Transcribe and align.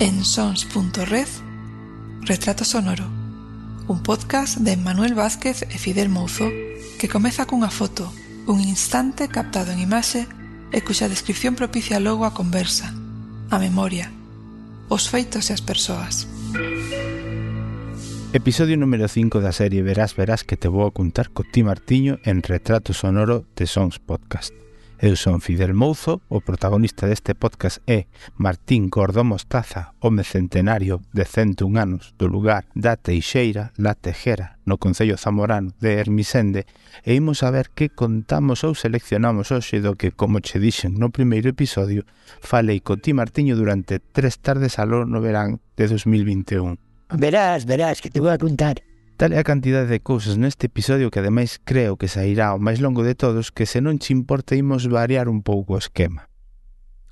en 0.00 0.24
sons.red 0.24 1.28
Retrato 2.22 2.64
Sonoro 2.64 3.04
un 3.86 4.02
podcast 4.02 4.56
de 4.56 4.76
Manuel 4.78 5.14
Vázquez 5.14 5.62
e 5.68 5.76
Fidel 5.76 6.08
Mouzo 6.08 6.48
que 6.98 7.08
comeza 7.08 7.44
cunha 7.44 7.68
foto, 7.68 8.08
un 8.48 8.64
instante 8.64 9.28
captado 9.28 9.76
en 9.76 9.78
imaxe 9.78 10.24
e 10.72 10.80
cuxa 10.80 11.12
descripción 11.12 11.52
propicia 11.52 12.00
logo 12.00 12.24
a 12.24 12.32
conversa, 12.32 12.96
a 13.52 13.56
memoria, 13.60 14.08
os 14.88 15.04
feitos 15.04 15.50
e 15.50 15.52
as 15.52 15.60
persoas. 15.60 16.24
Episodio 18.32 18.80
número 18.80 19.04
5 19.04 19.44
da 19.44 19.52
serie 19.52 19.84
Verás, 19.84 20.16
verás 20.16 20.48
que 20.48 20.56
te 20.56 20.72
vou 20.72 20.88
a 20.88 20.94
contar 20.96 21.28
co 21.28 21.44
Ti 21.44 21.60
Martiño 21.60 22.16
en 22.24 22.40
Retrato 22.40 22.96
Sonoro 22.96 23.44
de 23.52 23.68
Sons 23.68 24.00
Podcast. 24.00 24.56
Eu 25.00 25.16
son 25.16 25.40
Fidel 25.40 25.72
Mouzo, 25.72 26.20
o 26.28 26.44
protagonista 26.44 27.08
deste 27.08 27.32
podcast 27.32 27.80
é 27.88 28.04
Martín 28.36 28.92
Gordo 28.92 29.24
Mostaza, 29.24 29.96
home 30.04 30.20
centenario 30.28 31.00
de 31.16 31.24
101 31.24 31.80
anos 31.80 32.12
do 32.20 32.28
lugar 32.28 32.68
da 32.76 33.00
Teixeira, 33.00 33.72
La 33.80 33.94
Tejera, 33.96 34.60
no 34.68 34.76
Concello 34.76 35.16
Zamorano 35.16 35.72
de 35.80 35.96
Hermisende, 35.96 36.66
e 37.00 37.16
imos 37.16 37.40
a 37.40 37.48
ver 37.48 37.72
que 37.72 37.88
contamos 37.96 38.60
ou 38.60 38.76
seleccionamos 38.76 39.48
hoxe 39.48 39.80
do 39.80 39.96
que, 39.96 40.12
como 40.12 40.44
che 40.44 40.60
dixen 40.60 41.00
no 41.00 41.08
primeiro 41.08 41.48
episodio, 41.48 42.04
falei 42.44 42.84
co 42.84 43.00
ti 43.00 43.16
Martiño 43.16 43.56
durante 43.56 44.04
tres 44.04 44.36
tardes 44.44 44.76
aló 44.76 45.08
no 45.08 45.24
verán 45.24 45.64
de 45.80 45.88
2021. 45.88 46.76
Verás, 47.16 47.64
verás, 47.64 48.04
que 48.04 48.12
te 48.12 48.20
vou 48.20 48.28
a 48.28 48.36
contar. 48.36 48.84
Tal 49.20 49.36
é 49.36 49.38
a 49.38 49.44
cantidade 49.44 49.92
de 49.92 50.00
cousas 50.00 50.40
neste 50.40 50.72
episodio 50.72 51.12
que 51.12 51.20
ademais 51.20 51.60
creo 51.60 52.00
que 52.00 52.08
sairá 52.08 52.56
o 52.56 52.58
máis 52.58 52.80
longo 52.80 53.04
de 53.04 53.12
todos 53.12 53.52
que 53.52 53.68
se 53.68 53.84
non 53.84 54.00
che 54.00 54.16
importa 54.16 54.56
imos 54.56 54.88
variar 54.88 55.28
un 55.28 55.44
pouco 55.44 55.76
o 55.76 55.82
esquema. 55.84 56.32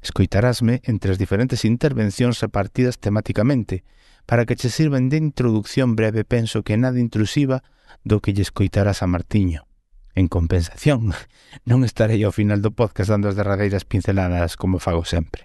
Escoitarásme 0.01 0.81
entre 0.89 1.13
as 1.13 1.21
diferentes 1.21 1.69
intervencións 1.69 2.41
repartidas 2.41 2.97
temáticamente 2.97 3.85
para 4.25 4.49
que 4.49 4.57
che 4.57 4.73
sirvan 4.73 5.13
de 5.13 5.21
introducción 5.21 6.01
breve 6.01 6.25
penso 6.25 6.65
que 6.65 6.81
nada 6.81 6.97
intrusiva 6.97 7.61
do 8.09 8.25
que 8.25 8.33
lle 8.33 8.41
escoitarás 8.41 9.05
a 9.05 9.07
Martiño. 9.13 9.69
En 10.17 10.33
compensación, 10.33 11.13
non 11.69 11.85
estarei 11.85 12.25
ao 12.25 12.33
final 12.33 12.65
do 12.65 12.73
podcast 12.73 13.13
dando 13.13 13.29
as 13.29 13.37
derradeiras 13.37 13.85
pinceladas 13.85 14.57
como 14.57 14.81
fago 14.81 15.05
sempre. 15.05 15.45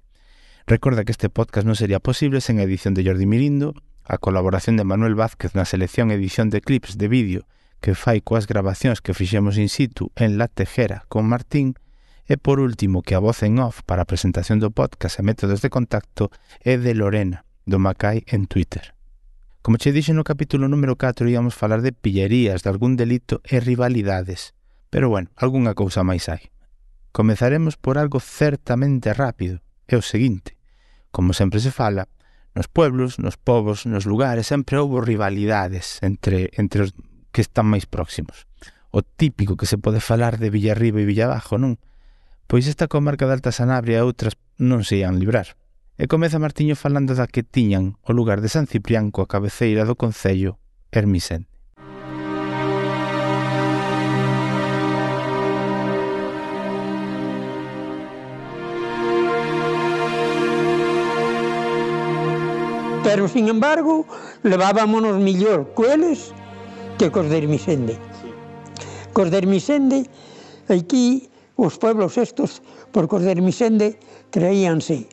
Recorda 0.64 1.04
que 1.04 1.12
este 1.12 1.28
podcast 1.28 1.68
non 1.68 1.76
sería 1.76 2.00
posible 2.00 2.40
sen 2.40 2.64
a 2.64 2.64
edición 2.64 2.96
de 2.96 3.04
Jordi 3.04 3.28
Mirindo, 3.28 3.76
A 4.04 4.18
colaboración 4.18 4.76
de 4.76 4.84
Manuel 4.84 5.16
Vázquez 5.16 5.56
na 5.56 5.64
selección 5.64 6.12
e 6.12 6.20
edición 6.20 6.52
de 6.52 6.60
clips 6.60 7.00
de 7.00 7.08
vídeo 7.08 7.48
que 7.80 7.96
fai 7.96 8.20
coas 8.20 8.48
grabacións 8.52 9.00
que 9.00 9.16
fixemos 9.16 9.56
in 9.56 9.72
situ 9.72 10.12
en 10.20 10.36
La 10.36 10.52
Tejera 10.52 11.08
con 11.08 11.24
Martín 11.28 11.80
e 12.28 12.36
por 12.36 12.60
último 12.60 13.04
que 13.04 13.16
a 13.16 13.24
voz 13.24 13.44
en 13.44 13.60
off 13.60 13.84
para 13.88 14.04
a 14.04 14.10
presentación 14.10 14.60
do 14.60 14.72
podcast 14.72 15.20
e 15.20 15.28
métodos 15.28 15.64
de 15.64 15.72
contacto 15.72 16.32
é 16.64 16.76
de 16.76 16.96
Lorena, 16.96 17.48
do 17.64 17.80
Macai 17.80 18.24
en 18.28 18.48
Twitter. 18.48 18.96
Como 19.64 19.80
che 19.80 19.96
dixen 19.96 20.20
no 20.20 20.28
capítulo 20.28 20.68
número 20.68 21.00
4 21.00 21.28
íamos 21.32 21.56
falar 21.56 21.80
de 21.80 21.96
pillerías, 21.96 22.64
de 22.64 22.72
algún 22.72 23.00
delito 23.00 23.40
e 23.48 23.64
rivalidades. 23.64 24.52
Pero 24.92 25.08
bueno, 25.08 25.32
algunha 25.40 25.76
cousa 25.76 26.04
máis 26.04 26.28
hai. 26.28 26.52
Comezaremos 27.16 27.80
por 27.80 27.96
algo 27.96 28.20
certamente 28.20 29.16
rápido, 29.16 29.64
é 29.88 29.96
o 29.96 30.04
seguinte. 30.04 30.60
Como 31.16 31.32
sempre 31.32 31.64
se 31.64 31.72
fala, 31.72 32.12
nos 32.54 32.70
pueblos, 32.70 33.18
nos 33.18 33.38
povos, 33.38 33.86
nos 33.86 34.06
lugares, 34.06 34.48
sempre 34.48 34.78
houve 34.78 35.02
rivalidades 35.02 35.98
entre, 36.02 36.54
entre 36.58 36.90
os 36.90 36.92
que 37.34 37.42
están 37.42 37.66
máis 37.66 37.90
próximos. 37.90 38.46
O 38.94 39.02
típico 39.02 39.58
que 39.58 39.66
se 39.66 39.82
pode 39.82 39.98
falar 40.00 40.38
de 40.38 40.54
Villarriba 40.54 41.02
e 41.02 41.10
Villabajo, 41.10 41.58
non? 41.58 41.82
Pois 42.46 42.70
esta 42.70 42.86
comarca 42.86 43.26
de 43.26 43.34
Alta 43.34 43.50
Sanabria 43.50 44.00
e 44.00 44.06
outras 44.06 44.38
non 44.62 44.86
se 44.86 45.02
ian 45.02 45.18
librar. 45.18 45.58
E 45.98 46.06
comeza 46.06 46.42
Martiño 46.42 46.78
falando 46.78 47.18
da 47.18 47.26
que 47.26 47.42
tiñan 47.42 47.98
o 48.06 48.14
lugar 48.14 48.42
de 48.42 48.54
San 48.54 48.70
Ciprián 48.70 49.10
coa 49.10 49.30
cabeceira 49.30 49.86
do 49.90 49.98
Concello 49.98 50.62
Hermisén. 50.94 51.50
pero, 63.04 63.28
sin 63.28 63.50
embargo, 63.50 64.06
levábamos 64.44 65.20
mellor 65.20 65.74
coeles 65.76 66.32
que 66.98 67.12
cos 67.12 67.30
de 67.30 67.38
Hermisende. 67.38 67.94
Sí. 67.94 68.32
Cos 69.12 69.30
de 69.30 69.38
Hermisende, 69.38 70.10
aquí, 70.70 71.30
os 71.56 71.78
pueblos 71.78 72.18
estos, 72.18 72.62
por 72.92 73.08
cos 73.08 73.22
de 73.22 73.32
Hermisende, 73.32 74.00
creíanse 74.32 75.06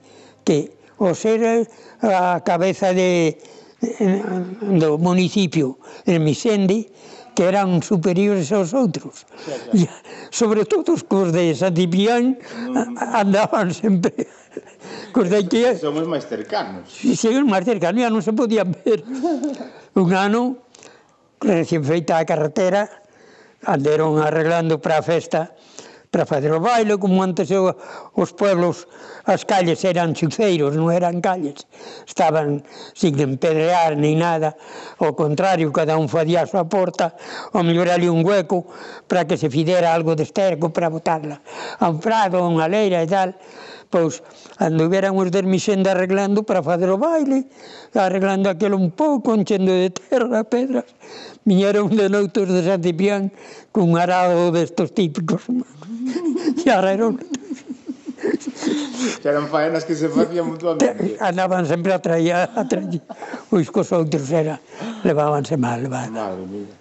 que 0.44 0.72
o 0.98 1.14
ser 1.14 1.66
a 2.00 2.40
cabeza 2.44 2.94
de, 2.94 3.36
do 4.78 4.96
municipio 4.96 5.80
Hermisende, 6.06 6.92
que 7.34 7.48
eran 7.48 7.82
superiores 7.82 8.52
aos 8.52 8.70
outros. 8.76 9.26
Claro, 9.44 9.64
claro. 9.72 9.88
Sobre 10.30 10.62
todo 10.64 10.94
os 10.94 11.02
cos 11.02 11.32
de 11.32 11.56
Santipián 11.56 12.38
andaban 12.96 13.74
sempre 13.74 14.28
Cordei 15.12 15.44
que... 15.46 15.76
Somos 15.76 16.06
máis 16.06 16.24
cercanos. 16.24 16.88
Si, 16.88 17.16
sí, 17.16 17.28
somos 17.34 17.50
máis 17.50 17.64
cercanos, 17.66 18.06
non 18.08 18.22
se 18.22 18.32
podían 18.32 18.70
ver. 18.72 19.02
Un 19.96 20.08
ano, 20.14 20.66
recién 21.40 21.82
feita 21.82 22.20
a 22.20 22.24
carretera, 22.24 22.86
anderon 23.66 24.20
arreglando 24.20 24.80
para 24.80 24.98
a 24.98 25.04
festa, 25.04 25.52
para 26.10 26.26
fazer 26.26 26.50
o 26.50 26.58
baile, 26.58 26.98
como 26.98 27.22
antes 27.22 27.50
eu, 27.50 27.70
os 28.18 28.34
pueblos, 28.34 28.90
as 29.30 29.46
calles 29.46 29.78
eran 29.86 30.10
chuceiros, 30.10 30.74
non 30.74 30.90
eran 30.90 31.22
calles, 31.22 31.70
estaban 32.02 32.66
sin 32.98 33.14
empedrear 33.22 33.94
ni 33.94 34.18
nada, 34.18 34.58
ao 34.98 35.14
contrario, 35.14 35.70
cada 35.70 35.94
un 35.94 36.10
fadía 36.10 36.42
a 36.42 36.50
súa 36.50 36.66
porta, 36.66 37.14
ou 37.54 37.62
mellor 37.62 37.94
ali 37.94 38.10
un 38.10 38.26
hueco 38.26 38.66
para 39.06 39.22
que 39.22 39.38
se 39.38 39.46
fidera 39.46 39.94
algo 39.94 40.18
de 40.18 40.26
esterco 40.26 40.74
para 40.74 40.90
botarla 40.90 41.38
a 41.78 41.86
un 41.86 42.02
prado, 42.02 42.42
a 42.42 42.48
unha 42.50 42.66
leira 42.66 43.06
e 43.06 43.08
tal, 43.08 43.30
pois 43.90 44.22
anduveran 44.56 45.18
os 45.18 45.28
dermixenda 45.34 45.92
arreglando 45.92 46.46
para 46.46 46.62
facer 46.62 46.88
o 46.88 46.96
baile, 46.96 47.50
arreglando 47.92 48.48
aquilo 48.48 48.78
un 48.78 48.94
pouco, 48.94 49.34
enchendo 49.34 49.74
de 49.74 49.90
terra, 49.90 50.46
pedras. 50.46 50.86
Viñeron 51.44 51.90
de 51.90 52.06
noutos 52.08 52.46
de 52.46 52.62
San 52.62 52.80
Cipián 52.80 53.34
cun 53.74 53.98
arado 53.98 54.54
destos 54.54 54.94
típicos. 54.94 55.42
e 56.64 56.70
arreron. 56.70 57.18
que 59.20 59.28
eran 59.28 59.48
faenas 59.48 59.84
que 59.84 59.94
se 59.94 60.08
facían 60.08 60.46
mutuamente. 60.46 61.16
Andaban 61.20 61.66
sempre 61.66 61.92
a 61.92 61.98
traía, 61.98 62.48
a 62.54 62.62
traía. 62.68 63.02
Os 63.50 63.68
cos 63.74 63.90
outros 63.92 64.30
era, 64.30 64.60
levábanse 65.04 65.56
mal, 65.56 65.90
va. 65.90 66.06
Madre 66.08 66.46
mía. 66.46 66.80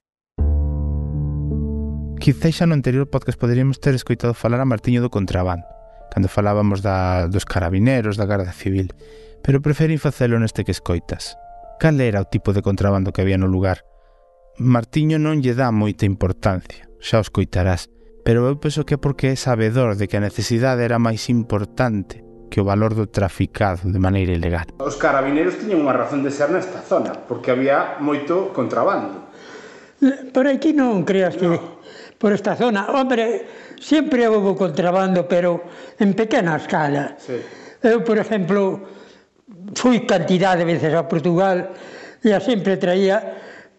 Quizéis 2.20 2.60
no 2.68 2.76
anterior 2.76 3.08
podcast 3.08 3.40
poderíamos 3.40 3.80
ter 3.80 3.96
escoitado 3.96 4.36
falar 4.36 4.60
a 4.60 4.68
Martiño 4.68 5.00
do 5.00 5.08
contrabando, 5.08 5.64
cando 6.10 6.28
falábamos 6.28 6.82
da, 6.82 7.30
dos 7.30 7.46
carabineros, 7.46 8.18
da 8.18 8.26
Garda 8.26 8.52
Civil, 8.52 8.94
pero 9.42 9.62
preferín 9.62 10.02
facelo 10.02 10.38
neste 10.38 10.66
que 10.66 10.76
escoitas. 10.76 11.38
Cal 11.80 12.02
era 12.02 12.20
o 12.20 12.28
tipo 12.28 12.52
de 12.52 12.62
contrabando 12.62 13.14
que 13.14 13.22
había 13.22 13.40
no 13.40 13.48
lugar? 13.48 13.88
Martiño 14.60 15.16
non 15.16 15.40
lle 15.40 15.56
dá 15.56 15.72
moita 15.72 16.04
importancia, 16.04 16.92
xa 17.00 17.24
os 17.24 17.32
coitarás, 17.32 17.88
pero 18.28 18.44
eu 18.50 18.60
penso 18.60 18.84
que 18.84 18.98
é 18.98 19.00
porque 19.00 19.32
é 19.32 19.36
sabedor 19.40 19.96
de 19.96 20.12
que 20.12 20.20
a 20.20 20.26
necesidade 20.26 20.84
era 20.84 21.00
máis 21.00 21.32
importante 21.32 22.20
que 22.52 22.60
o 22.60 22.68
valor 22.68 22.98
do 22.98 23.08
traficado 23.08 23.88
de 23.88 24.02
maneira 24.02 24.36
ilegal. 24.36 24.68
Os 24.84 24.98
carabineros 25.00 25.56
tiñan 25.56 25.86
unha 25.86 25.96
razón 25.96 26.26
de 26.26 26.34
ser 26.34 26.52
nesta 26.52 26.84
zona, 26.84 27.16
porque 27.30 27.54
había 27.54 28.02
moito 28.04 28.52
contrabando. 28.52 29.30
Por 30.34 30.50
aquí 30.50 30.76
non 30.76 31.08
creas 31.08 31.38
que... 31.38 31.48
No. 31.48 31.80
Por 32.20 32.36
esta 32.36 32.56
zona. 32.60 32.92
Hombre, 32.92 33.48
Sempre 33.80 34.28
houve 34.28 34.56
contrabando, 34.56 35.28
pero 35.28 35.64
en 36.00 36.14
pequena 36.14 36.60
escala. 36.60 37.16
Sí. 37.18 37.40
Eu, 37.82 38.04
por 38.04 38.20
exemplo, 38.20 38.84
fui 39.74 40.04
cantidad 40.04 40.58
de 40.58 40.66
veces 40.66 40.94
a 40.94 41.08
Portugal 41.08 41.72
e 42.20 42.36
a 42.36 42.44
sempre 42.44 42.76
traía, 42.76 43.24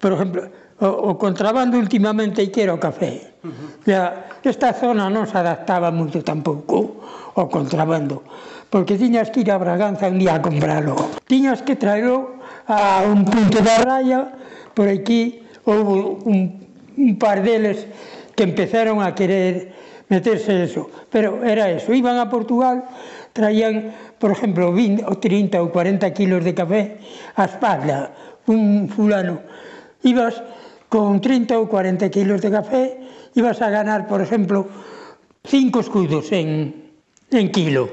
por 0.00 0.17
exemplo, 0.17 0.49
o, 0.81 1.12
o 1.12 1.19
contrabando 1.20 1.76
últimamente 1.76 2.49
que 2.49 2.64
era 2.64 2.73
o 2.73 2.81
café. 2.81 3.37
Uh 3.44 3.52
-huh. 3.85 4.41
Esta 4.41 4.73
zona 4.73 5.12
non 5.12 5.29
se 5.29 5.37
adaptaba 5.37 5.93
moito 5.93 6.25
tampouco 6.25 7.05
ao 7.37 7.53
contrabando, 7.53 8.25
porque 8.73 8.96
tiñas 8.96 9.29
que 9.29 9.44
ir 9.44 9.53
a 9.53 9.61
Braganza 9.61 10.08
un 10.08 10.17
día 10.17 10.41
a 10.41 10.41
comprarlo. 10.41 10.96
Tiñas 11.29 11.61
que 11.61 11.76
traerlo 11.76 12.41
a 12.64 13.05
un 13.05 13.29
punto 13.29 13.61
da 13.61 13.85
raya, 13.85 14.32
por 14.73 14.88
aquí 14.88 15.44
houve 15.69 16.25
un, 16.25 16.56
un 16.96 17.12
par 17.20 17.44
deles 17.44 17.85
que 18.32 18.49
empezaron 18.49 19.05
a 19.05 19.12
querer 19.12 19.76
meterse 20.11 20.67
eso. 20.67 20.91
Pero 21.09 21.41
era 21.47 21.71
eso, 21.71 21.95
iban 21.95 22.19
a 22.19 22.29
Portugal, 22.29 22.85
traían, 23.33 23.95
por 24.19 24.35
exemplo, 24.35 24.75
20 24.75 25.07
ou 25.07 25.17
30 25.17 25.62
ou 25.62 25.71
40 25.73 26.05
kilos 26.12 26.45
de 26.45 26.53
café 26.53 26.99
a 27.39 27.47
espalda, 27.47 28.12
un 28.51 28.91
fulano. 28.91 29.41
Ibas 30.03 30.43
con 30.91 31.23
30 31.23 31.57
ou 31.57 31.71
40 31.71 32.11
kilos 32.11 32.43
de 32.43 32.51
café, 32.51 32.83
ibas 33.39 33.62
a 33.62 33.71
ganar, 33.71 34.11
por 34.11 34.21
exemplo, 34.21 34.67
5 35.47 35.81
escudos 35.81 36.35
en, 36.35 36.75
en 37.31 37.47
kilo. 37.55 37.89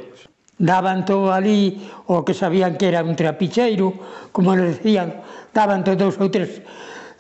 Daban 0.58 1.06
todo 1.06 1.30
ali 1.30 1.78
o 2.10 2.26
que 2.26 2.34
sabían 2.34 2.82
que 2.82 2.90
era 2.90 3.06
un 3.06 3.14
trapicheiro, 3.14 3.94
como 4.34 4.58
les 4.58 4.82
decían, 4.82 5.22
daban 5.54 5.86
todos 5.86 6.18
ou 6.18 6.34
tres 6.34 6.66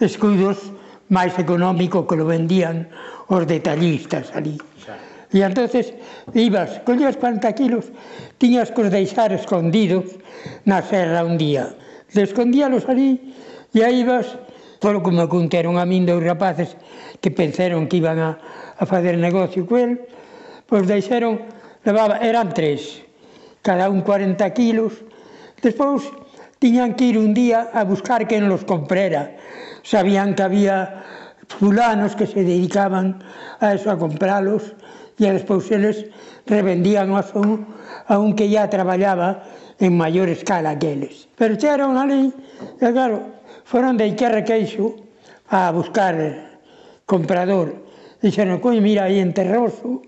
escudos 0.01 0.73
máis 1.13 1.37
económico 1.37 2.09
que 2.09 2.17
lo 2.17 2.25
vendían 2.25 2.89
os 3.27 3.43
detallistas 3.47 4.31
ali. 4.33 4.57
E 5.31 5.43
entonces 5.43 5.91
ibas, 6.31 6.79
collías 6.87 7.19
40 7.19 7.51
kilos, 7.51 7.91
tiñas 8.39 8.71
que 8.71 8.87
os 8.87 8.91
deixar 8.91 9.35
escondidos 9.35 10.15
na 10.63 10.79
serra 10.79 11.27
un 11.27 11.35
día. 11.35 11.75
Descondíalos 12.15 12.87
ali 12.87 13.19
e 13.75 13.83
aí 13.83 14.07
ibas, 14.07 14.39
polo 14.79 15.03
que 15.03 15.11
me 15.11 15.27
contaron 15.27 15.75
a 15.75 15.83
min 15.83 16.07
dos 16.07 16.23
rapaces 16.23 16.79
que 17.19 17.27
pensaron 17.33 17.91
que 17.91 17.99
iban 17.99 18.23
a, 18.23 18.39
a 18.79 18.83
fazer 18.87 19.19
negocio 19.19 19.67
co 19.67 19.75
el, 19.75 20.07
pois 20.63 20.87
deixaron, 20.87 21.43
levaba, 21.83 22.23
eran 22.23 22.55
tres, 22.55 23.03
cada 23.59 23.91
un 23.91 23.99
40 23.99 24.39
kilos, 24.55 25.03
despois 25.59 26.07
tiñan 26.63 26.95
que 26.95 27.11
ir 27.11 27.17
un 27.19 27.35
día 27.35 27.67
a 27.73 27.83
buscar 27.83 28.23
quen 28.27 28.47
los 28.47 28.63
comprera. 28.63 29.35
Sabían 29.83 30.35
que 30.35 30.43
había 30.43 31.03
fulanos 31.47 32.15
que 32.15 32.27
se 32.27 32.43
dedicaban 32.43 33.23
a 33.59 33.73
eso, 33.73 33.91
a 33.91 33.97
compralos, 33.97 34.75
e 35.17 35.25
a 35.25 35.33
despois 35.33 35.65
eles 35.73 36.05
revendían 36.45 37.15
a 37.17 37.25
son 37.25 37.65
a 38.05 38.21
un 38.21 38.37
que 38.37 38.47
ya 38.47 38.69
traballaba 38.69 39.43
en 39.79 39.97
maior 39.97 40.29
escala 40.29 40.77
que 40.77 40.93
eles. 40.93 41.25
Pero 41.35 41.57
chegaron 41.57 41.97
ali, 41.97 42.29
e 42.77 42.89
claro, 42.93 43.41
foron 43.65 43.97
de 43.97 44.07
Iquerra 44.13 44.45
Queixo 44.45 44.93
a 45.49 45.71
buscar 45.71 46.15
comprador. 47.05 47.73
Dixeron, 48.21 48.61
coi, 48.61 48.81
mira, 48.81 49.09
aí 49.09 49.21
en 49.21 49.33
Terroso, 49.33 50.05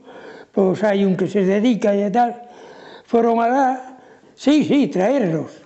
pois 0.53 0.81
hai 0.85 1.05
un 1.05 1.17
que 1.17 1.25
se 1.25 1.45
dedica 1.45 1.93
e 1.93 2.09
tal. 2.13 2.37
Foron 3.05 3.41
alá, 3.41 3.97
sí, 4.37 4.61
sí, 4.65 4.89
traerlos. 4.89 5.65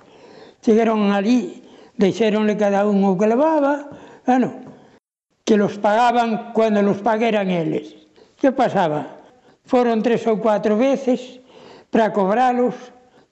Chegaron 0.64 1.12
ali, 1.12 1.64
deixeronle 2.00 2.56
cada 2.56 2.88
un 2.88 3.04
o 3.04 3.20
que 3.20 3.28
levaba, 3.28 3.92
bueno, 4.24 4.63
que 5.54 5.58
los 5.58 5.78
pagaban 5.78 6.50
cuando 6.52 6.82
los 6.82 6.98
pagueran 6.98 7.52
eles. 7.52 7.94
Que 8.42 8.52
pasaba? 8.52 9.22
Foron 9.70 10.02
tres 10.02 10.26
ou 10.26 10.42
cuatro 10.42 10.74
veces 10.82 11.38
para 11.94 12.10
cobralos, 12.10 12.74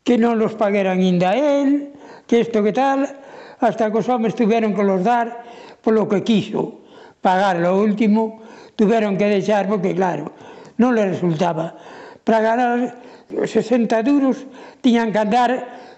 que 0.06 0.22
non 0.22 0.38
los 0.38 0.54
pagueran 0.54 1.02
inda 1.02 1.34
él, 1.34 1.90
que 2.30 2.46
isto 2.46 2.62
que 2.62 2.78
tal, 2.78 3.10
hasta 3.58 3.90
que 3.90 4.06
os 4.06 4.06
homens 4.06 4.38
tuveron 4.38 4.78
que 4.78 4.86
los 4.86 5.02
dar 5.02 5.42
polo 5.82 6.06
que 6.06 6.22
quiso 6.22 6.86
pagar 7.26 7.58
lo 7.58 7.82
último, 7.82 8.46
tuveron 8.78 9.18
que 9.18 9.26
deixar 9.26 9.66
porque 9.66 9.98
claro, 9.98 10.30
non 10.78 10.94
le 10.94 11.10
resultaba. 11.10 11.74
Para 12.22 12.46
ganar 12.46 13.02
60 13.34 13.98
duros 14.06 14.46
tiñan 14.86 15.10
que 15.10 15.26
andar 15.26 15.52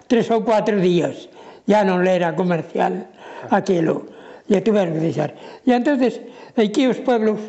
tres 0.08 0.32
ou 0.32 0.40
cuatro 0.40 0.80
días, 0.80 1.28
ya 1.68 1.84
non 1.84 2.00
le 2.00 2.16
era 2.16 2.32
comercial 2.32 3.12
aquilo 3.52 4.13
e 4.48 4.60
tuveron 4.60 4.92
que 4.94 5.02
deixar. 5.02 5.32
E 5.64 5.72
entonces 5.72 6.20
aquí 6.56 6.86
os 6.86 7.00
pueblos, 7.00 7.40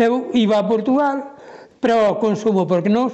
eu 0.00 0.32
iba 0.32 0.58
a 0.58 0.64
Portugal 0.64 1.36
para 1.80 2.10
o 2.10 2.18
consumo, 2.18 2.66
porque 2.66 2.88
nós 2.88 3.12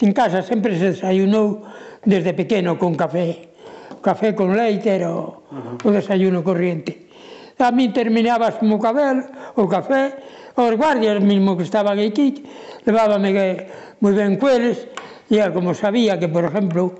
en 0.00 0.12
casa 0.12 0.40
sempre 0.42 0.76
se 0.76 0.96
desayunou 0.96 1.64
desde 2.04 2.32
pequeno 2.32 2.76
con 2.80 2.96
café. 2.96 3.52
Café 4.00 4.32
con 4.32 4.56
leite 4.56 4.88
era 4.88 5.12
o, 5.12 5.44
uh 5.52 5.76
-huh. 5.82 5.88
o 5.88 5.88
desayuno 5.92 6.40
corriente. 6.40 7.10
A 7.60 7.68
mí 7.68 7.92
terminabas 7.92 8.56
mo 8.64 8.80
cabel, 8.80 9.20
o 9.60 9.68
café, 9.68 10.16
os 10.56 10.72
guardias 10.80 11.20
mismo 11.20 11.56
que 11.56 11.68
estaban 11.68 12.00
aquí, 12.00 12.40
levábame 12.88 13.36
que 13.36 13.48
moi 14.00 14.16
ben 14.16 14.40
cueles, 14.40 14.88
e 15.28 15.36
como 15.52 15.76
sabía 15.76 16.16
que, 16.16 16.24
por 16.32 16.48
exemplo, 16.48 16.96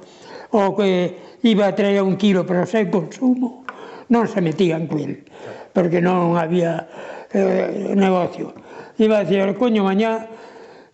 o 0.52 0.76
que 0.76 1.16
iba 1.48 1.64
a 1.64 1.72
traer 1.72 2.04
un 2.04 2.20
kilo 2.20 2.44
para 2.44 2.62
o 2.62 2.68
seu 2.68 2.84
consumo, 2.92 3.59
non 4.10 4.26
se 4.26 4.42
metían 4.42 4.90
coel, 4.90 5.22
porque 5.70 6.02
non 6.02 6.34
había 6.34 6.90
eh, 7.30 7.94
negocio. 7.94 8.52
Iba 8.98 9.22
a 9.22 9.24
decir, 9.24 9.46
coño, 9.54 9.86
mañá 9.86 10.26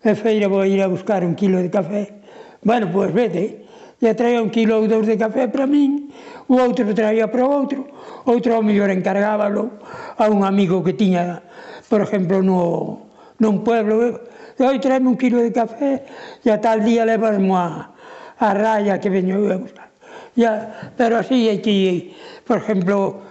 é 0.05 0.13
eh, 0.13 0.15
feira 0.15 0.47
vou 0.47 0.63
ir 0.63 0.79
a 0.79 0.87
buscar 0.87 1.25
un 1.25 1.33
kilo 1.33 1.57
de 1.57 1.73
café. 1.73 2.21
Bueno, 2.61 2.87
pois 2.93 3.09
vete, 3.09 3.67
e 3.97 4.13
traía 4.13 4.39
un 4.45 4.53
kilo 4.53 4.77
ou 4.77 4.85
dous 4.85 5.09
de 5.09 5.17
café 5.17 5.49
para 5.49 5.65
min, 5.65 6.13
o 6.45 6.61
outro 6.61 6.85
traía 6.93 7.25
para 7.25 7.41
o 7.41 7.49
outro, 7.49 7.89
outro 8.29 8.53
ao 8.53 8.61
mellor 8.61 8.93
encargábalo 8.93 9.81
a 10.13 10.29
un 10.29 10.45
amigo 10.45 10.85
que 10.85 10.93
tiña, 10.93 11.41
por 11.89 12.05
exemplo, 12.05 12.45
no, 12.45 13.09
nun 13.41 13.65
pueblo, 13.65 14.21
e 14.53 14.61
oi, 14.61 14.77
traeme 14.77 15.09
un 15.09 15.17
kilo 15.17 15.41
de 15.41 15.49
café, 15.49 16.05
e 16.45 16.49
a 16.53 16.61
tal 16.61 16.85
día 16.85 17.09
levasmo 17.09 17.57
a, 17.57 17.97
a 18.37 18.49
raya 18.53 19.01
que 19.01 19.09
veño 19.09 19.41
eu 19.41 19.49
a 19.49 19.57
buscar. 19.57 19.89
Ya, 20.37 20.93
pero 20.93 21.17
así 21.17 21.49
é 21.49 21.57
que 21.57 22.13
por 22.47 22.57
exemplo, 22.63 23.21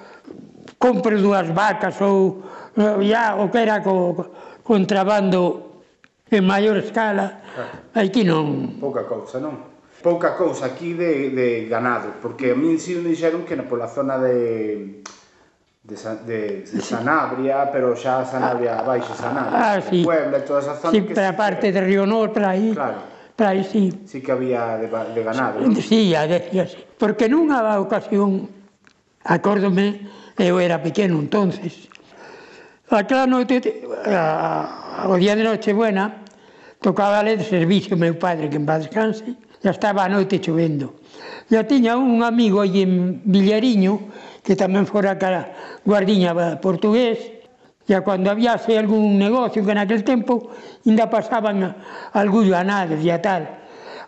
compre 0.79 1.17
dúas 1.17 1.49
vacas 1.49 1.97
ou 2.05 2.45
eh, 2.77 3.01
ya 3.09 3.35
o 3.41 3.49
que 3.49 3.65
era 3.65 3.81
co 3.81 4.29
contrabando 4.63 5.83
en 6.31 6.45
maior 6.45 6.77
escala, 6.77 7.41
ah. 7.57 8.03
aquí 8.03 8.23
non. 8.23 8.77
Pouca 8.77 9.09
cousa, 9.09 9.41
non? 9.41 9.73
Pouca 10.05 10.37
cousa 10.37 10.69
aquí 10.69 10.93
de, 10.93 11.33
de 11.33 11.49
ganado, 11.67 12.21
porque 12.21 12.53
a 12.53 12.57
min 12.59 12.77
si 12.77 12.95
me 13.01 13.11
dixeron 13.11 13.49
que 13.49 13.57
na 13.57 13.65
pola 13.65 13.89
zona 13.89 14.21
de 14.21 15.01
de, 15.87 15.97
de, 16.27 16.41
de 16.67 16.81
Sanabria, 16.83 17.71
pero 17.71 17.95
xa 17.95 18.27
Sanabria, 18.27 18.83
ah, 18.83 18.83
Baixa 18.83 19.15
Sanabria, 19.15 19.55
ah, 19.55 19.79
sí. 19.81 20.03
Puebla, 20.03 20.45
toda 20.45 20.61
esa 20.61 20.75
zona. 20.77 20.93
Sí, 20.93 21.03
que 21.03 21.15
para 21.15 21.31
a 21.31 21.37
parte 21.37 21.71
de 21.71 21.81
Río 21.81 22.05
Notra 22.05 22.51
aí, 22.51 22.75
claro. 22.75 23.07
para 23.39 23.51
aí 23.55 23.63
sí. 23.63 23.95
Sí 24.05 24.21
que 24.21 24.33
había 24.33 24.77
de, 24.77 24.91
de 24.91 25.23
ganado. 25.23 25.63
Sí, 25.63 25.69
¿no? 25.69 25.81
sí, 25.81 26.11
ya 26.11 26.27
decía, 26.27 26.67
sí. 26.67 26.83
Porque 26.99 27.31
nunha 27.31 27.79
ocasión 27.79 28.56
Acórdome, 29.26 30.06
eu 30.38 30.58
era 30.61 30.78
pequeno 30.78 31.19
entonces. 31.19 31.88
Aquela 32.90 33.26
noite, 33.26 33.82
a, 34.06 35.06
o 35.11 35.19
día 35.19 35.34
de 35.34 35.43
Nochebuena, 35.43 36.23
tocaba 36.81 37.26
de 37.26 37.43
servicio 37.43 37.96
meu 37.96 38.14
padre, 38.14 38.49
que 38.49 38.56
en 38.56 38.67
paz 38.67 38.87
descanse, 38.87 39.34
já 39.62 39.75
estaba 39.75 40.06
a 40.06 40.08
noite 40.08 40.38
chovendo. 40.38 41.02
Já 41.50 41.67
tiña 41.67 41.99
un 41.99 42.23
amigo 42.23 42.62
aí 42.62 42.87
en 42.87 43.20
Villariño, 43.26 43.99
que 44.46 44.55
tamén 44.55 44.87
fora 44.87 45.19
cara 45.19 45.50
guardiña 45.82 46.31
portugués, 46.62 47.36
Ya 47.86 48.03
cando 48.03 48.31
habíase 48.31 48.74
algún 48.77 49.17
negocio 49.17 49.65
que 49.65 49.70
aquel 49.70 50.03
tempo 50.03 50.51
ainda 50.84 51.06
pasaban 51.06 51.70
algún 52.12 52.51
ganados 52.51 52.98
e 52.98 53.19
tal. 53.22 53.46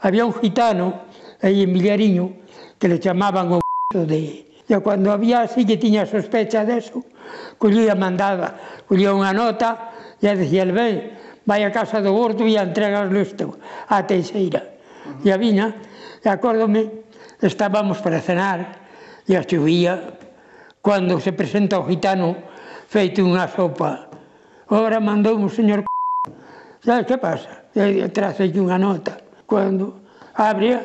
Había 0.02 0.26
un 0.26 0.34
gitano 0.34 1.06
aí 1.38 1.62
en 1.62 1.70
Villariño 1.72 2.34
que 2.78 2.90
le 2.90 2.98
chamaban 2.98 3.54
o 3.54 3.60
de, 3.94 4.47
E 4.68 4.76
cando 4.84 5.08
había 5.08 5.48
así 5.48 5.64
que 5.64 5.80
tiña 5.80 6.04
sospecha 6.04 6.60
deso, 6.68 7.00
collía 7.56 7.96
mandada, 7.96 8.84
collía 8.84 9.16
unha 9.16 9.32
nota 9.32 9.96
e 10.20 10.28
dicía, 10.36 10.68
ben, 10.68 11.16
vai 11.48 11.64
a 11.64 11.72
casa 11.72 12.04
do 12.04 12.12
gordo 12.12 12.44
e 12.44 12.60
entregas 12.60 13.08
isto 13.16 13.56
a 13.88 14.04
Teixeira. 14.04 14.60
Uh 14.60 15.24
-huh. 15.24 15.26
E 15.26 15.28
a 15.32 15.40
viña, 15.40 15.66
e 16.20 16.28
acórdome, 16.28 17.08
estábamos 17.40 18.04
para 18.04 18.20
cenar 18.20 18.84
e 19.24 19.32
a 19.32 19.42
chovía, 19.48 20.20
cando 20.84 21.16
se 21.16 21.32
presenta 21.32 21.80
o 21.80 21.88
gitano 21.88 22.36
feito 22.92 23.24
unha 23.24 23.48
sopa. 23.48 24.12
Ora 24.68 25.00
mandou 25.00 25.40
un 25.40 25.48
señor 25.48 25.88
Sabes 26.84 27.06
que 27.06 27.18
pasa? 27.18 27.68
E 27.74 28.08
traxe 28.12 28.48
unha 28.52 28.78
nota. 28.78 29.18
Cando 29.48 30.04
abria, 30.36 30.80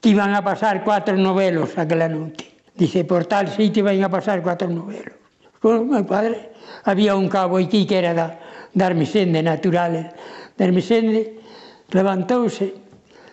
que 0.00 0.10
iban 0.14 0.32
a 0.34 0.42
pasar 0.42 0.82
cuatro 0.86 1.18
novelos 1.18 1.76
aquela 1.76 2.08
noite. 2.08 2.55
Dice, 2.76 3.04
por 3.04 3.24
tal 3.24 3.48
sitio 3.48 3.84
van 3.84 4.04
a 4.04 4.08
pasar 4.08 4.42
cuatro 4.42 4.68
novelos. 4.68 5.16
Con 5.60 5.88
meu 5.88 6.04
padre 6.04 6.52
había 6.84 7.16
un 7.16 7.28
cabo 7.32 7.56
aquí 7.56 7.88
que 7.88 7.96
era 7.98 8.12
da, 8.12 8.36
da 8.76 8.92
Armisende, 8.92 9.42
naturales. 9.42 10.12
Da 10.56 10.68
Armisende 10.68 11.40
levantouse 11.88 12.76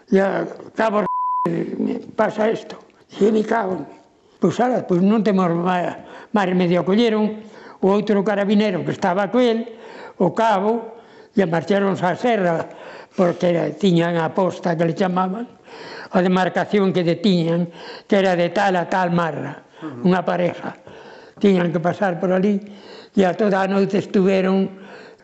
e 0.08 0.18
a 0.20 0.48
cabo 0.72 1.04
pasa 2.16 2.48
isto. 2.48 2.80
E 3.20 3.28
mi 3.30 3.44
cago. 3.44 3.84
Pois, 4.40 4.56
ala, 4.64 4.88
pois 4.88 5.04
non 5.04 5.20
temos 5.20 5.52
máis, 5.52 5.92
máis 6.32 6.56
medio 6.56 6.88
colleron 6.88 7.44
o 7.84 7.88
outro 7.92 8.24
carabinero 8.24 8.80
que 8.88 8.96
estaba 8.96 9.28
co 9.28 9.44
el, 9.44 9.68
o 10.24 10.32
cabo, 10.32 11.04
e 11.36 11.44
marcharon 11.44 12.00
a 12.00 12.16
serra 12.16 12.70
porque 13.18 13.76
tiñan 13.76 14.16
a 14.18 14.32
posta 14.32 14.78
que 14.78 14.86
le 14.88 14.96
chamaban 14.96 15.46
a 16.14 16.22
demarcación 16.22 16.94
que 16.94 17.02
detiñan, 17.02 17.74
que 18.06 18.22
era 18.22 18.38
de 18.38 18.54
tal 18.54 18.78
a 18.78 18.86
tal 18.86 19.10
marra, 19.10 19.66
unha 20.06 20.22
pareja. 20.22 20.78
Tiñan 21.42 21.74
que 21.74 21.82
pasar 21.82 22.22
por 22.22 22.30
ali 22.30 22.62
e 23.18 23.22
a 23.26 23.34
toda 23.34 23.66
a 23.66 23.68
noite 23.68 23.98
estuveron, 23.98 24.70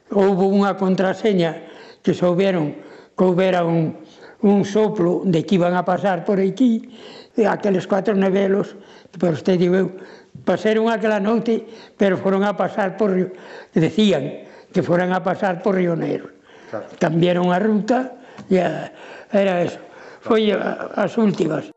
houve 0.10 0.46
unha 0.50 0.74
contraseña 0.74 1.69
que 2.01 2.17
souberon 2.17 2.74
que 3.13 3.24
houbera 3.24 3.62
un, 3.62 4.01
un 4.41 4.65
soplo 4.65 5.22
de 5.25 5.46
que 5.46 5.62
iban 5.62 5.77
a 5.77 5.86
pasar 5.86 6.25
por 6.25 6.41
aquí, 6.41 6.89
e 7.38 7.46
aqueles 7.46 7.86
cuatro 7.86 8.17
nevelos, 8.17 8.75
pero 9.15 9.38
usted 9.38 9.62
digo, 9.62 9.96
pasaron 10.43 10.89
aquela 10.89 11.22
noite, 11.22 11.63
pero 11.96 12.17
foron 12.17 12.43
a 12.43 12.58
pasar 12.58 12.98
por 12.98 13.13
Río, 13.13 13.29
decían 13.72 14.50
que 14.74 14.81
foran 14.84 15.13
a 15.13 15.24
pasar 15.24 15.62
por 15.62 15.75
río 15.75 15.96
Negro. 15.96 16.29
Claro. 16.69 16.86
Cambiaron 17.00 17.50
a 17.50 17.60
ruta, 17.60 18.13
e 18.50 18.62
a, 18.62 18.93
era 19.34 19.65
eso 19.65 19.81
foi 20.22 20.52
as 20.54 21.18
últimas. 21.18 21.72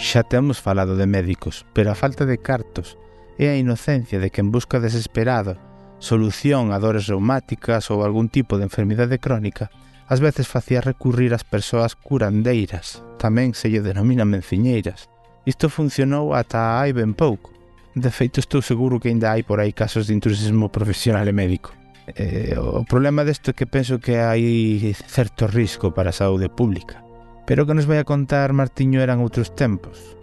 Xa 0.00 0.22
temos 0.24 0.58
falado 0.58 0.96
de 0.96 1.06
médicos, 1.06 1.66
pero 1.74 1.90
a 1.90 1.98
falta 1.98 2.24
de 2.24 2.38
cartos 2.38 2.96
e 3.36 3.50
a 3.50 3.58
inocencia 3.58 4.18
de 4.18 4.32
quen 4.32 4.48
busca 4.48 4.80
desesperado 4.80 5.70
solución 6.00 6.72
a 6.72 6.80
dores 6.80 7.06
reumáticas 7.06 7.92
ou 7.92 8.02
algún 8.02 8.32
tipo 8.32 8.56
de 8.56 8.66
enfermidade 8.66 9.20
crónica, 9.20 9.70
ás 10.08 10.18
veces 10.18 10.48
facía 10.48 10.80
recurrir 10.80 11.36
ás 11.36 11.44
persoas 11.44 11.94
curandeiras, 11.94 13.04
tamén 13.20 13.54
se 13.54 13.70
lle 13.70 13.84
denomina 13.84 14.26
menciñeiras. 14.26 15.06
Isto 15.46 15.70
funcionou 15.70 16.34
ata 16.34 16.80
hai 16.80 16.90
ben 16.96 17.14
pouco. 17.14 17.54
De 17.94 18.10
feito, 18.10 18.40
estou 18.40 18.64
seguro 18.64 18.98
que 18.98 19.12
ainda 19.12 19.30
hai 19.30 19.44
por 19.44 19.60
aí 19.60 19.76
casos 19.76 20.08
de 20.08 20.16
intrusismo 20.16 20.72
profesional 20.72 21.28
e 21.28 21.36
médico. 21.36 21.79
Eh, 22.16 22.58
o 22.58 22.82
problema 22.84 23.22
desto 23.22 23.50
é 23.50 23.56
que 23.56 23.70
penso 23.70 24.02
que 24.02 24.18
hai 24.18 24.94
certo 25.06 25.46
risco 25.46 25.94
para 25.94 26.10
a 26.10 26.16
saúde 26.16 26.50
pública. 26.50 27.02
Pero 27.46 27.62
o 27.62 27.66
que 27.66 27.74
nos 27.74 27.86
vai 27.86 27.98
a 28.02 28.08
contar 28.08 28.50
Martiño 28.54 29.02
eran 29.02 29.22
outros 29.22 29.54
tempos. 29.54 30.18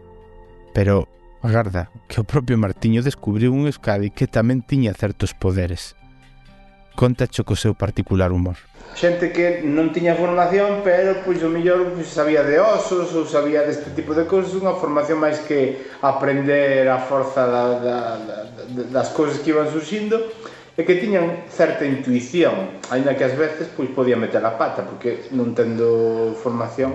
Pero, 0.75 1.07
agarda, 1.43 1.91
que 2.07 2.19
o 2.19 2.27
propio 2.27 2.59
Martiño 2.59 3.03
descubriu 3.03 3.51
un 3.55 3.67
Euskadi 3.67 4.11
que 4.11 4.27
tamén 4.27 4.63
tiña 4.63 4.95
certos 4.95 5.31
poderes. 5.31 5.95
Contacho 6.97 7.45
co 7.45 7.53
seu 7.53 7.77
particular 7.77 8.33
humor. 8.33 8.57
Xente 8.97 9.29
que 9.29 9.61
non 9.61 9.93
tiña 9.93 10.17
formación, 10.17 10.81
pero 10.81 11.21
pois 11.21 11.37
o 11.45 11.49
mellor 11.51 11.93
pois, 11.93 12.09
sabía 12.09 12.41
de 12.41 12.57
osos 12.57 13.13
ou 13.13 13.29
sabía 13.29 13.61
deste 13.61 13.93
tipo 13.93 14.17
de 14.17 14.25
cousas, 14.25 14.57
unha 14.57 14.73
formación 14.73 15.21
máis 15.21 15.37
que 15.45 15.93
aprender 16.01 16.89
a 16.89 16.97
forza 16.97 17.45
da, 17.45 17.63
da, 17.77 17.97
da, 18.17 18.35
das 18.89 19.13
cousas 19.13 19.37
que 19.45 19.53
iban 19.53 19.69
surxindo, 19.69 20.17
e 20.77 20.85
que 20.85 21.01
tiñan 21.01 21.49
certa 21.49 21.81
intuición, 21.81 22.77
aínda 22.93 23.17
que 23.17 23.25
ás 23.25 23.33
veces 23.33 23.65
pois 23.73 23.89
podía 23.89 24.13
meter 24.13 24.45
a 24.45 24.53
pata, 24.61 24.85
porque 24.85 25.25
non 25.33 25.57
tendo 25.57 26.37
formación. 26.37 26.93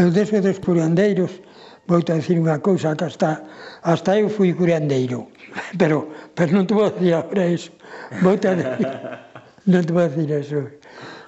Eu 0.00 0.08
deso 0.08 0.40
dos 0.40 0.56
curandeiros, 0.56 1.44
vou 1.84 2.00
te 2.00 2.16
dicir 2.16 2.40
unha 2.40 2.56
cousa 2.64 2.96
que 2.96 3.04
hasta, 3.04 3.44
hasta 3.84 4.16
eu 4.16 4.32
fui 4.32 4.56
curandeiro, 4.56 5.28
pero, 5.80 6.08
pero 6.32 6.56
non 6.56 6.64
te 6.64 6.72
vou 6.72 6.88
dicir 6.88 7.12
agora 7.12 7.44
iso. 7.44 7.76
Vou 8.24 8.40
te 8.40 8.56
dicir, 8.56 8.88
non 9.68 9.84
te 9.84 9.92
vou 9.92 10.08
dicir 10.08 10.30
iso. 10.40 10.60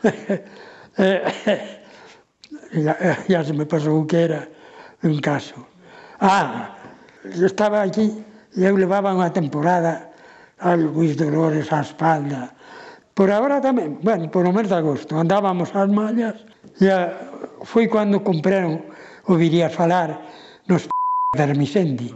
Eh, 0.98 1.24
ya, 2.74 2.92
ya 3.24 3.40
se 3.40 3.56
me 3.56 3.64
pasou 3.64 4.04
que 4.04 4.28
era 4.28 4.44
un 5.00 5.16
caso. 5.24 5.56
Ah, 6.20 6.76
eu 7.24 7.48
estaba 7.48 7.80
aquí 7.80 8.12
e 8.52 8.60
eu 8.60 8.76
levaba 8.76 9.08
unha 9.08 9.32
temporada 9.32 10.11
algúns 10.62 11.18
dolores 11.18 11.68
á 11.74 11.82
espalda. 11.82 12.54
Por 13.12 13.28
agora 13.28 13.60
tamén, 13.60 14.00
bueno, 14.00 14.30
por 14.32 14.46
o 14.48 14.52
mes 14.54 14.70
de 14.70 14.78
agosto, 14.78 15.18
andábamos 15.18 15.74
ás 15.76 15.90
mallas, 15.90 16.38
e 16.80 16.88
a, 16.88 17.12
foi 17.66 17.90
cando 17.92 18.24
compraron, 18.24 18.80
ouvirías 19.28 19.74
falar, 19.74 20.16
nos 20.70 20.88
de 20.88 21.42
Armisendi. 21.42 22.10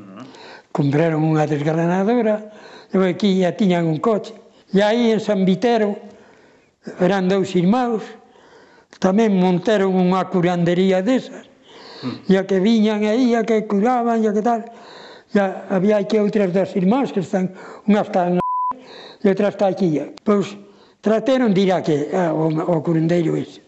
Compraron 0.72 1.20
unha 1.20 1.44
desgranadora, 1.44 2.52
e 2.92 2.96
aquí 3.04 3.44
ya 3.44 3.52
tiñan 3.52 3.84
un 3.84 4.00
coche. 4.00 4.32
E 4.72 4.80
aí 4.80 5.12
en 5.12 5.20
San 5.20 5.44
Vitero, 5.44 5.98
eran 7.02 7.28
dous 7.28 7.52
irmãos, 7.58 8.02
tamén 9.02 9.36
montaron 9.36 9.92
unha 9.92 10.24
curandería 10.32 11.04
desas, 11.04 11.44
e 12.24 12.32
mm. 12.32 12.40
a 12.40 12.42
que 12.48 12.56
viñan 12.62 13.04
aí, 13.04 13.36
a 13.36 13.44
que 13.44 13.68
curaban, 13.68 14.24
e 14.24 14.28
a 14.28 14.32
que 14.32 14.40
tal, 14.40 14.64
Ya, 15.36 15.66
había 15.68 15.98
aquí 16.00 16.16
outras 16.16 16.48
das 16.48 16.72
irmás 16.80 17.12
que 17.12 17.20
están, 17.20 17.52
unha 17.84 18.00
está 18.00 18.24
na 18.32 18.40
e 19.20 19.28
outra 19.28 19.52
está 19.52 19.68
aquí. 19.68 20.00
Pois 20.24 20.56
trateron 21.04 21.52
de 21.52 21.60
ir 21.60 21.76
aquí, 21.76 22.08
ao, 22.08 22.48
ao 22.56 22.80
curandeiro 22.80 23.36
ese. 23.36 23.60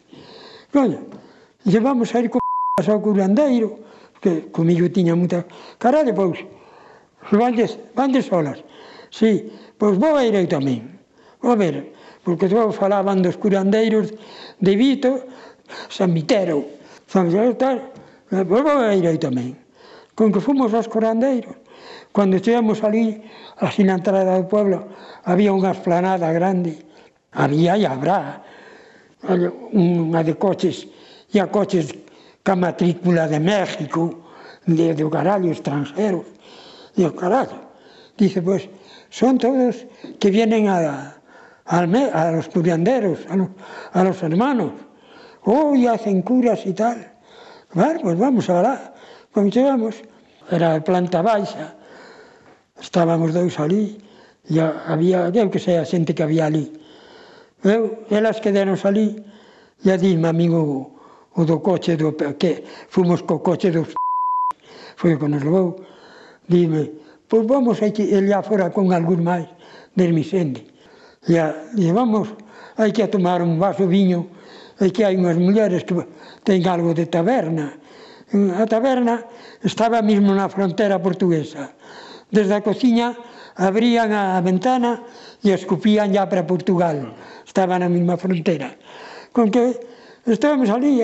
Coño, 0.72 1.04
lle 1.68 1.80
vamos 1.84 2.08
a 2.16 2.24
ir 2.24 2.32
co 2.32 2.40
ao 2.40 3.04
curandeiro, 3.04 3.84
que 4.16 4.48
comigo 4.48 4.88
tiña 4.88 5.12
moita 5.12 5.44
carallo, 5.76 6.16
pois, 6.16 6.40
vandes, 7.36 7.76
vandes 7.92 8.32
solas. 8.32 8.64
Si, 9.12 9.52
pois 9.76 10.00
vou 10.00 10.16
a 10.16 10.24
ir 10.24 10.40
eu 10.40 10.48
tamén. 10.48 10.88
A 11.44 11.52
ver, 11.52 11.92
porque 12.24 12.48
todos 12.48 12.80
falaban 12.80 13.20
dos 13.20 13.36
curandeiros 13.36 14.16
de 14.56 14.72
Vito, 14.72 15.20
San 15.92 16.16
Mitero, 16.16 16.64
San 17.04 17.28
Mitero, 17.28 17.60
tal, 17.60 17.92
pois 18.32 18.64
vou 18.64 18.80
a 18.80 18.96
ir 18.96 19.04
eu 19.04 19.20
tamén 19.20 19.67
con 20.18 20.34
que 20.34 20.42
fomos 20.42 20.74
aos 20.74 20.90
curandeiros. 20.90 21.54
Cando 22.10 22.42
estivemos 22.42 22.82
ali, 22.82 23.22
así 23.62 23.86
na 23.86 23.94
entrada 23.94 24.34
do 24.34 24.50
pueblo, 24.50 24.90
había 25.22 25.54
unha 25.54 25.70
esplanada 25.70 26.34
grande, 26.34 26.74
había 27.30 27.78
e 27.78 27.86
habrá 27.86 28.42
unha 29.22 30.26
de 30.26 30.34
coches, 30.34 30.90
e 31.30 31.38
a 31.38 31.46
coches 31.46 31.94
ca 32.42 32.58
matrícula 32.58 33.30
de 33.30 33.38
México, 33.38 34.26
de, 34.66 34.98
o 34.98 35.06
carallo 35.06 35.54
extranjero, 35.54 36.26
e 36.98 37.06
o 37.06 37.14
carallo. 37.14 37.70
Dice, 38.18 38.42
pois, 38.42 38.66
pues, 38.66 39.14
son 39.14 39.38
todos 39.38 39.86
que 40.18 40.34
vienen 40.34 40.66
a, 40.66 41.14
a, 41.62 41.78
a 41.78 42.26
los 42.34 42.50
curanderos, 42.50 43.22
a 43.30 43.38
los, 43.38 43.54
a 43.94 44.02
los 44.02 44.18
hermanos, 44.26 44.74
Oh, 45.46 45.72
oh, 45.72 45.88
hacen 45.88 46.20
curas 46.20 46.66
y 46.66 46.74
tal. 46.74 47.14
Bueno, 47.72 48.00
pues 48.02 48.18
vamos 48.18 48.50
a 48.50 48.58
hablar 48.58 48.97
Cando 49.38 49.54
chegamos, 49.54 49.94
era 50.50 50.74
a 50.74 50.82
planta 50.82 51.22
baixa, 51.22 51.78
estábamos 52.82 53.30
dous 53.30 53.54
ali, 53.62 53.94
e 54.50 54.58
había, 54.58 55.30
eu 55.30 55.46
que 55.46 55.62
sei, 55.62 55.78
a 55.78 55.86
xente 55.86 56.10
que 56.10 56.26
había 56.26 56.50
ali. 56.50 56.66
Eu, 57.62 58.02
elas 58.10 58.42
quedaron 58.42 58.74
ali, 58.82 59.14
e 59.86 59.94
a 59.94 59.96
dime 59.96 60.26
a 60.26 60.34
min 60.34 60.50
o, 60.58 60.90
o 61.38 61.42
do 61.46 61.62
coche, 61.62 61.94
do, 61.94 62.18
que 62.34 62.66
fomos 62.90 63.22
co 63.22 63.38
coche 63.38 63.70
dos 63.70 63.94
foi 64.98 65.14
o 65.14 65.20
que 65.22 65.30
nos 65.30 65.46
levou, 65.46 65.86
dime, 66.50 66.98
pois 67.30 67.46
vamos 67.46 67.78
aquí, 67.78 68.10
ele 68.10 68.34
já 68.34 68.42
fora 68.42 68.74
con 68.74 68.90
algún 68.90 69.22
máis 69.22 69.46
del 69.94 70.18
Misende. 70.18 70.66
E, 71.30 71.38
a, 71.38 71.54
e 71.78 71.86
vamos, 71.94 72.34
hai 72.74 72.90
que 72.90 73.06
a 73.06 73.08
tomar 73.14 73.38
un 73.38 73.54
vaso 73.54 73.86
viño, 73.86 74.34
e 74.82 74.90
que 74.90 75.06
hai 75.06 75.14
unhas 75.14 75.38
mulleres 75.38 75.86
que 75.86 75.94
ten 76.42 76.58
algo 76.66 76.90
de 76.90 77.06
taberna, 77.06 77.78
A 78.28 78.66
taberna 78.68 79.24
estaba 79.64 80.04
mesmo 80.04 80.36
na 80.36 80.52
frontera 80.52 81.00
portuguesa. 81.00 81.72
Desde 82.28 82.52
a 82.52 82.60
cociña 82.60 83.16
abrían 83.56 84.12
a 84.12 84.36
ventana 84.44 85.00
e 85.40 85.48
escupían 85.56 86.12
ya 86.12 86.28
para 86.28 86.44
Portugal. 86.44 87.16
Estaba 87.48 87.80
na 87.80 87.88
mesma 87.88 88.20
frontera. 88.20 88.76
Con 89.32 89.48
que 89.48 89.80
estábamos 90.28 90.68
ali, 90.68 91.00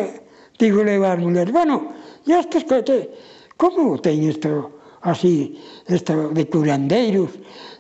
digo 0.61 0.85
leo 0.85 1.09
as 1.09 1.17
mulleres, 1.17 1.49
bueno, 1.49 1.97
e 2.29 2.37
estes 2.37 2.69
te. 2.69 3.09
como 3.57 3.97
ten 4.05 4.21
isto 4.21 4.85
así, 5.01 5.57
isto 5.89 6.29
de 6.29 6.45
curandeiros, 6.45 7.33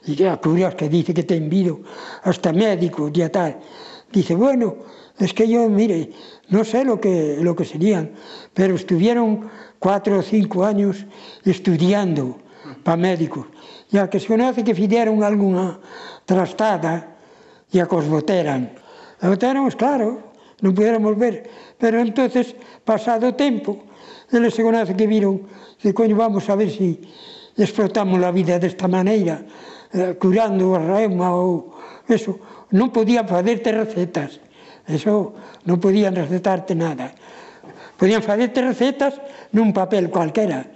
e 0.08 0.12
a 0.24 0.40
curas 0.40 0.72
que 0.72 0.88
dice 0.88 1.12
que 1.12 1.28
ten 1.28 1.52
vido, 1.52 1.84
hasta 2.24 2.48
médicos 2.48 3.12
e 3.12 3.28
tal. 3.28 3.60
Dice, 4.08 4.32
bueno, 4.32 4.88
Es 5.18 5.32
que 5.32 5.46
yo, 5.46 5.68
mire, 5.68 6.10
no 6.48 6.64
sé 6.64 6.84
lo 6.84 7.00
que, 7.00 7.38
lo 7.40 7.54
que 7.54 7.64
serían, 7.64 8.10
pero 8.52 8.74
estuvieron 8.74 9.48
cuatro 9.78 10.18
o 10.18 10.22
cinco 10.22 10.64
años 10.64 11.06
estudiando 11.44 12.38
para 12.82 12.96
médicos. 12.96 13.46
E 13.94 14.02
a 14.02 14.10
que 14.10 14.18
se 14.18 14.26
conoce 14.26 14.66
que 14.66 14.74
fideron 14.74 15.22
alguna 15.22 15.78
trastada 16.26 17.14
e 17.70 17.78
a 17.78 17.86
que 17.86 17.94
os 17.94 18.10
boteran. 18.10 18.74
A 19.22 19.30
boteramos, 19.30 19.78
claro, 19.78 20.34
non 20.58 20.74
pudéramos 20.74 21.14
ver. 21.14 21.46
Pero 21.78 22.02
entonces, 22.02 22.58
pasado 22.82 23.30
o 23.30 23.38
tempo, 23.38 23.86
eles 24.34 24.50
se 24.50 24.66
conoce 24.66 24.98
que 24.98 25.06
viron, 25.06 25.46
que 25.78 25.94
coño, 25.94 26.18
vamos 26.18 26.50
a 26.50 26.58
ver 26.58 26.74
se 26.74 26.98
si 27.54 27.62
explotamos 27.62 28.18
a 28.18 28.34
vida 28.34 28.58
desta 28.58 28.90
maneira, 28.90 29.46
eh, 29.94 30.18
curando 30.18 30.74
o 30.74 30.78
reuma 30.80 31.30
ou 31.30 31.70
eso. 32.10 32.34
Non 32.74 32.90
podían 32.90 33.30
facer 33.30 33.62
recetas. 33.62 34.43
Eso 34.86 35.32
non 35.64 35.80
podían 35.80 36.12
recetarte 36.12 36.76
nada. 36.76 37.08
Podían 37.96 38.20
facerte 38.20 38.60
recetas 38.60 39.16
nun 39.56 39.72
papel 39.72 40.12
cualquera, 40.12 40.66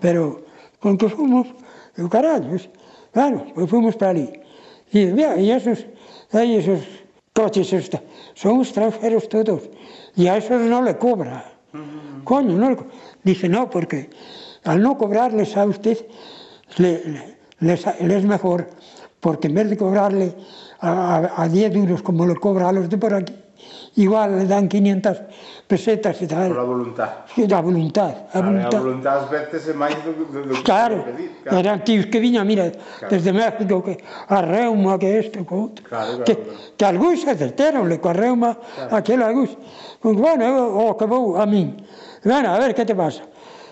pero 0.00 0.48
con 0.80 0.96
que 0.96 1.10
fomos, 1.10 1.50
eu 1.98 2.08
carallos, 2.08 2.70
claro, 3.12 3.44
pois 3.52 3.68
fomos 3.68 3.94
para 3.98 4.16
ali. 4.16 4.30
E, 4.88 5.12
mira, 5.12 5.36
e 5.36 5.52
esos, 5.52 5.84
aí 6.32 6.56
esos 6.56 6.80
coches, 7.36 7.68
esos, 7.74 8.00
son 8.32 8.64
extranjeros 8.64 9.28
todos, 9.28 9.68
e 10.16 10.30
a 10.30 10.40
esos 10.40 10.64
non 10.64 10.86
le 10.86 10.96
cobra. 10.96 11.44
Coño, 12.24 12.56
non 12.56 12.72
le 12.72 12.76
cobra. 12.80 12.94
Dice, 13.20 13.52
no, 13.52 13.68
porque 13.68 14.08
al 14.64 14.80
no 14.80 14.96
cobrarles 14.96 15.58
a 15.60 15.68
usted, 15.68 15.98
le, 16.80 17.04
le, 17.04 17.20
les, 17.60 17.84
les 18.00 18.24
mejor, 18.24 18.70
porque 19.20 19.52
en 19.52 19.54
vez 19.60 19.68
de 19.68 19.76
cobrarle 19.76 20.32
a, 20.80 21.36
a, 21.36 21.42
a 21.42 21.48
10 21.48 21.74
euros 21.76 22.00
como 22.00 22.24
lo 22.24 22.38
cobra 22.40 22.68
a 22.68 22.72
los 22.72 22.88
de 22.88 22.96
por 22.96 23.12
aquí, 23.12 23.34
igual 23.96 24.38
le 24.38 24.46
dan 24.46 24.68
500 24.68 25.18
pesetas 25.66 26.20
e 26.22 26.26
tal. 26.26 26.48
Por 26.48 26.58
a 26.58 26.64
voluntad. 26.64 27.10
E 27.36 27.46
da 27.46 27.60
voluntad. 27.60 28.28
A, 28.32 28.40
claro, 28.40 28.46
voluntad, 28.46 28.74
a 28.74 28.82
voluntad 28.82 29.18
vertese 29.30 29.72
máis 29.74 29.96
do, 30.04 30.12
do, 30.12 30.42
do 30.48 30.62
claro, 30.62 31.04
que 31.04 31.12
pedir. 31.12 31.30
Claro, 31.42 31.58
eran 31.58 31.84
tíos 31.84 32.06
que 32.06 32.18
viñan, 32.20 32.46
mira, 32.46 32.72
claro. 32.72 33.08
desde 33.10 33.32
México, 33.32 33.82
que 33.82 33.98
a 34.28 34.40
reuma, 34.40 34.98
que 34.98 35.20
isto, 35.20 35.44
que 35.44 35.54
outro. 35.54 35.84
Claro, 35.84 36.20
claro, 36.20 36.24
que, 36.24 36.34
claro. 36.34 36.76
que 36.76 36.84
algúns 36.84 37.20
acerteronle 37.28 37.96
coa 38.00 38.12
reuma, 38.12 38.56
claro. 38.56 38.96
aquel 38.96 39.20
algúns. 39.22 39.52
Pues, 40.00 40.14
bueno, 40.16 40.44
eu, 40.44 40.88
o 40.88 40.96
que 40.96 41.06
vou 41.06 41.36
a 41.36 41.46
min. 41.46 41.76
Bueno, 42.24 42.54
a 42.54 42.58
ver, 42.58 42.74
que 42.74 42.84
te 42.84 42.94
pasa? 42.94 43.22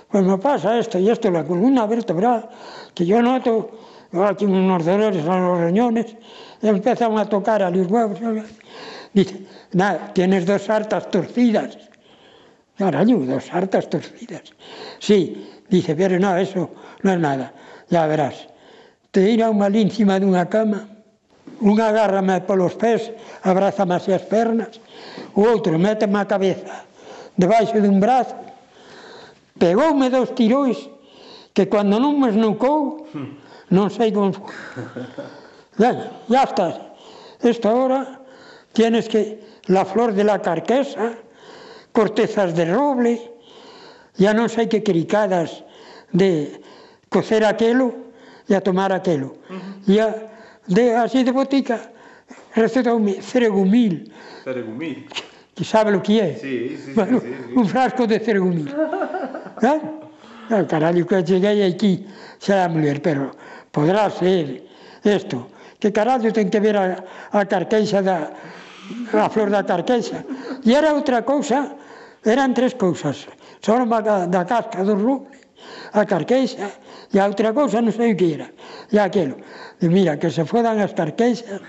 Pois 0.06 0.22
pues 0.22 0.24
me 0.24 0.38
pasa 0.38 0.78
esto 0.78 0.98
e 0.98 1.10
esto, 1.10 1.30
la 1.30 1.42
columna 1.42 1.84
vertebral, 1.84 2.48
que 2.94 3.04
yo 3.04 3.20
noto 3.20 3.70
aquí 4.24 4.44
unos 4.46 4.84
dolores 4.84 5.26
a 5.26 5.38
los 5.38 5.60
riñones, 5.60 6.14
empezan 6.62 7.18
a 7.18 7.28
tocar 7.28 7.62
a 7.62 7.70
los 7.70 7.90
huevos, 7.90 8.18
dice, 9.12 9.46
Nada, 9.72 10.12
tienes 10.12 10.46
dos 10.46 10.68
hartas 10.70 11.10
torcidas. 11.10 11.78
Araño, 12.78 13.18
dos 13.18 13.52
hartas 13.52 13.88
torcidas. 13.88 14.42
Sí, 14.98 15.48
dice, 15.68 15.94
pero 15.96 16.18
no, 16.18 16.36
eso 16.36 16.70
no 17.02 17.12
es 17.12 17.18
nada, 17.18 17.52
ya 17.88 18.06
verás. 18.06 18.48
Te 19.10 19.30
irá 19.30 19.50
un 19.50 19.58
mal 19.58 19.74
encima 19.74 20.20
de 20.20 20.26
dunha 20.26 20.46
cama, 20.48 20.88
un 21.60 21.80
agárrame 21.80 22.40
polos 22.42 22.74
pés, 22.74 23.10
abrázame 23.42 23.94
así 23.94 24.12
as 24.12 24.22
pernas, 24.28 24.76
o 25.32 25.40
outro 25.48 25.78
méteme 25.78 26.20
a 26.20 26.28
cabeza 26.28 26.84
debaixo 27.36 27.80
dun 27.80 28.00
brazo, 28.00 28.36
pegoume 29.60 30.08
dos 30.10 30.32
tirois 30.34 30.76
que 31.52 31.68
cando 31.68 32.00
non 32.00 32.16
me 32.20 32.28
esnucou, 32.28 33.08
non 33.70 33.88
sei 33.88 34.12
como... 34.12 34.32
Ya, 35.76 35.92
ya 36.26 36.42
estás. 36.42 36.80
Esta 37.42 37.68
hora 37.68 38.20
tienes 38.72 39.10
que 39.12 39.55
la 39.66 39.84
flor 39.84 40.12
de 40.12 40.24
la 40.24 40.40
carquesa, 40.40 41.14
cortezas 41.92 42.54
de 42.54 42.64
roble, 42.66 43.20
ya 44.16 44.32
non 44.32 44.48
sei 44.48 44.68
que 44.68 44.82
cricadas 44.82 45.64
de 46.12 46.60
cocer 47.08 47.44
aquelo 47.44 48.12
e 48.48 48.54
a 48.54 48.60
tomar 48.60 48.92
aquelo. 48.92 49.42
Uh 49.50 49.56
-huh. 49.56 49.74
Ya 49.86 50.06
de 50.66 50.94
así 50.96 51.24
de 51.24 51.32
botica 51.32 51.92
recetoume 52.54 53.20
ceregumil. 53.20 54.12
Ceregumil. 54.44 55.06
Que 55.56 55.64
sabe 55.64 55.90
lo 55.90 56.02
que 56.02 56.20
é? 56.20 56.36
Sí, 56.36 56.76
sí, 56.76 56.92
bueno, 56.92 57.20
sí, 57.20 57.28
sí, 57.28 57.34
sí. 57.48 57.54
Un 57.56 57.66
frasco 57.66 58.06
de 58.06 58.20
ceregumil. 58.20 58.68
¿Eh? 59.62 59.80
Al 60.50 60.66
caralho, 60.66 61.06
que 61.06 61.24
cheguei 61.24 61.62
aquí 61.64 62.06
xa 62.38 62.64
a 62.64 62.68
muller, 62.68 63.00
pero 63.02 63.32
podrá 63.72 64.08
ser 64.10 64.62
isto. 65.02 65.48
Que 65.80 65.92
carallo 65.92 66.32
ten 66.32 66.48
que 66.48 66.60
ver 66.60 66.76
a, 66.76 67.04
a 67.32 67.44
carqueixa 67.44 68.00
da, 68.00 68.30
a 69.12 69.28
flor 69.28 69.50
da 69.50 69.64
carqueixa. 69.64 70.24
E 70.64 70.74
era 70.74 70.94
outra 70.94 71.22
cousa, 71.22 71.74
eran 72.24 72.54
tres 72.54 72.74
cousas. 72.74 73.26
Só 73.60 73.82
da, 73.84 74.26
da 74.26 74.42
casca 74.44 74.84
do 74.84 74.94
ruble, 74.94 75.26
a 75.92 76.04
carqueixa, 76.04 76.70
e 77.12 77.18
a 77.18 77.26
outra 77.26 77.52
cousa 77.52 77.80
non 77.80 77.92
sei 77.92 78.12
o 78.12 78.16
que 78.16 78.34
era. 78.34 78.48
E 78.92 78.98
aquilo. 78.98 79.36
E 79.80 79.86
mira, 79.88 80.16
que 80.16 80.30
se 80.30 80.44
fodan 80.44 80.78
as 80.82 80.92
carqueixas, 80.94 81.60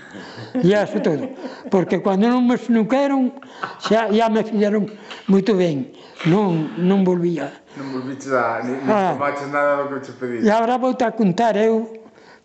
e 0.54 0.74
eso 0.74 0.98
todo. 1.00 1.30
Porque 1.70 2.00
cando 2.02 2.28
non 2.28 2.46
me 2.46 2.56
snuqueron, 2.56 3.34
xa, 3.82 4.10
ya 4.10 4.28
me 4.30 4.44
fixeron 4.44 4.86
moito 5.26 5.54
ben. 5.54 5.90
Non, 6.26 6.74
non 6.82 7.06
volvía. 7.06 7.50
Non 7.78 7.94
volviches 7.94 8.34
a... 8.34 8.58
Ni, 8.66 8.74
ni 8.74 8.90
ah, 8.90 9.14
tomaches 9.14 9.48
nada 9.54 9.86
do 9.86 9.94
que 9.94 10.10
te 10.10 10.12
pedí. 10.18 10.42
E 10.42 10.50
agora 10.50 10.78
vou 10.82 10.94
a 10.94 11.10
contar 11.14 11.54
eu 11.54 11.86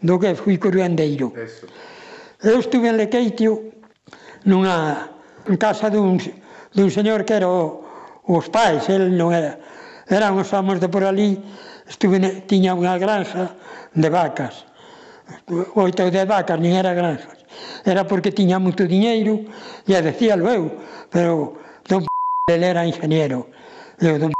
do 0.02 0.20
que 0.22 0.38
fui 0.38 0.62
curuandeiro. 0.62 1.34
Eso. 1.34 1.66
Eu 2.44 2.60
estuve 2.60 2.90
en 2.90 2.98
Lequeitio 2.98 3.74
nunha 4.46 5.10
casa 5.60 5.90
dun, 5.90 6.20
dun 6.74 6.90
señor 6.92 7.26
que 7.26 7.34
era 7.34 7.48
o, 7.48 7.84
os 8.28 8.48
pais, 8.50 8.88
el 8.90 9.16
non 9.16 9.32
era. 9.32 9.60
Eran 10.08 10.36
os 10.36 10.52
amos 10.52 10.80
de 10.80 10.88
por 10.88 11.04
ali, 11.04 11.40
estuve, 11.88 12.20
tiña 12.48 12.76
unha 12.76 12.96
granja 13.00 13.56
de 13.96 14.10
vacas, 14.12 14.68
oito 15.76 16.08
de 16.12 16.24
vacas, 16.28 16.60
nin 16.60 16.76
era 16.76 16.96
granjas. 16.96 17.40
Era 17.86 18.08
porque 18.08 18.32
tiña 18.32 18.60
moito 18.60 18.88
diñeiro, 18.88 19.48
e 19.88 19.96
decíalo 20.00 20.48
eu, 20.50 20.64
pero 21.12 21.60
don 21.88 22.04
ele 22.48 22.68
era 22.68 22.88
ingeniero. 22.88 23.48
Eu, 24.00 24.20
don 24.20 24.32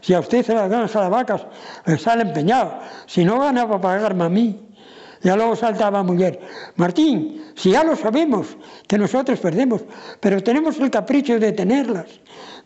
se 0.00 0.16
a 0.16 0.20
usted 0.20 0.44
se 0.44 0.54
la 0.54 0.68
granja 0.68 1.02
de 1.02 1.10
vacas, 1.10 1.44
vacas, 1.84 2.00
sale 2.00 2.22
empeñado, 2.22 2.80
si 3.06 3.24
no 3.24 3.38
gana 3.38 3.68
para 3.68 3.80
pagarme 3.80 4.24
a 4.24 4.28
mí. 4.28 4.69
E 5.20 5.28
logo 5.36 5.52
saltaba 5.52 6.00
a 6.00 6.02
muller, 6.02 6.40
Martín, 6.80 7.52
si 7.52 7.76
ya 7.76 7.84
lo 7.84 7.92
sabemos, 7.92 8.56
que 8.88 8.96
nosotros 8.96 9.38
perdemos, 9.38 9.84
pero 10.18 10.42
tenemos 10.42 10.80
el 10.80 10.88
capricho 10.88 11.38
de 11.38 11.52
tenerlas. 11.52 12.08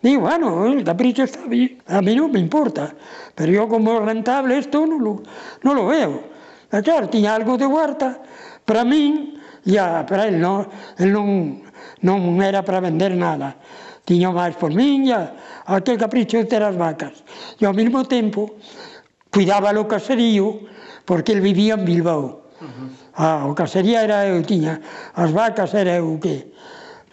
Digo, 0.01 0.23
bueno, 0.23 0.67
el 0.67 0.85
capricho 0.85 1.25
está 1.25 1.43
bien, 1.51 1.83
a 1.89 2.01
mí 2.01 2.15
no 2.15 2.29
me 2.29 2.39
importa, 2.39 2.95
pero 3.35 3.51
yo 3.51 3.69
como 3.69 3.99
rentable 3.99 4.59
esto 4.59 4.87
no 4.87 5.01
lo, 5.01 5.23
no 5.63 5.75
lo 5.75 5.87
veo. 5.87 6.23
E 6.71 6.79
claro, 6.83 7.11
tiña 7.11 7.35
algo 7.35 7.59
de 7.59 7.67
huerta, 7.67 8.23
para 8.65 8.85
min, 8.85 9.35
ya 9.65 10.07
para 10.07 10.29
él 10.29 10.39
no, 10.39 10.71
él 10.99 11.11
non, 11.11 11.59
non 12.07 12.39
era 12.39 12.63
para 12.63 12.79
vender 12.79 13.19
nada. 13.19 13.59
Tiña 14.07 14.31
máis 14.31 14.55
por 14.55 14.71
min, 14.71 15.11
ya, 15.11 15.35
aquel 15.67 15.99
capricho 15.99 16.39
de 16.39 16.47
ter 16.47 16.63
as 16.63 16.79
vacas. 16.79 17.27
E 17.59 17.67
ao 17.67 17.75
mesmo 17.75 18.07
tempo, 18.07 18.55
cuidaba 19.35 19.75
o 19.75 19.91
caserío, 19.91 20.71
porque 21.05 21.33
él 21.33 21.41
vivía 21.41 21.75
en 21.75 21.83
Bilbao. 21.83 22.44
Ah, 23.15 23.47
o 23.51 23.55
casería 23.55 24.03
era 24.03 24.27
eu 24.27 24.43
tiña, 24.43 24.81
as 25.15 25.31
vacas 25.31 25.75
era 25.75 25.99
eu 25.99 26.19
que. 26.23 26.55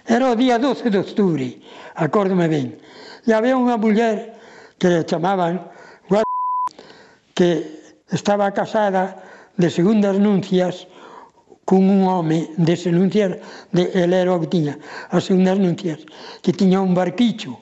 Era 0.06 0.30
o 0.30 0.36
día 0.36 0.58
12 0.58 0.89
de 0.89 0.99
octubre, 1.01 1.47
acórdome 1.95 2.47
ben. 2.47 2.77
E 3.25 3.34
había 3.34 3.58
unha 3.58 3.77
muller 3.77 4.38
que 4.77 4.89
le 4.89 5.01
chamaban 5.06 5.62
que 7.34 7.49
estaba 8.12 8.51
casada 8.51 9.17
de 9.58 9.69
segundas 9.69 10.19
nuncias 10.19 10.86
cun 11.65 11.88
un 11.89 12.04
home 12.04 12.49
de 12.58 12.75
nuncias 12.91 13.38
de 13.71 13.84
el 13.95 14.13
era 14.13 14.34
o 14.34 14.41
que 14.41 14.49
tiña, 14.49 14.75
as 15.10 15.23
segundas 15.25 15.58
nuncias, 15.58 16.04
que 16.41 16.51
tiña 16.51 16.82
un 16.82 16.93
barquicho, 16.93 17.58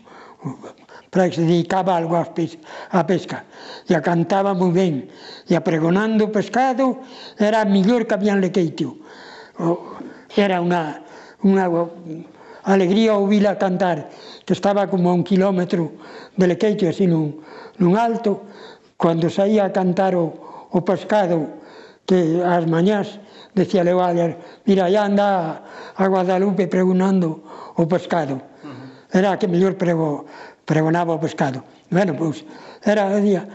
para 1.10 1.30
que 1.30 1.36
se 1.36 1.41
dedicaba 1.41 1.98
algo 1.98 2.15
a, 2.15 2.26
a 2.26 3.02
pesca. 3.08 3.45
E 3.89 3.93
a 3.98 4.02
cantaba 4.02 4.54
moi 4.54 4.69
ben. 4.69 5.10
E 5.50 5.58
a 5.58 5.62
pregonando 5.62 6.30
o 6.30 6.34
pescado 6.34 7.02
era 7.38 7.62
a 7.62 7.69
millor 7.69 8.06
que 8.06 8.13
habían 8.13 8.41
lequeitio. 8.41 8.98
Era 10.38 10.62
unha, 10.62 11.02
unha 11.41 11.65
alegría 12.63 13.17
ouvila 13.17 13.58
cantar, 13.58 14.10
que 14.45 14.54
estaba 14.54 14.86
como 14.86 15.10
a 15.10 15.17
un 15.17 15.26
kilómetro 15.26 15.98
de 16.38 16.45
lequeitio, 16.45 16.89
así 16.89 17.10
nun, 17.10 17.41
nun 17.82 17.98
alto, 17.98 18.45
cando 19.00 19.30
saía 19.32 19.65
a 19.65 19.74
cantar 19.74 20.13
o, 20.13 20.69
o 20.69 20.80
pescado 20.86 21.60
que 22.06 22.41
as 22.41 22.65
mañás 22.65 23.22
decía 23.54 23.84
Leo 23.84 24.02
Aller, 24.02 24.38
mira, 24.65 24.89
ya 24.89 25.06
anda 25.06 25.62
a 25.93 26.06
Guadalupe 26.08 26.67
pregonando 26.67 27.41
o 27.78 27.84
pescado. 27.88 28.41
Era 29.10 29.34
a 29.34 29.38
que 29.41 29.50
mellor 29.50 29.74
pregou 29.74 30.30
pregonaba 30.69 31.17
o 31.17 31.19
pescado. 31.19 31.65
Bueno, 31.89 32.13
pois, 32.13 32.45
era, 32.86 33.10
día, 33.17 33.49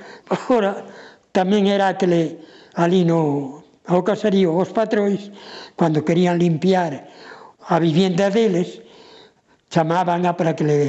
ora, 0.50 0.83
tamén 1.31 1.70
era 1.70 1.94
aquele 1.94 2.42
ali 2.74 3.07
no, 3.07 3.62
ao 3.87 4.03
caserío, 4.03 4.50
os 4.50 4.74
patrois, 4.74 5.31
cando 5.79 6.03
querían 6.03 6.42
limpiar 6.42 7.07
a 7.70 7.79
vivienda 7.79 8.35
deles, 8.35 8.83
chamaban 9.70 10.27
a 10.27 10.35
para 10.35 10.59
que 10.59 10.66
le 10.66 10.81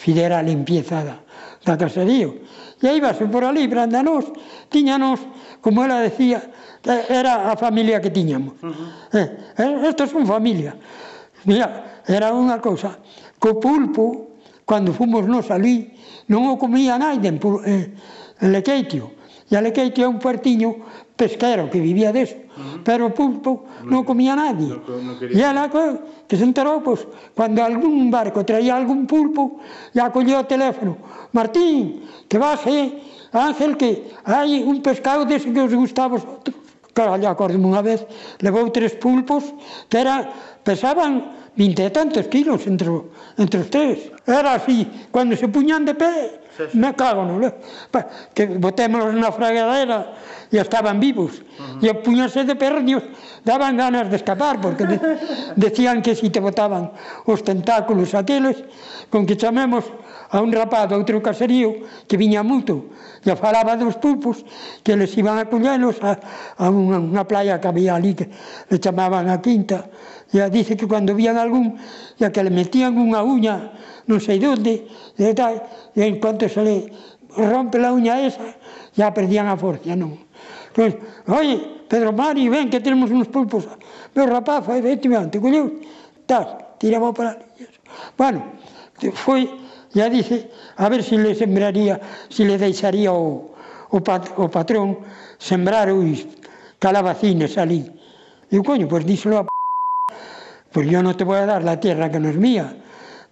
fidera 0.00 0.40
a 0.40 0.46
limpieza 0.48 1.04
da, 1.04 1.20
da 1.68 1.76
caserío. 1.76 2.40
E 2.80 2.88
aí 2.88 2.96
vas 3.04 3.20
por 3.20 3.44
ali, 3.44 3.68
brandanos, 3.68 4.32
tiñanos, 4.72 5.20
como 5.60 5.84
ela 5.84 6.00
decía, 6.00 6.40
era 7.12 7.52
a 7.52 7.56
familia 7.60 8.00
que 8.00 8.08
tiñamos. 8.08 8.56
Uh 8.64 8.72
eh, 9.12 9.28
-huh. 9.60 9.84
eh, 9.84 9.92
estos 9.92 10.08
son 10.08 10.24
familia. 10.24 10.72
Mira, 11.44 12.00
era 12.08 12.32
unha 12.32 12.56
cousa. 12.64 12.96
Co 13.36 13.60
pulpo, 13.60 14.33
cando 14.64 14.92
fomos 14.92 15.28
nós 15.28 15.52
ali, 15.52 15.92
non 16.28 16.48
o 16.48 16.56
comía 16.56 16.96
naiden 16.96 17.36
por, 17.36 17.64
eh, 17.68 17.92
en 18.40 18.48
Lequeitio. 18.52 19.12
E 19.44 19.52
a 19.56 19.60
Lequeitio 19.60 20.04
é 20.04 20.08
un 20.08 20.18
puertiño 20.18 20.80
pesquero 21.14 21.68
que 21.68 21.78
vivía 21.78 22.10
deso, 22.10 22.34
uh 22.34 22.40
-huh. 22.40 22.82
pero 22.82 23.12
pulpo 23.12 23.68
non 23.84 24.02
comía 24.02 24.34
nadie. 24.34 24.72
No, 24.72 24.98
no 24.98 25.12
e 25.20 25.38
ela 25.38 25.68
ah, 25.68 25.94
que 26.26 26.34
se 26.34 26.44
enterou, 26.44 26.80
pois, 26.80 27.04
cando 27.36 27.60
algún 27.60 28.08
barco 28.08 28.42
traía 28.42 28.74
algún 28.74 29.04
pulpo, 29.04 29.60
e 29.92 30.00
acolleu 30.00 30.40
o 30.40 30.48
teléfono, 30.48 30.96
Martín, 31.36 32.08
que 32.26 32.40
baje, 32.40 32.98
Ángel, 33.30 33.76
que 33.76 34.16
hai 34.24 34.64
un 34.64 34.80
pescado 34.80 35.28
dese 35.28 35.52
que 35.52 35.60
os 35.60 35.74
gustaba 35.76 36.16
vosotros. 36.16 36.56
Claro, 36.94 37.18
lle 37.18 37.26
unha 37.58 37.82
vez, 37.82 38.06
levou 38.38 38.70
tres 38.70 38.94
pulpos 38.94 39.42
que 39.90 39.98
era, 39.98 40.30
pesaban 40.62 41.43
vinte 41.56 41.86
e 41.86 41.90
tantos 41.90 42.26
kilos 42.26 42.66
entre, 42.66 42.90
entre 43.38 43.60
os 43.60 43.70
tres. 43.70 44.10
Era 44.26 44.54
así, 44.58 44.86
cando 45.12 45.36
se 45.36 45.48
puñan 45.48 45.84
de 45.84 45.94
pé, 45.94 46.40
sí, 46.56 46.64
sí. 46.72 46.78
me 46.78 46.94
cago 46.94 47.24
no 47.24 47.38
le... 47.38 47.54
Que 48.34 48.46
botémolos 48.46 49.14
na 49.14 49.30
fragadera 49.30 50.16
e 50.50 50.58
estaban 50.58 50.98
vivos. 50.98 51.42
Uh 51.58 51.82
-huh. 51.82 51.90
E 51.90 51.94
puñanse 52.02 52.42
de 52.44 52.54
pernios, 52.54 53.02
daban 53.44 53.76
ganas 53.76 54.10
de 54.10 54.16
escapar, 54.16 54.60
porque 54.60 54.86
de, 54.86 54.98
decían 55.56 56.02
que 56.02 56.14
si 56.14 56.30
te 56.30 56.40
botaban 56.40 56.90
os 57.26 57.42
tentáculos 57.42 58.14
aqueles, 58.14 58.62
con 59.10 59.26
que 59.26 59.36
chamemos 59.36 59.84
a 60.34 60.42
un 60.42 60.50
rapaz 60.50 60.90
do 60.90 60.98
outro 60.98 61.22
caserío 61.22 61.86
que 62.10 62.18
viña 62.18 62.42
moito 62.42 62.90
e 63.22 63.30
falaba 63.38 63.78
dos 63.78 63.94
pulpos 64.02 64.42
que 64.82 64.98
les 64.98 65.14
iban 65.14 65.38
a 65.38 65.46
collelos 65.46 66.02
a, 66.02 66.18
a 66.58 66.66
unha, 66.74 66.98
unha 66.98 67.22
playa 67.22 67.62
que 67.62 67.70
había 67.70 67.94
ali 67.94 68.18
que 68.18 68.26
le 68.66 68.82
chamaban 68.82 69.30
a 69.30 69.38
quinta 69.38 69.86
e 70.34 70.42
a 70.42 70.50
dice 70.50 70.74
que 70.74 70.90
cando 70.90 71.14
vían 71.14 71.38
algún 71.38 71.78
e 72.18 72.26
que 72.34 72.42
le 72.42 72.50
metían 72.50 72.98
unha 72.98 73.22
uña 73.22 73.78
non 74.10 74.18
sei 74.18 74.42
donde 74.42 74.90
e 75.14 75.32
tal 75.38 75.62
e 75.94 76.02
en 76.02 76.18
cuanto 76.18 76.50
se 76.50 76.58
le 76.66 76.90
rompe 77.38 77.78
la 77.78 77.94
uña 77.94 78.18
esa 78.18 78.58
ya 78.98 79.14
perdían 79.14 79.46
a 79.46 79.54
forza 79.54 79.94
non 79.94 80.18
Pois, 80.74 80.90
oi, 81.30 81.86
Pedro 81.86 82.10
Mari, 82.10 82.50
ven 82.50 82.66
que 82.66 82.82
tenemos 82.82 83.06
uns 83.06 83.30
pulpos. 83.30 83.62
Meu 84.10 84.26
rapaz, 84.26 84.66
efectivamente, 84.74 85.38
colleu, 85.38 85.70
tal, 86.26 86.74
tiramos 86.82 87.14
para 87.14 87.38
ali. 87.38 87.46
Bueno, 88.18 88.42
foi 89.22 89.46
Ya 89.94 90.10
dice, 90.10 90.50
a 90.76 90.88
ver 90.88 91.02
se 91.02 91.10
si 91.10 91.16
le 91.16 91.34
sembraría, 91.34 92.00
se 92.28 92.36
si 92.36 92.44
le 92.44 92.58
deixaría 92.58 93.12
o, 93.12 93.54
o, 93.90 94.00
pat, 94.02 94.28
o 94.36 94.50
patrón 94.50 94.98
sembrar 95.38 95.90
os 95.90 96.26
calabacines 96.82 97.56
ali. 97.56 97.86
E 98.50 98.58
o 98.58 98.62
coño, 98.66 98.90
pois 98.90 99.06
pues, 99.06 99.14
díselo 99.14 99.38
a 99.38 99.42
p... 99.46 99.48
Pois 100.74 100.84
pues, 100.84 100.90
yo 100.90 100.98
non 100.98 101.14
te 101.14 101.22
voy 101.22 101.38
a 101.38 101.46
dar 101.46 101.62
la 101.62 101.78
tierra 101.78 102.10
que 102.10 102.18
no 102.18 102.28
es 102.28 102.36
mía. 102.36 102.74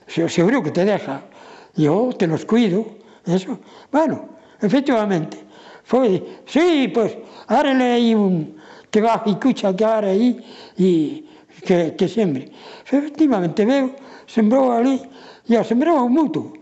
Seguro 0.07 0.63
que 0.63 0.71
te 0.71 0.87
deja. 0.87 1.27
Yo 1.75 2.15
te 2.15 2.31
los 2.31 2.47
cuido. 2.47 2.87
Eso. 3.27 3.59
Bueno, 3.91 4.39
efectivamente. 4.63 5.43
Foi, 5.83 6.23
sí, 6.47 6.87
pois, 6.95 7.13
pues, 7.13 7.27
árele 7.51 7.99
aí 7.99 8.15
un, 8.15 8.55
que 8.93 9.01
va 9.01 9.23
e 9.27 9.35
cucha 9.35 9.75
que 9.75 9.85
ahora 9.85 10.15
aí 10.15 10.39
e 10.79 11.27
que, 11.67 11.99
que 11.99 12.07
sembre. 12.07 12.53
Efectivamente, 12.87 13.65
veo, 13.65 13.97
sembrou 14.27 14.71
ali 14.71 15.03
e 15.53 15.61
o 15.61 15.65
sembraban 15.69 16.09
moito. 16.09 16.57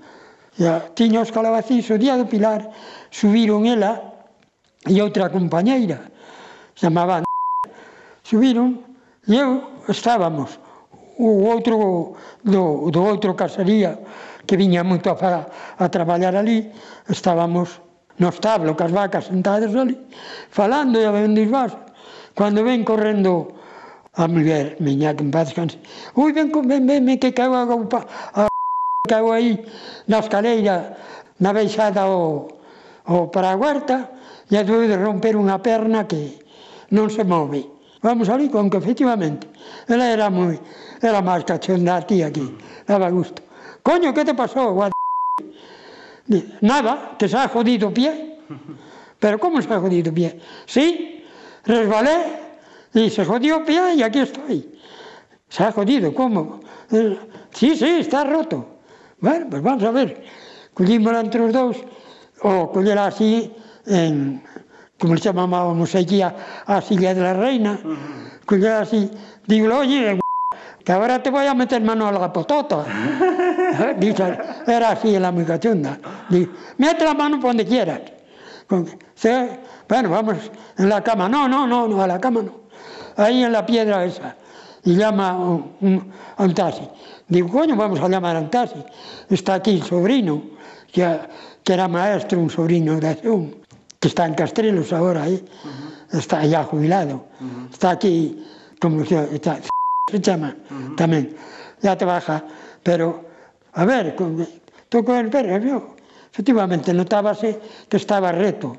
E 0.58 0.66
a, 0.66 0.90
tiña 0.98 1.22
os 1.22 1.30
calabacís 1.30 1.86
o 1.94 1.96
día 1.96 2.18
do 2.18 2.26
Pilar, 2.26 2.66
subiron 3.14 3.62
ela 3.70 4.02
e 4.82 4.98
outra 4.98 5.30
compañeira, 5.30 6.10
chamaban 6.74 7.22
subiron 8.26 8.82
e 9.30 9.38
eu 9.38 9.86
estábamos 9.86 10.58
o 11.20 11.46
outro 11.46 12.16
do, 12.42 12.90
do 12.90 13.00
outro 13.06 13.38
casaría 13.38 13.94
que 14.48 14.58
viña 14.58 14.82
moito 14.82 15.14
a, 15.14 15.46
a 15.78 15.86
traballar 15.86 16.34
ali, 16.34 16.72
estábamos 17.06 17.78
no 18.18 18.28
establo, 18.28 18.74
cas 18.74 18.90
vacas 18.90 19.30
sentadas 19.30 19.70
ali, 19.76 19.94
falando 20.50 20.98
e 20.98 21.06
a 21.06 21.14
os 21.14 21.50
vasos. 21.50 21.78
Cando 22.34 22.64
ven 22.64 22.82
correndo 22.84 23.52
a 24.14 24.26
muller, 24.26 24.76
miña, 24.80 25.14
que 25.14 25.22
en 25.22 25.30
paz 25.30 25.48
descanse, 25.48 25.78
ui, 26.16 26.32
ven, 26.32 26.50
ven, 26.50 26.86
ven, 26.86 27.06
ven 27.06 27.18
que 27.18 27.32
caeu 27.32 27.54
a, 27.54 27.62
a 27.62 28.49
Caeu 29.08 29.32
aí 29.32 29.56
na 30.08 30.20
escaleira 30.20 30.96
na 31.40 31.52
beixada 31.56 32.04
o, 32.06 32.48
o 33.08 33.32
para 33.32 33.52
a 33.52 33.56
Paraguarta 33.56 33.96
e 34.50 34.56
a 34.56 34.62
de 34.62 34.96
romper 34.96 35.40
unha 35.40 35.56
perna 35.64 36.04
que 36.04 36.36
non 36.92 37.08
se 37.08 37.24
move. 37.24 37.64
Vamos 38.04 38.28
ali, 38.28 38.52
con 38.52 38.68
que 38.68 38.76
efectivamente 38.76 39.48
ela 39.88 40.04
era 40.04 40.28
moi, 40.28 40.60
era 41.00 41.24
máis 41.24 41.48
cachonda 41.48 41.96
a 41.96 42.04
ti 42.04 42.20
aquí, 42.20 42.44
daba 42.84 43.08
gusto. 43.08 43.40
Coño, 43.80 44.12
que 44.12 44.20
te 44.20 44.36
pasou, 44.36 44.76
guad... 44.76 44.92
Nada, 46.60 47.16
que 47.16 47.24
se 47.24 47.40
ha 47.40 47.48
jodido 47.48 47.88
o 47.88 47.96
pie. 47.96 48.36
Pero 49.16 49.40
como 49.40 49.64
se 49.64 49.72
ha 49.72 49.80
jodido 49.80 50.12
o 50.12 50.14
pie? 50.14 50.36
Sí, 50.68 51.24
resbalé 51.64 52.36
y 52.92 53.08
se 53.08 53.24
jodió 53.24 53.58
el 53.58 53.64
pie 53.64 53.96
y 53.96 54.02
aquí 54.04 54.20
estoy. 54.20 54.76
Se 55.48 55.64
ha 55.64 55.72
jodido, 55.72 56.12
¿cómo? 56.12 56.60
Sí, 57.56 57.74
sí, 57.74 58.04
está 58.04 58.24
roto. 58.28 58.79
Bueno, 59.20 59.46
pues 59.50 59.62
vamos 59.62 59.84
a 59.84 59.90
ver. 59.90 60.22
Collímola 60.74 61.20
entre 61.20 61.42
os 61.42 61.52
dous, 61.52 61.76
ou 62.40 62.72
collera 62.72 63.06
así, 63.06 63.52
en, 63.86 64.40
como 64.96 65.14
le 65.14 65.20
chamábamos 65.20 65.94
allí 65.94 66.22
a, 66.22 66.32
a 66.64 66.80
Silla 66.80 67.12
de 67.12 67.20
la 67.20 67.34
Reina, 67.34 67.78
uh 67.84 68.20
collera 68.46 68.80
así, 68.80 69.10
digo, 69.46 69.72
oye, 69.76 70.18
que 70.84 70.92
ahora 70.92 71.22
te 71.22 71.30
voy 71.30 71.46
a 71.46 71.54
meter 71.54 71.82
mano 71.82 72.08
a 72.08 72.12
la 72.12 72.32
potota. 72.32 72.84
Eh, 73.70 73.94
dice, 73.98 74.36
era 74.66 74.90
así 74.90 75.16
la 75.16 75.30
mucachunda. 75.30 75.96
Dice, 76.28 76.50
mete 76.76 77.04
la 77.04 77.14
mano 77.14 77.38
por 77.38 77.50
donde 77.50 77.64
quieras. 77.64 78.00
bueno, 78.68 80.10
vamos, 80.10 80.50
en 80.76 80.88
la 80.88 81.00
cama. 81.02 81.28
No, 81.28 81.46
no, 81.48 81.68
no, 81.68 81.86
no, 81.86 82.02
a 82.02 82.06
la 82.08 82.18
cama 82.18 82.42
no. 82.42 82.52
Ahí 83.16 83.44
en 83.44 83.52
la 83.52 83.64
piedra 83.64 84.04
esa 84.04 84.34
y 84.84 84.96
llama 84.96 85.30
a 85.30 86.42
un 86.42 86.54
taxi. 86.54 86.88
Digo, 87.28 87.48
coño, 87.48 87.76
vamos 87.76 88.00
a 88.00 88.08
llamar 88.08 88.36
a 88.36 88.40
un 88.40 88.50
taxi. 88.50 88.82
Está 89.28 89.54
aquí 89.54 89.76
el 89.76 89.82
sobrino, 89.82 90.42
que, 90.92 91.18
que 91.62 91.72
era 91.72 91.86
maestro, 91.88 92.40
un 92.40 92.50
sobrino 92.50 92.98
de 92.98 93.08
Azul, 93.08 93.56
que 93.98 94.08
está 94.08 94.26
en 94.26 94.34
Castrelos 94.34 94.92
ahora, 94.92 95.28
¿eh? 95.28 95.34
uh 95.34 95.68
-huh. 95.68 96.18
está 96.18 96.44
ya 96.44 96.64
jubilado. 96.64 97.26
Uh 97.40 97.44
-huh. 97.44 97.72
Está 97.72 97.90
aquí, 97.90 98.44
como 98.80 99.04
se, 99.04 99.34
está, 99.34 99.60
se 100.10 100.20
llama 100.20 100.56
uh 100.70 100.74
-huh. 100.74 100.96
también, 100.96 101.36
ya 101.82 101.96
trabaja. 101.96 102.44
Pero, 102.82 103.24
a 103.74 103.84
ver, 103.84 104.14
con, 104.16 104.46
toco 104.88 105.14
el 105.14 105.28
perro, 105.28 105.58
yo. 105.58 105.94
Efectivamente, 106.32 106.94
notábase 106.94 107.60
que 107.88 107.96
estaba 107.96 108.32
reto. 108.32 108.76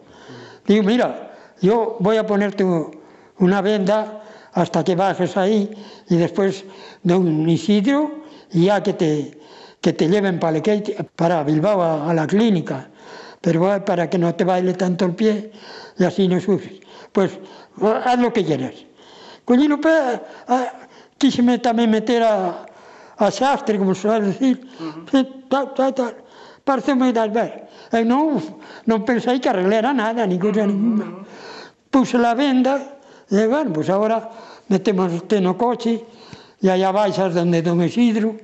Digo, 0.65 0.83
mira, 0.83 1.31
yo 1.61 1.97
voy 1.99 2.17
a 2.17 2.25
ponerte 2.25 2.63
una 3.37 3.61
venda 3.61 4.20
hasta 4.53 4.83
que 4.83 4.95
bajes 4.95 5.37
ahí 5.37 5.69
y 6.09 6.15
después 6.15 6.65
de 7.03 7.15
un 7.15 7.47
Isidro 7.49 8.11
y 8.51 8.65
ya 8.65 8.83
que 8.83 8.93
te, 8.93 9.39
que 9.79 9.93
te 9.93 10.07
lleven 10.07 10.39
para, 10.39 10.57
el, 10.57 11.07
para 11.15 11.43
Bilbao 11.43 11.81
a, 11.81 12.09
a, 12.09 12.13
la 12.13 12.27
clínica, 12.27 12.89
pero 13.39 13.83
para 13.85 14.09
que 14.09 14.17
no 14.17 14.33
te 14.35 14.43
baile 14.43 14.73
tanto 14.73 15.05
el 15.05 15.15
pie 15.15 15.51
y 15.97 16.03
así 16.03 16.27
no 16.27 16.39
sufres. 16.39 16.79
Pues 17.11 17.39
haz 18.05 18.19
lo 18.19 18.31
que 18.31 18.45
quieras. 18.45 18.73
Collino 19.45 19.79
ah, 20.47 20.73
quise 21.17 21.57
también 21.59 21.89
meter 21.89 22.23
a, 22.23 22.65
a 23.17 23.31
Sastre, 23.31 23.77
como 23.77 23.95
se 23.95 24.07
va 24.07 24.15
a 24.15 24.19
decir, 24.19 24.67
tal, 25.49 25.73
tal, 25.73 25.93
tal. 25.93 26.15
me 26.95 27.11
dar 27.11 27.29
ver. 27.29 27.67
Eu 27.91 27.99
eh, 27.99 28.03
non, 28.05 28.39
non 28.87 29.03
pensei 29.03 29.39
que 29.39 29.49
arreglara 29.49 29.91
nada, 29.91 30.25
ni 30.25 30.39
cosa 30.39 30.63
ninguna. 30.65 31.27
Puse 31.91 32.17
la 32.17 32.33
venda, 32.33 33.00
E, 33.31 33.47
bueno, 33.47 33.71
pues 33.71 33.89
agora 33.89 34.29
metemos 34.67 35.11
este 35.13 35.39
no 35.39 35.55
coche 35.55 36.03
e 36.59 36.67
allá 36.67 36.91
baixas 36.91 37.31
donde 37.31 37.63
don 37.63 37.79
Isidro, 37.79 38.35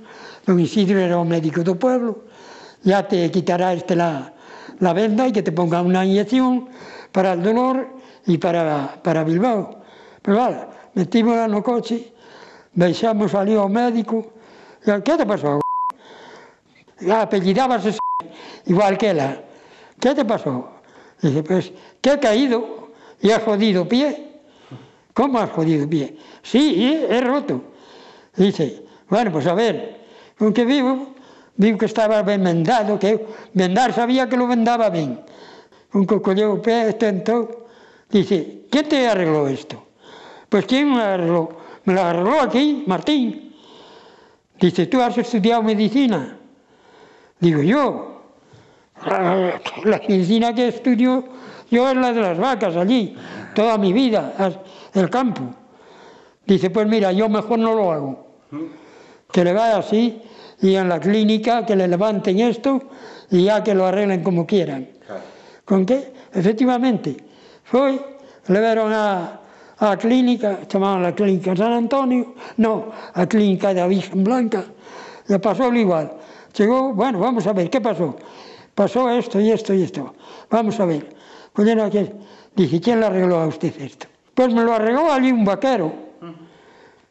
don 0.48 0.56
Isidro 0.64 0.96
era 1.04 1.20
o 1.20 1.28
médico 1.28 1.60
do 1.60 1.76
pueblo, 1.76 2.32
ya 2.88 3.04
te 3.04 3.28
quitará 3.28 3.76
este 3.76 4.00
la, 4.00 4.32
la 4.80 4.96
venda 4.96 5.28
e 5.28 5.36
que 5.36 5.44
te 5.44 5.52
ponga 5.52 5.84
unha 5.84 6.08
inyección 6.08 6.72
para 7.12 7.36
el 7.36 7.44
dolor 7.44 8.00
e 8.24 8.40
para, 8.40 8.96
para 9.04 9.28
Bilbao. 9.28 9.84
Pero 10.24 10.40
vale, 10.40 10.72
metimos 10.96 11.36
no 11.52 11.60
coche, 11.60 12.16
deixamos 12.72 13.36
ali 13.36 13.60
ao 13.60 13.68
médico, 13.68 14.24
e 14.88 14.92
que 15.04 15.20
te 15.20 15.28
pasou? 15.28 15.60
La 17.04 17.28
apellidábase 17.28 18.00
igual 18.66 18.96
que 18.96 19.12
ela. 19.12 19.44
Que 20.00 20.16
te 20.16 20.24
pasou? 20.24 20.80
Dice, 21.20 21.44
pues, 21.44 21.76
que 22.00 22.16
he 22.16 22.20
caído 22.24 22.88
e 23.20 23.36
he 23.36 23.40
jodido 23.44 23.84
pie. 23.84 24.27
¿Cómo 25.18 25.40
has 25.40 25.50
podido 25.50 25.90
pie? 25.90 26.16
Sí, 26.44 26.94
he, 27.10 27.20
roto. 27.22 27.60
Dice, 28.36 28.84
bueno, 29.10 29.32
pues 29.32 29.48
a 29.48 29.56
ver, 29.56 30.06
con 30.38 30.54
que 30.54 30.64
vivo, 30.64 31.16
vivo 31.56 31.76
que 31.80 31.88
estaba 31.88 32.22
ben 32.22 32.44
vendado, 32.44 33.00
que 33.00 33.26
vendar 33.52 33.94
sabía 33.94 34.30
que 34.30 34.38
lo 34.38 34.46
vendaba 34.46 34.92
bien. 34.92 35.20
Un 35.94 36.06
cocolleu 36.06 36.54
o 36.54 36.62
pie, 36.62 36.94
tentó. 36.94 37.66
dice, 38.12 38.68
¿quién 38.70 38.88
te 38.88 39.08
arregló 39.08 39.50
isto? 39.50 39.88
Pues, 40.50 40.68
que 40.68 40.86
me 40.86 41.02
arregló? 41.02 41.50
Me 41.86 41.96
lo 41.96 42.02
arregló 42.04 42.40
aquí, 42.40 42.84
Martín. 42.86 43.56
Dice, 44.62 44.86
tú 44.86 45.02
has 45.02 45.18
estudiado 45.18 45.64
medicina. 45.64 46.38
Digo, 47.40 47.64
yo, 47.64 48.22
la, 49.04 49.60
la 49.84 49.98
medicina 50.08 50.54
que 50.54 50.68
estudio 50.68 51.24
yo 51.70 51.90
es 51.90 51.96
la 51.96 52.14
de 52.14 52.22
las 52.22 52.38
vacas 52.38 52.76
allí, 52.76 53.16
toda 53.54 53.78
mi 53.78 53.92
vida 53.92 54.34
del 54.98 55.10
campo. 55.10 55.44
Dice, 56.46 56.70
pues 56.70 56.88
mira, 56.88 57.12
yo 57.12 57.30
mejor 57.30 57.60
no 57.60 57.76
lo 57.76 57.92
hago. 57.92 58.28
Que 59.32 59.44
le 59.44 59.54
vaya 59.54 59.78
así 59.78 60.22
y 60.62 60.76
en 60.76 60.90
la 60.90 61.00
clínica 61.00 61.66
que 61.66 61.76
le 61.76 61.88
levanten 61.88 62.40
esto 62.40 62.82
y 63.30 63.44
ya 63.44 63.64
que 63.64 63.76
lo 63.76 63.86
arreglen 63.86 64.24
como 64.24 64.46
quieran. 64.46 64.88
¿Con 65.66 65.86
qué? 65.86 66.14
Efectivamente, 66.34 67.18
fue, 67.64 68.00
le 68.48 68.60
dieron 68.60 68.92
a, 68.94 69.42
a 69.78 69.98
clínica, 69.98 70.60
llamaban 70.68 71.04
la 71.04 71.14
clínica 71.14 71.56
San 71.56 71.74
Antonio, 71.74 72.34
no, 72.58 72.92
a 73.14 73.26
clínica 73.28 73.70
de 73.70 73.82
la 73.82 73.88
Virgen 73.88 74.24
Blanca, 74.24 74.64
le 75.28 75.40
pasó 75.40 75.70
lo 75.70 75.78
igual. 75.78 76.12
Llegó, 76.58 76.94
bueno, 76.94 77.20
vamos 77.20 77.46
a 77.46 77.54
ver, 77.54 77.70
¿qué 77.70 77.82
pasó? 77.82 78.16
Pasó 78.74 79.10
esto 79.10 79.40
y 79.40 79.52
esto 79.52 79.74
y 79.74 79.84
esto. 79.84 80.16
Vamos 80.50 80.80
a 80.80 80.86
ver. 80.86 81.16
Pues 81.52 81.68
dije, 82.56 82.80
¿quién 82.80 83.00
le 83.00 83.06
arregló 83.06 83.40
a 83.40 83.48
usted 83.48 83.74
esto? 83.82 84.08
Pois 84.38 84.54
me 84.54 84.62
lo 84.62 84.72
arregou 84.78 85.10
ali 85.10 85.32
un 85.32 85.44
vaquero. 85.44 85.90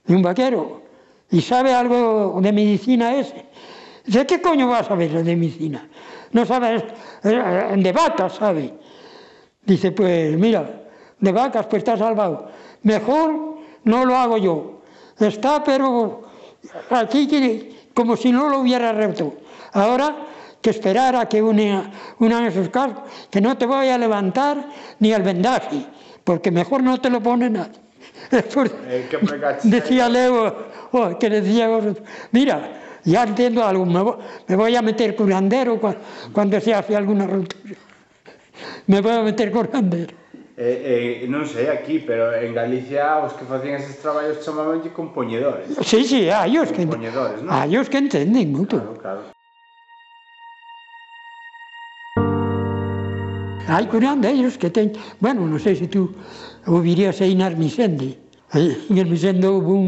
E 0.07 0.15
un 0.15 0.23
vaquero. 0.23 0.87
E 1.27 1.43
sabe 1.43 1.75
algo 1.75 2.39
de 2.39 2.53
medicina 2.55 3.19
ese. 3.19 3.51
Dice, 4.07 4.23
que 4.23 4.39
coño 4.39 4.71
vas 4.71 4.87
a 4.87 4.95
ver 4.95 5.11
de 5.11 5.35
medicina? 5.35 5.91
No 6.31 6.47
sabes, 6.47 6.87
eh, 7.25 7.75
de 7.75 7.91
vacas, 7.91 8.39
sabe. 8.39 8.73
Dice, 9.67 9.91
pues 9.91 10.39
mira, 10.39 10.87
de 11.19 11.33
vacas, 11.33 11.67
pues 11.67 11.83
está 11.83 11.97
salvado. 11.97 12.47
Mejor 12.85 13.59
no 13.83 14.05
lo 14.05 14.15
hago 14.15 14.39
yo. 14.39 14.83
Está, 15.19 15.65
pero 15.65 16.23
aquí 16.91 17.91
como 17.93 18.17
si 18.17 18.31
no 18.31 18.49
lo 18.49 18.61
hubiera 18.61 18.93
reto. 18.93 19.35
Ahora 19.73 20.15
que 20.63 20.71
esperar 20.71 21.17
a 21.17 21.27
que 21.27 21.43
una, 21.43 21.91
una 22.21 22.41
de 22.43 22.53
sus 22.53 22.69
casas, 22.69 22.99
que 23.31 23.41
no 23.41 23.59
te 23.59 23.67
voy 23.67 23.89
a 23.89 23.99
levantar 23.99 24.71
ni 25.01 25.13
al 25.13 25.23
vendaje 25.23 25.96
porque 26.27 26.51
mejor 26.51 26.83
no 26.83 27.01
te 27.01 27.09
lo 27.09 27.23
pone 27.23 27.49
nadie. 27.49 27.81
Eh, 28.89 29.09
decía 29.63 30.09
Leo, 30.09 30.57
oh, 30.91 31.17
que 31.19 31.31
decía, 31.31 31.71
oh, 31.71 31.95
mira, 32.33 33.01
ya 33.05 33.23
entiendo 33.23 33.65
algo, 33.65 33.87
me 33.87 34.57
voy 34.57 34.75
a 34.75 34.83
meter 34.83 35.15
curandero 35.15 35.79
cuando, 35.79 36.01
cuando 36.33 36.61
se 36.61 36.75
hace 36.75 36.97
alguna 36.97 37.27
ruptura. 37.27 37.77
Me 38.87 39.01
voy 39.01 39.13
a 39.13 39.23
meter 39.23 39.53
curandero. 39.53 40.15
Eh, 40.59 41.21
eh, 41.23 41.29
non 41.29 41.45
sei 41.45 41.69
aquí, 41.69 42.01
pero 42.01 42.33
en 42.33 42.57
Galicia 42.57 43.21
os 43.21 43.37
que 43.37 43.45
facían 43.45 43.77
eses 43.77 44.01
traballos 44.01 44.41
chamaban 44.41 44.81
de 44.81 44.89
compoñedores. 44.89 45.69
Sí, 45.85 46.01
sí, 46.09 46.33
hai 46.33 46.57
os 46.57 46.73
que, 46.73 46.89
compoñedores, 46.89 47.45
non? 47.45 47.53
hai 47.53 47.77
os 47.77 47.93
que 47.93 48.01
entenden 48.01 48.57
moito. 48.57 48.81
Claro, 48.81 48.97
claro. 48.97 49.36
Hai 53.67 53.91
curión 53.91 54.23
de 54.23 54.31
que 54.63 54.71
ten... 54.71 54.95
Bueno, 55.19 55.43
non 55.43 55.59
sei 55.59 55.75
se 55.75 55.91
tú 55.91 56.15
o 56.71 56.79
virías 56.79 57.19
aí 57.19 57.35
na 57.35 57.51
Armisende. 57.51 58.15
En 58.55 58.95
Armisende 58.95 59.51
houve 59.51 59.75
un 59.75 59.87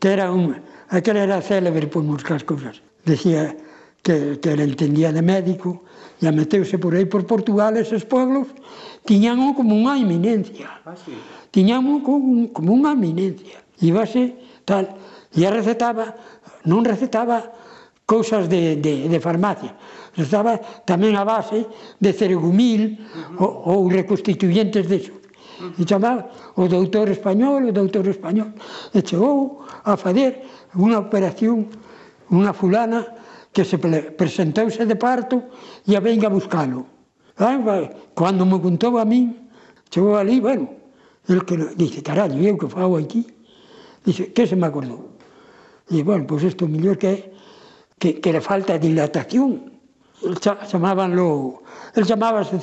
que 0.00 0.08
era 0.16 0.32
un... 0.32 0.56
Aquel 0.88 1.20
era 1.20 1.44
célebre 1.44 1.84
por 1.84 2.00
muchas 2.00 2.40
cousas. 2.48 2.80
Decía 3.04 3.52
que, 4.00 4.40
que 4.40 4.48
era 4.48 4.64
entendía 4.64 5.12
de 5.12 5.20
médico, 5.20 5.84
e 6.20 6.28
a 6.28 6.32
meteuse 6.32 6.80
por 6.80 6.96
aí 6.96 7.04
por 7.04 7.28
Portugal, 7.28 7.76
eses 7.76 8.08
pueblos, 8.08 8.48
tiñan 9.04 9.40
como 9.52 9.76
unha 9.76 10.00
eminencia. 10.00 10.80
Ah, 10.88 10.96
sí. 10.96 11.12
Tiñan 11.52 11.84
como, 12.00 12.48
como 12.56 12.72
unha 12.72 12.96
eminencia. 12.96 13.60
Ibase 13.84 14.36
tal, 14.64 14.96
e 15.32 15.44
recetaba, 15.44 16.16
non 16.64 16.84
recetaba 16.88 17.52
cousas 18.04 18.48
de, 18.48 18.76
de, 18.80 19.08
de 19.08 19.18
farmacia, 19.20 19.76
estaba 20.22 20.60
tamén 20.84 21.16
a 21.16 21.24
base 21.24 21.66
de 21.98 22.10
Ceregumil 22.12 22.98
uh 22.98 23.38
-huh. 23.38 23.64
ou, 23.68 23.84
ou 23.84 23.92
reconstituyentes 23.92 24.86
desos. 24.86 25.16
Uh 25.60 25.72
-huh. 25.72 25.80
E 25.80 25.88
chamaba 25.88 26.28
o 26.56 26.68
doutor 26.68 27.08
español, 27.08 27.68
o 27.68 27.72
doutor 27.72 28.06
español. 28.08 28.52
E 28.92 29.00
chegou 29.02 29.64
a 29.84 29.96
fazer 29.96 30.44
unha 30.76 31.00
operación, 31.00 31.68
unha 32.30 32.52
fulana, 32.54 33.20
que 33.52 33.64
se 33.64 33.78
presentouse 34.14 34.86
de 34.86 34.96
parto 34.96 35.50
e 35.86 35.98
a 35.98 36.00
venga 36.00 36.30
a 36.30 36.34
buscalo. 36.34 36.86
Ah, 37.40 37.58
cando 38.14 38.46
me 38.46 38.60
contou 38.60 38.98
a 38.98 39.04
min, 39.04 39.50
chegou 39.90 40.14
ali, 40.14 40.38
bueno, 40.38 40.70
el 41.26 41.44
que 41.44 41.56
dice, 41.76 42.02
carallo, 42.02 42.38
eu 42.38 42.58
que 42.58 42.68
fago 42.68 42.96
aquí? 42.96 43.26
Dice, 44.04 44.32
que 44.32 44.46
se 44.46 44.56
me 44.56 44.66
acordou? 44.66 45.16
E, 45.90 46.02
bueno, 46.02 46.26
pois 46.26 46.42
pues 46.42 46.54
isto 46.54 46.68
mellor 46.68 46.98
que, 46.98 47.32
que, 47.98 48.20
que 48.20 48.32
le 48.32 48.40
falta 48.40 48.78
dilatación 48.78 49.69
chamabanlo, 50.40 51.62
el 51.94 52.06
chamábase 52.06 52.60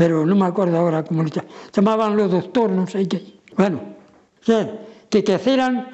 pero 0.00 0.24
non 0.24 0.40
me 0.40 0.48
acordo 0.48 0.80
agora 0.80 1.04
como 1.04 1.20
le 1.20 1.28
chamabanlo 1.28 2.24
doctor, 2.24 2.72
non 2.72 2.88
sei 2.88 3.04
que. 3.04 3.20
Bueno, 3.52 3.84
ser, 4.40 5.04
que 5.12 5.20
queceran 5.20 5.92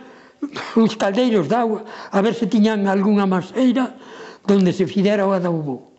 os 0.79 0.95
caldeiros 0.95 1.51
de 1.51 1.57
agua 1.59 1.83
a 2.15 2.23
ver 2.23 2.39
se 2.39 2.47
tiñan 2.47 2.87
algunha 2.87 3.27
maseira 3.27 3.99
donde 4.47 4.71
se 4.71 4.87
fidera 4.87 5.27
o 5.27 5.35
adobo. 5.35 5.91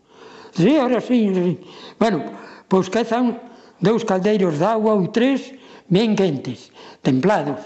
Sí, 0.56 0.80
ahora 0.80 1.04
sí, 1.04 1.36
sí. 1.36 1.60
Bueno, 2.00 2.24
pois 2.72 2.88
quezan 2.88 3.44
dous 3.84 4.08
caldeiros 4.08 4.56
de 4.56 4.68
agua 4.72 4.96
ou 4.96 5.12
tres 5.12 5.52
ben 5.92 6.16
quentes, 6.16 6.72
templados, 7.04 7.60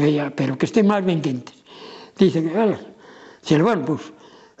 eh, 0.00 0.24
pero 0.32 0.56
que 0.56 0.64
estén 0.64 0.88
máis 0.88 1.04
ben 1.04 1.20
quentes. 1.20 1.52
Dicen, 2.16 2.48
se, 3.44 3.60
bueno, 3.60 3.84
pois, 3.84 4.08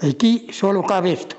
aquí 0.04 0.52
só 0.52 0.76
cabe 0.84 1.16
isto 1.16 1.35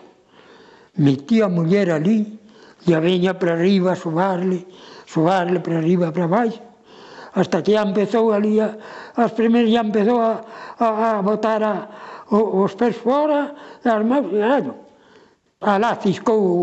metía 0.98 1.46
a 1.46 1.50
muller 1.50 1.94
ali 1.94 2.38
e 2.86 2.92
a 2.94 3.00
veña 3.00 3.38
para 3.38 3.54
arriba, 3.54 3.96
sobarle, 3.96 4.66
sobarle 5.06 5.60
para 5.60 5.78
arriba, 5.78 6.12
para 6.12 6.28
baixo, 6.28 6.62
hasta 7.34 7.62
que 7.62 7.78
ya 7.78 7.84
empezou 7.86 8.34
ali, 8.34 8.60
a, 8.60 8.78
as 9.16 9.32
primeiras 9.34 9.70
ya 9.70 9.82
empezou 9.82 10.18
a, 10.20 10.42
a, 10.80 11.20
a 11.20 11.22
botar 11.22 11.62
a, 11.62 11.74
o, 12.34 12.66
os 12.66 12.74
pés 12.74 12.98
fora, 12.98 13.54
e 13.84 13.88
as 13.88 14.04
mãos, 14.04 14.32
carallo, 14.34 14.74
alá 15.62 15.96
ciscou 16.02 16.40
o, 16.42 16.62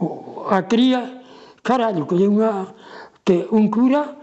o, 0.00 0.06
a 0.50 0.62
cría, 0.68 1.22
carallo, 1.62 2.04
que 2.04 2.20
unha, 2.20 2.68
que 3.24 3.48
un 3.50 3.70
cura, 3.72 4.16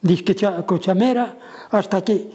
diz 0.00 0.22
que 0.24 0.32
xa, 0.32 0.64
cochamera, 0.64 1.36
hasta 1.70 2.00
que, 2.00 2.32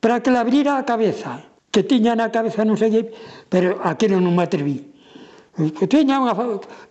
para 0.00 0.18
que 0.18 0.30
le 0.34 0.38
abrira 0.38 0.78
a 0.78 0.86
cabeza, 0.86 1.44
que 1.70 1.86
tiña 1.86 2.12
na 2.12 2.28
cabeza 2.28 2.66
non 2.66 2.76
sei 2.76 3.08
pero 3.48 3.80
aquilo 3.80 4.20
non 4.20 4.36
me 4.36 4.44
atreví. 4.44 4.91
Que 5.52 5.84
teña 5.84 6.16
unha. 6.16 6.32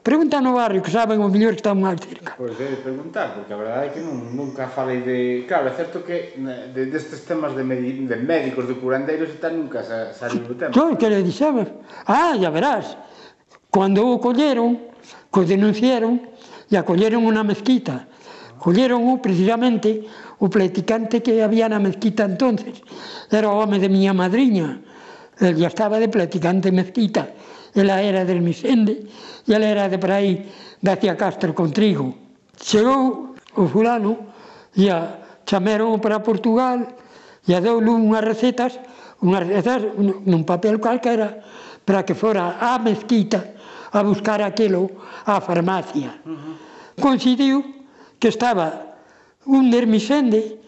Pregunta 0.06 0.38
no 0.38 0.54
barrio, 0.54 0.86
que 0.86 0.93
saben 0.93 1.17
o 1.17 1.34
mellor 1.34 1.58
que 1.58 1.65
están 1.65 1.82
máis 1.82 1.97
cerca. 1.97 2.38
Pois 2.38 2.54
debe 2.62 2.78
preguntar, 2.78 3.34
porque 3.34 3.50
a 3.50 3.58
verdade 3.58 3.89
é 3.89 3.91
que 3.97 4.06
non, 4.06 4.38
nunca 4.38 4.69
falei 4.69 5.02
de... 5.02 5.50
Claro, 5.50 5.65
é 5.65 5.74
certo 5.74 6.06
que 6.06 6.38
de, 6.38 6.93
destes 6.93 7.26
temas 7.26 7.58
de, 7.58 7.65
medi... 7.65 8.06
de 8.06 8.17
médicos, 8.21 8.69
de 8.69 8.78
curandeiros 8.78 9.34
e 9.34 9.41
tal, 9.41 9.58
nunca 9.58 9.82
sa, 9.82 10.13
saliu 10.13 10.45
o 10.45 10.54
tema. 10.54 10.69
Claro, 10.69 10.93
que 10.93 11.10
le 11.10 11.26
dixemos. 11.26 11.74
Ah, 12.06 12.38
ya 12.38 12.54
verás. 12.54 13.02
Cando 13.74 14.06
o 14.06 14.21
colleron, 14.21 14.78
co 15.34 15.41
denunciaron, 15.41 16.21
e 16.69 16.78
acolleron 16.78 17.26
unha 17.26 17.41
mezquita. 17.41 18.06
Colleron 18.62 19.10
o, 19.10 19.17
precisamente 19.17 20.06
o 20.38 20.54
platicante 20.54 21.26
que 21.26 21.41
había 21.41 21.65
na 21.65 21.82
mezquita 21.82 22.30
entonces. 22.30 22.78
Era 23.26 23.50
o 23.50 23.58
home 23.58 23.82
de 23.82 23.89
miña 23.89 24.13
madriña. 24.13 24.86
Ele 25.41 25.65
estaba 25.65 25.97
de 25.97 26.13
platicante 26.13 26.69
mezquita 26.69 27.40
ela 27.76 28.02
era 28.02 28.26
del 28.26 28.42
Misende, 28.42 29.08
e 29.48 29.54
ela 29.54 29.66
era 29.66 29.90
de 29.90 29.98
por 29.98 30.12
aí 30.12 30.46
da 30.82 30.98
Castro 30.98 31.54
con 31.54 31.72
trigo. 31.72 32.16
Chegou 32.60 33.36
o 33.56 33.68
fulano 33.68 34.18
e 34.76 34.90
a 34.90 35.18
chamaron 35.46 36.00
para 36.00 36.24
Portugal 36.24 36.88
e 37.48 37.52
a 37.54 37.60
deu 37.60 37.82
unhas 37.82 38.24
recetas, 38.24 38.80
unhas 39.20 39.44
recetas 39.48 39.84
nun 39.98 40.46
papel 40.46 40.80
calquera 40.80 41.42
para 41.84 42.06
que 42.06 42.14
fora 42.14 42.62
á 42.62 42.78
mezquita 42.80 43.58
a 43.92 44.00
buscar 44.06 44.40
aquilo 44.40 44.88
á 45.26 45.42
farmacia. 45.42 46.16
Uh 46.24 46.32
-huh. 46.32 46.56
Coincidiu 47.02 47.66
que 48.22 48.30
estaba 48.30 48.96
un 49.46 49.74
dermisende, 49.74 50.62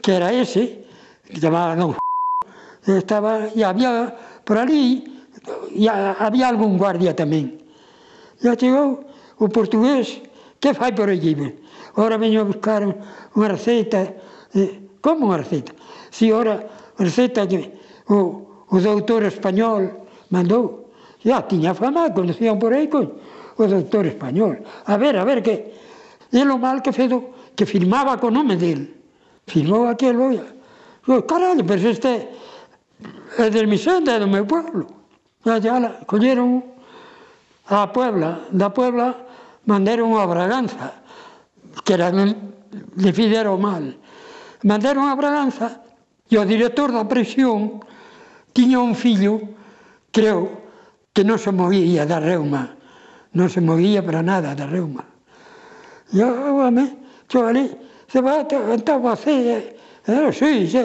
que 0.00 0.14
era 0.14 0.32
ese, 0.32 0.86
que 1.26 1.42
chamaba 1.42 1.74
non 1.74 1.98
estaba, 2.86 3.50
e 3.52 3.66
había 3.66 4.14
por 4.46 4.56
ali 4.56 5.09
e 5.74 5.88
a, 5.88 6.18
había 6.18 6.50
algún 6.50 6.76
guardia 6.76 7.14
tamén. 7.14 7.58
E 8.42 8.46
chegou 8.58 9.06
o 9.38 9.46
portugués, 9.48 10.20
que 10.60 10.74
fai 10.74 10.92
por 10.92 11.08
Egipto? 11.08 11.56
Ora 11.96 12.18
veño 12.18 12.42
a 12.42 12.48
buscar 12.48 12.86
unha 13.34 13.48
receita, 13.48 14.14
eh, 14.54 14.98
como 15.00 15.30
unha 15.30 15.42
receita? 15.42 15.72
Si 16.10 16.30
ora 16.30 16.60
receita 16.98 17.46
que 17.46 17.74
o, 18.10 18.66
o 18.68 18.76
doutor 18.78 19.26
español 19.26 20.06
mandou, 20.30 20.80
Ya 21.22 21.46
tiña 21.46 21.74
fama, 21.74 22.12
conocían 22.14 22.58
por 22.58 22.72
aí 22.72 22.88
con 22.88 23.12
o 23.56 23.64
doutor 23.68 24.06
español. 24.06 24.64
A 24.86 24.96
ver, 24.96 25.16
a 25.20 25.24
ver, 25.24 25.42
que 25.44 25.76
é 26.32 26.44
lo 26.44 26.56
mal 26.56 26.80
que 26.80 26.92
fedo, 26.92 27.52
que 27.52 27.66
filmaba 27.68 28.16
con 28.16 28.32
nome 28.32 28.56
del. 28.56 28.88
Filmou 29.44 29.84
aquel, 29.88 30.16
e, 30.32 30.40
caralho, 31.28 31.64
pero 31.66 31.88
este 31.88 32.28
é 33.36 33.50
del 33.52 33.68
mi 33.68 33.76
é 33.76 34.16
do 34.18 34.28
meu 34.28 34.46
pueblo. 34.46 34.99
Allá 35.44 36.00
colleron 36.04 36.64
a 37.68 37.88
Puebla, 37.92 38.44
da 38.52 38.68
Puebla 38.68 39.16
mandaron 39.64 40.12
a 40.20 40.26
Braganza, 40.26 40.92
que 41.84 41.94
era 41.94 42.12
de 42.12 43.12
Fidero 43.12 43.56
mal. 43.56 43.96
Mandaron 44.62 45.08
a 45.08 45.16
Braganza 45.16 45.80
e 46.28 46.36
o 46.36 46.44
director 46.44 46.92
da 46.92 47.08
presión 47.08 47.80
tiña 48.52 48.84
un 48.84 48.92
fillo, 48.92 49.40
creo, 50.12 50.60
que 51.16 51.24
non 51.24 51.40
se 51.40 51.48
movía 51.56 52.04
da 52.04 52.20
reuma, 52.20 52.76
non 53.32 53.48
se 53.48 53.64
movía 53.64 54.04
para 54.04 54.20
nada 54.20 54.52
da 54.52 54.68
reuma. 54.68 55.08
E 56.12 56.20
o 56.20 56.28
oh, 56.28 56.68
home, 56.68 56.84
xo 57.30 57.48
ali, 57.48 57.64
se 58.12 58.20
va, 58.20 58.44
a 58.44 58.96
você, 59.00 59.32
eh, 59.32 59.76
eh, 60.04 60.32
sí, 60.36 60.68
sí. 60.68 60.84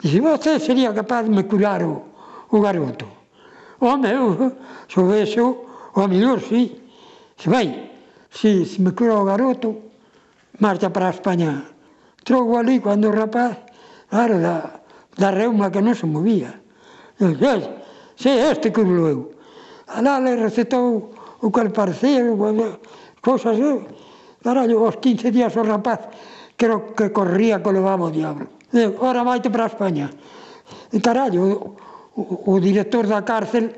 Dice, 0.00 0.18
você 0.18 0.58
sería 0.58 0.90
capaz 0.90 1.22
de 1.22 1.30
me 1.30 1.44
curar 1.44 1.84
o, 1.84 2.02
o 2.50 2.56
garoto 2.58 3.19
home, 3.80 4.08
eu 4.12 4.52
soubexo 4.88 5.66
o 5.94 6.08
mellor, 6.08 6.40
sí. 6.40 6.76
Se 7.36 7.48
vai, 7.48 7.90
si, 8.30 8.64
se 8.64 8.80
me 8.80 8.92
cura 8.92 9.16
o 9.16 9.24
garoto, 9.24 9.76
marcha 10.60 10.90
para 10.90 11.08
a 11.08 11.10
España. 11.10 11.64
Trogo 12.24 12.58
ali 12.58 12.80
cando 12.80 13.08
o 13.08 13.12
rapaz, 13.12 13.56
claro, 14.08 14.38
da, 14.38 14.80
da 15.16 15.30
reuma 15.30 15.70
que 15.70 15.80
non 15.80 15.96
se 15.96 16.06
movía. 16.06 16.52
Eu, 17.18 17.36
se 18.16 18.28
este 18.28 18.70
que 18.72 18.80
eu. 18.80 19.32
Alá 19.88 20.20
le 20.20 20.36
recetou 20.36 21.10
o 21.40 21.48
cal 21.50 21.72
parceiro, 21.72 22.36
cosas, 23.20 23.58
eu. 23.58 23.84
Carallo, 24.44 24.84
aos 24.84 24.96
15 24.96 25.30
días 25.32 25.56
o 25.56 25.64
rapaz 25.64 26.00
creo 26.60 26.92
que 26.92 27.08
corría 27.10 27.62
que 27.62 27.72
levaba 27.72 28.08
o 28.08 28.12
diablo. 28.12 28.46
Eh, 28.72 28.84
eu, 28.84 29.00
ora 29.00 29.24
vaite 29.24 29.48
para 29.48 29.72
España. 29.72 30.12
E 30.92 31.00
carallo, 31.00 31.76
o, 32.20 32.52
o 32.52 32.60
director 32.60 33.06
da 33.08 33.24
cárcel 33.24 33.72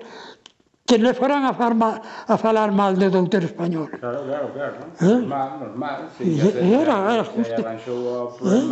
que 0.87 0.99
le 0.99 1.15
farán 1.15 1.45
a, 1.45 1.55
farma, 1.55 2.03
a 2.27 2.37
falar 2.37 2.73
mal 2.73 2.99
de 2.99 3.09
doutor 3.09 3.45
español. 3.45 3.89
Claro, 4.01 4.27
claro, 4.27 4.53
claro. 4.53 4.75
¿no? 5.01 5.07
¿Eh? 5.07 5.15
Normal, 5.25 5.51
normal. 5.61 5.99
Sí, 6.19 6.37
ya 6.37 6.51
se, 6.51 6.75
era, 6.75 7.15
era 7.15 7.25
justo. 7.25 7.61
Eh? 7.63 8.65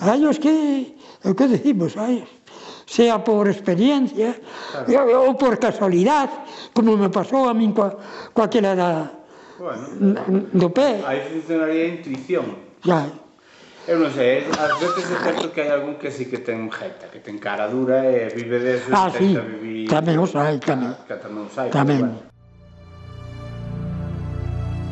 Hai 0.00 0.20
os 0.28 0.38
que, 0.38 0.94
o 1.24 1.32
que 1.34 1.48
decimos, 1.48 1.96
hai, 1.96 2.22
sea 2.88 3.18
por 3.24 3.48
experiencia 3.48 4.36
claro. 4.86 5.28
ou 5.28 5.34
por 5.36 5.58
casualidade, 5.58 6.32
como 6.72 6.96
me 6.96 7.08
pasou 7.08 7.48
a 7.48 7.54
min 7.56 7.72
coa, 7.72 7.96
coa 8.32 8.46
aquela 8.48 8.72
da, 8.76 9.12
bueno, 9.58 10.46
do 10.52 10.68
pé. 10.70 11.00
Aí 11.04 11.20
funcionaría 11.32 11.84
a 11.84 11.88
intuición. 11.96 12.46
Claro. 12.80 13.27
Eu 13.88 13.96
non 13.96 14.12
sei, 14.12 14.44
ás 14.44 14.76
veces 14.76 15.08
é 15.08 15.16
certo 15.24 15.48
que 15.48 15.64
hai 15.64 15.72
algún 15.72 15.96
que 15.96 16.12
sí 16.12 16.28
que 16.28 16.44
ten 16.44 16.68
jeta, 16.68 17.08
que 17.08 17.24
ten 17.24 17.40
cara 17.40 17.72
dura 17.72 18.04
e 18.04 18.28
vive 18.36 18.60
de 18.60 18.84
eso 18.84 18.92
ah, 18.92 19.08
sí. 19.08 19.32
vivir... 19.32 19.88
Tamén 19.88 20.20
os 20.20 20.36
hai, 20.36 20.60
tamén. 20.60 20.92
Que 21.08 21.16
tamén 21.16 21.48
os 21.48 21.56
hai. 21.56 21.72
Tamén. 21.72 22.04
Bueno. 22.04 22.20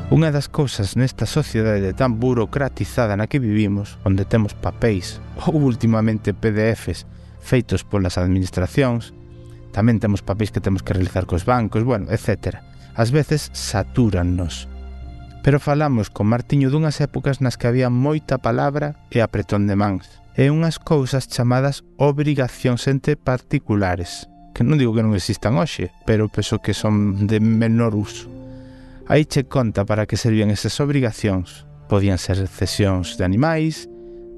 Unha 0.08 0.32
das 0.32 0.48
cousas 0.48 0.96
nesta 0.96 1.28
sociedade 1.28 1.92
tan 1.92 2.16
burocratizada 2.16 3.20
na 3.20 3.28
que 3.28 3.36
vivimos, 3.36 4.00
onde 4.08 4.24
temos 4.24 4.56
papéis 4.56 5.20
ou 5.44 5.60
últimamente 5.60 6.32
PDFs 6.32 7.04
feitos 7.36 7.84
polas 7.84 8.16
administracións, 8.16 9.12
tamén 9.76 10.00
temos 10.00 10.24
papéis 10.24 10.48
que 10.48 10.64
temos 10.64 10.80
que 10.80 10.96
realizar 10.96 11.28
cos 11.28 11.44
bancos, 11.44 11.84
bueno, 11.84 12.08
etc. 12.08 12.64
Ás 12.96 13.12
veces 13.12 13.52
satúrannos. 13.52 14.72
Pero 15.46 15.60
falamos 15.60 16.10
con 16.10 16.26
Martiño 16.26 16.74
dunhas 16.74 16.98
épocas 16.98 17.38
nas 17.38 17.54
que 17.54 17.70
había 17.70 17.86
moita 17.86 18.42
palabra 18.42 18.98
e 19.14 19.22
apretón 19.22 19.70
de 19.70 19.78
mans, 19.78 20.18
e 20.34 20.50
unhas 20.50 20.82
cousas 20.82 21.30
chamadas 21.30 21.86
obrigacións 22.02 22.90
entre 22.90 23.14
particulares, 23.14 24.26
que 24.50 24.66
non 24.66 24.74
digo 24.74 24.90
que 24.90 25.06
non 25.06 25.14
existan 25.14 25.54
hoxe, 25.54 25.94
pero 26.02 26.26
penso 26.26 26.58
que 26.58 26.74
son 26.74 27.30
de 27.30 27.38
menor 27.38 27.94
uso. 27.94 28.26
Aí 29.06 29.22
che 29.30 29.46
conta 29.46 29.86
para 29.86 30.10
que 30.10 30.18
servían 30.18 30.50
esas 30.50 30.82
obrigacións. 30.82 31.62
Podían 31.86 32.18
ser 32.18 32.42
cesións 32.50 33.14
de 33.14 33.22
animais, 33.22 33.86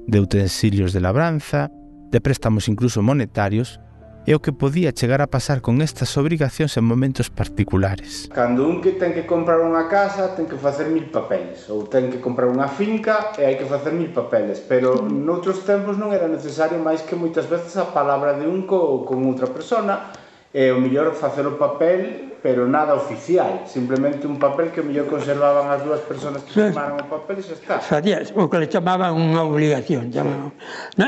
de 0.05 0.21
utensilios 0.21 0.93
de 0.93 1.01
labranza, 1.01 1.73
de 2.13 2.21
préstamos 2.21 2.69
incluso 2.69 3.01
monetarios, 3.01 3.81
e 4.29 4.37
o 4.37 4.45
que 4.45 4.53
podía 4.53 4.93
chegar 4.93 5.25
a 5.25 5.27
pasar 5.33 5.57
con 5.57 5.81
estas 5.81 6.13
obrigacións 6.13 6.77
en 6.77 6.85
momentos 6.85 7.33
particulares. 7.33 8.29
Cando 8.29 8.69
un 8.69 8.77
que 8.77 8.93
ten 8.93 9.17
que 9.17 9.25
comprar 9.25 9.57
unha 9.57 9.89
casa, 9.89 10.37
ten 10.37 10.45
que 10.45 10.53
facer 10.53 10.93
mil 10.93 11.09
papeles, 11.09 11.65
ou 11.65 11.89
ten 11.89 12.13
que 12.13 12.21
comprar 12.21 12.45
unha 12.45 12.69
finca 12.69 13.33
e 13.41 13.49
hai 13.49 13.57
que 13.57 13.65
facer 13.65 13.89
mil 13.89 14.13
papeles, 14.13 14.61
pero 14.61 15.01
noutros 15.01 15.65
tempos 15.65 15.97
non 15.97 16.13
era 16.13 16.29
necesario 16.29 16.77
máis 16.77 17.01
que 17.01 17.17
moitas 17.17 17.49
veces 17.49 17.73
a 17.73 17.89
palabra 17.89 18.37
de 18.37 18.45
un 18.45 18.69
co, 18.69 19.01
con 19.01 19.25
outra 19.25 19.49
persona, 19.49 20.13
e 20.53 20.69
o 20.69 20.77
mellor 20.77 21.17
facer 21.17 21.49
o 21.49 21.57
papel, 21.57 22.29
pero 22.41 22.69
nada 22.69 22.93
oficial, 22.93 23.65
simplemente 23.65 24.29
un 24.29 24.37
papel 24.37 24.69
que 24.69 24.81
o 24.81 24.85
mellor 24.85 25.09
conservaban 25.09 25.73
as 25.73 25.81
dúas 25.81 26.05
persoas 26.05 26.41
que 26.45 26.53
firmaron 26.53 27.01
o 27.01 27.05
papel 27.09 27.41
e 27.41 27.43
xa 27.49 27.57
está. 27.57 27.81
Facía, 27.81 28.21
o 28.37 28.45
que 28.45 28.61
le 28.61 28.69
chamaban 28.69 29.17
unha 29.17 29.41
obligación, 29.41 30.13
chamaban. 30.13 30.53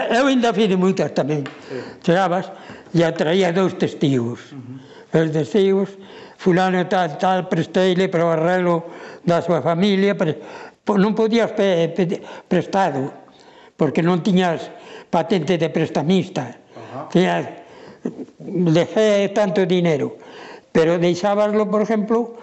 Eu 0.09 0.25
ainda 0.25 0.49
fiz 0.53 0.73
moitas 0.73 1.13
tamén. 1.13 1.45
Sí. 1.69 1.77
Chegabas, 2.05 2.49
e 2.93 3.03
atraía 3.03 3.55
dous 3.55 3.75
testigos. 3.79 4.51
Uh 4.51 4.59
-huh. 4.59 5.25
Os 5.25 5.31
testigos, 5.31 5.89
fulano 6.37 6.87
tal, 6.87 7.17
tal, 7.17 7.47
presteile 7.47 8.07
para 8.07 8.27
o 8.27 8.31
arrelo 8.31 8.83
da 9.23 9.43
súa 9.43 9.63
familia, 9.63 10.15
pre... 10.15 10.39
non 10.99 11.15
podías 11.15 11.51
pe, 11.55 11.91
pe, 11.95 12.19
prestado, 12.47 13.11
porque 13.79 14.03
non 14.03 14.23
tiñas 14.23 14.71
patente 15.07 15.55
de 15.55 15.69
prestamista. 15.71 16.59
Uh 16.75 16.79
-huh. 16.79 17.03
Tiñas, 17.11 17.45
dejé 18.75 19.31
tanto 19.31 19.63
dinero, 19.63 20.19
pero 20.71 20.99
deixábaslo, 20.99 21.67
por 21.67 21.83
exemplo, 21.83 22.35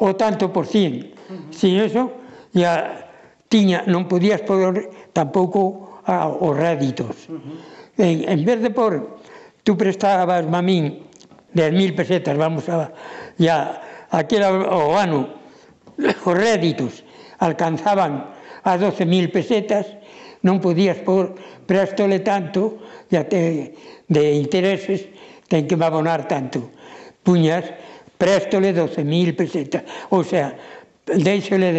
o 0.00 0.16
tanto 0.16 0.48
por 0.48 0.64
cien. 0.64 1.12
Uh 1.28 1.36
-huh. 1.36 1.52
Sin 1.52 1.76
eso, 1.76 2.12
ya 2.56 3.04
tiña, 3.52 3.84
non 3.84 4.08
podías 4.08 4.40
poder 4.44 4.88
tampouco 5.12 6.00
a, 6.08 6.24
ah, 6.24 6.28
os 6.28 6.56
réditos. 6.56 7.28
Uh 7.28 7.36
-huh. 7.36 8.00
en, 8.00 8.16
en 8.28 8.40
vez 8.44 8.60
de 8.64 8.70
por 8.70 9.19
tú 9.64 9.76
prestabas 9.76 10.44
a 10.44 10.62
min 10.62 11.06
10.000 11.54 11.94
pesetas, 11.94 12.36
vamos 12.36 12.68
a, 12.68 12.92
ya, 13.38 14.06
aquel 14.10 14.42
o 14.44 14.96
ano, 14.96 15.28
os 15.98 16.34
réditos 16.34 17.04
alcanzaban 17.38 18.30
a 18.62 18.76
12.000 18.76 19.32
pesetas, 19.32 19.86
non 20.40 20.60
podías 20.60 20.96
por 21.04 21.36
préstole 21.68 22.24
tanto 22.24 22.80
ya 23.12 23.28
te, 23.28 23.76
de 24.08 24.22
intereses 24.40 25.04
ten 25.50 25.66
que 25.66 25.76
me 25.76 25.84
abonar 25.84 26.24
tanto. 26.30 26.70
Puñas, 27.22 27.66
préstole 28.16 28.72
12.000 28.72 29.36
pesetas, 29.36 29.82
o 30.08 30.24
sea, 30.24 30.56
deixole 31.04 31.72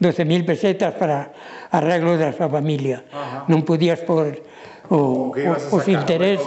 12.000 0.00 0.46
pesetas 0.46 0.94
para 0.96 1.30
arreglo 1.70 2.16
da 2.16 2.32
súa 2.32 2.48
familia. 2.48 3.04
Ajá. 3.12 3.44
Non 3.46 3.62
podías 3.62 4.00
por 4.02 4.32
o, 4.92 5.32
o, 5.32 5.76
os 5.76 5.88
intereses, 5.88 6.44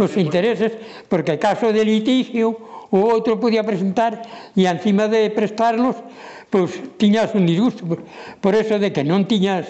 os 0.00 0.12
intereses, 0.16 0.72
porque 1.04 1.36
caso 1.36 1.68
de 1.68 1.84
litigio, 1.84 2.56
o 2.88 2.98
outro 3.04 3.36
podía 3.36 3.60
presentar 3.60 4.24
e 4.56 4.64
encima 4.64 5.04
de 5.12 5.28
prestarlos, 5.28 6.00
pois 6.48 6.72
tiñas 6.96 7.36
un 7.36 7.44
disgusto 7.44 7.84
por, 7.84 8.00
por 8.40 8.56
eso 8.56 8.80
de 8.80 8.88
que 8.88 9.04
non 9.04 9.28
tiñas 9.28 9.68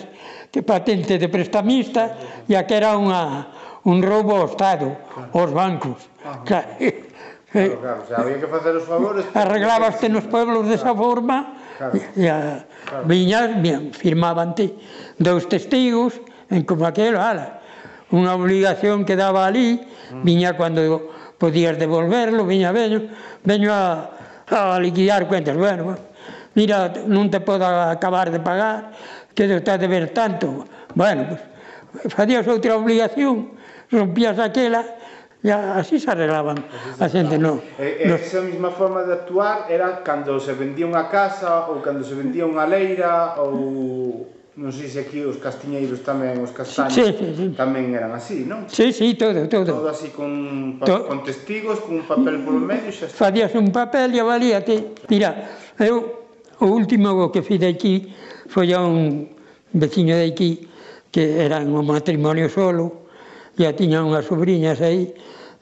que 0.54 0.62
patente 0.62 1.18
de 1.18 1.26
prestamista, 1.26 2.14
ya 2.46 2.62
que 2.62 2.78
era 2.78 2.94
unha 2.94 3.50
un 3.82 3.98
roubo 3.98 4.38
ao 4.38 4.46
Estado, 4.46 4.94
aos 5.34 5.50
bancos. 5.50 5.98
Claro, 6.46 6.70
eh, 6.78 7.74
claro, 7.82 8.04
o 8.04 8.06
sea, 8.06 8.22
había 8.22 8.38
que 8.38 8.46
facer 8.46 8.78
os 8.78 8.86
favores. 8.86 9.26
Arreglabaste 9.34 10.06
nos 10.06 10.22
pueblos 10.30 10.70
desa 10.70 10.94
forma, 10.94 11.58
claro, 11.74 11.98
e 11.98 12.30
a, 12.30 12.62
claro. 12.86 13.10
viñas, 13.10 13.58
firmabante 13.98 14.70
dous 15.18 15.50
testigos, 15.50 16.14
en 16.46 16.62
como 16.62 16.86
aquelo, 16.86 17.18
ala, 17.18 17.57
unha 18.12 18.32
obligación 18.32 19.04
que 19.04 19.16
daba 19.16 19.44
ali, 19.44 19.80
viña 20.24 20.56
cando 20.56 21.12
podías 21.36 21.78
devolverlo, 21.78 22.44
viña 22.48 22.72
veño, 22.72 23.08
veño 23.44 23.70
a, 23.72 24.10
a 24.48 24.80
liquidar 24.80 25.28
cuentas, 25.28 25.56
bueno, 25.56 25.94
mira, 26.56 26.90
non 27.06 27.28
te 27.30 27.38
podo 27.44 27.68
acabar 27.68 28.32
de 28.32 28.40
pagar, 28.40 28.90
que 29.36 29.46
te 29.46 29.60
estás 29.60 29.78
de 29.78 29.86
ver 29.86 30.10
tanto, 30.10 30.64
bueno, 30.96 31.28
pues, 31.28 32.10
facías 32.10 32.48
outra 32.48 32.74
obligación, 32.74 33.54
rompías 33.92 34.38
aquela, 34.38 34.84
Ya, 35.40 35.78
así 35.78 36.00
se 36.00 36.10
arreglaban 36.10 36.58
a 36.98 37.06
xente, 37.06 37.38
non. 37.38 37.62
E, 37.78 38.10
no. 38.10 38.18
esa 38.18 38.42
mesma 38.42 38.74
forma 38.74 39.06
de 39.06 39.22
actuar 39.22 39.70
era 39.70 40.02
cando 40.02 40.42
se 40.42 40.50
vendía 40.50 40.82
unha 40.82 41.06
casa 41.06 41.70
ou 41.70 41.78
cando 41.78 42.02
se 42.02 42.18
vendía 42.18 42.42
unha 42.42 42.66
leira 42.66 43.38
ou 43.38 44.26
non 44.58 44.74
sei 44.74 44.90
se 44.90 45.06
aquí 45.06 45.22
os 45.22 45.38
castiñeiros 45.38 46.02
tamén, 46.02 46.42
os 46.42 46.50
castaños, 46.50 46.98
sí, 46.98 47.14
sí, 47.14 47.26
sí. 47.30 47.46
tamén 47.54 47.94
eran 47.94 48.10
así, 48.10 48.42
non? 48.42 48.66
Sí, 48.66 48.90
sí, 48.90 49.14
todo, 49.14 49.46
todo. 49.46 49.70
Todo 49.70 49.86
así 49.94 50.10
con, 50.10 50.82
to... 50.82 51.06
con 51.06 51.22
testigos, 51.22 51.78
con 51.78 52.02
un 52.02 52.06
papel 52.10 52.42
polo 52.42 52.58
medio, 52.58 52.90
xa 52.90 53.06
está. 53.06 53.30
Fadías 53.30 53.54
un 53.54 53.70
papel 53.70 54.18
e 54.18 54.22
valíate. 54.26 54.98
Mira, 55.06 55.46
eu 55.78 56.26
o 56.58 56.66
último 56.66 57.30
que 57.30 57.38
fiz 57.46 57.62
aquí 57.62 58.10
foi 58.50 58.74
a 58.74 58.82
un 58.82 59.30
veciño 59.70 60.18
de 60.18 60.26
aquí 60.26 60.66
que 61.14 61.38
era 61.38 61.62
un 61.62 61.86
matrimonio 61.86 62.50
solo 62.50 63.06
e 63.54 63.62
tiña 63.78 64.02
unhas 64.02 64.26
sobrinhas 64.26 64.82
aí 64.82 65.14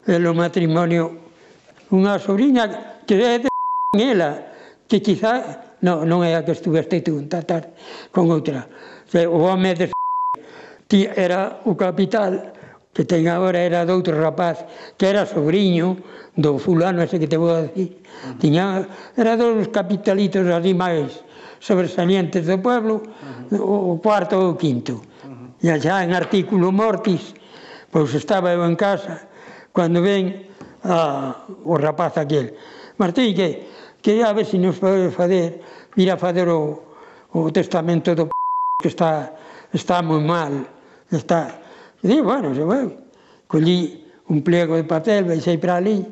e 0.09 0.17
o 0.17 0.33
matrimonio 0.33 1.21
unha 1.93 2.17
sobrinha 2.17 2.65
que 3.05 3.21
é 3.21 3.45
de 3.45 3.49
ela 4.01 4.41
que 4.89 5.05
quizá 5.05 5.66
non, 5.83 6.09
non 6.09 6.25
é 6.25 6.33
a 6.33 6.45
que 6.45 6.57
estuveste 6.57 7.05
tú 7.05 7.21
ta 7.29 7.45
tarde 7.45 7.73
con 8.09 8.33
outra 8.33 8.65
o 9.13 9.39
home 9.45 9.77
de 9.77 9.93
ti 10.91 11.05
era 11.05 11.61
o 11.69 11.77
capital 11.77 12.57
que 12.97 13.05
ten 13.05 13.29
agora 13.29 13.61
era 13.61 13.85
de 13.85 13.93
outro 13.93 14.17
rapaz 14.17 14.65
que 14.97 15.05
era 15.05 15.29
sobrinho 15.29 16.01
do 16.33 16.57
fulano 16.57 17.05
ese 17.05 17.21
que 17.21 17.29
te 17.29 17.37
vou 17.37 17.53
a 17.53 17.69
dicir 17.69 17.93
uh 17.93 18.33
-huh. 18.33 18.39
tiña, 18.41 18.65
era 19.17 19.37
dos 19.37 19.69
capitalitos 19.69 20.49
ali 20.49 20.73
máis 20.73 21.21
sobresalientes 21.61 22.49
do 22.49 22.57
pueblo 22.57 23.05
uh 23.05 23.53
-huh. 23.53 23.93
o 23.93 24.01
cuarto 24.01 24.41
ou 24.41 24.57
o 24.57 24.59
quinto 24.59 25.05
uh 25.29 25.61
-huh. 25.61 25.77
e 25.77 25.77
xa 25.77 26.01
en 26.01 26.17
artículo 26.17 26.73
mortis 26.73 27.37
pois 27.93 28.17
estaba 28.17 28.49
eu 28.57 28.65
en 28.65 28.77
casa 28.81 29.29
cando 29.77 30.01
ven 30.01 30.49
a, 30.89 31.45
o 31.69 31.77
rapaz 31.77 32.17
aquel 32.17 32.57
Martín 32.97 33.37
que 33.37 33.69
que 34.07 34.23
a 34.23 34.33
ver 34.33 34.47
se 34.47 34.57
nos 34.57 34.79
pode 34.79 35.11
fazer 35.11 35.61
vir 35.97 36.09
a 36.13 36.17
fazer 36.17 36.47
o, 36.47 36.79
o 37.35 37.51
testamento 37.51 38.15
do 38.15 38.27
p... 38.27 38.33
que 38.79 38.87
está 38.87 39.35
está 39.75 39.99
moi 39.99 40.23
mal 40.23 40.63
está 41.11 41.59
e 41.99 42.07
di, 42.07 42.23
bueno, 42.23 42.55
se 42.55 42.63
vai 42.63 42.87
collí 43.51 44.07
un 44.31 44.47
pliego 44.47 44.79
de 44.79 44.87
papel 44.87 45.27
veixei 45.27 45.59
para 45.59 45.83
ali 45.83 46.07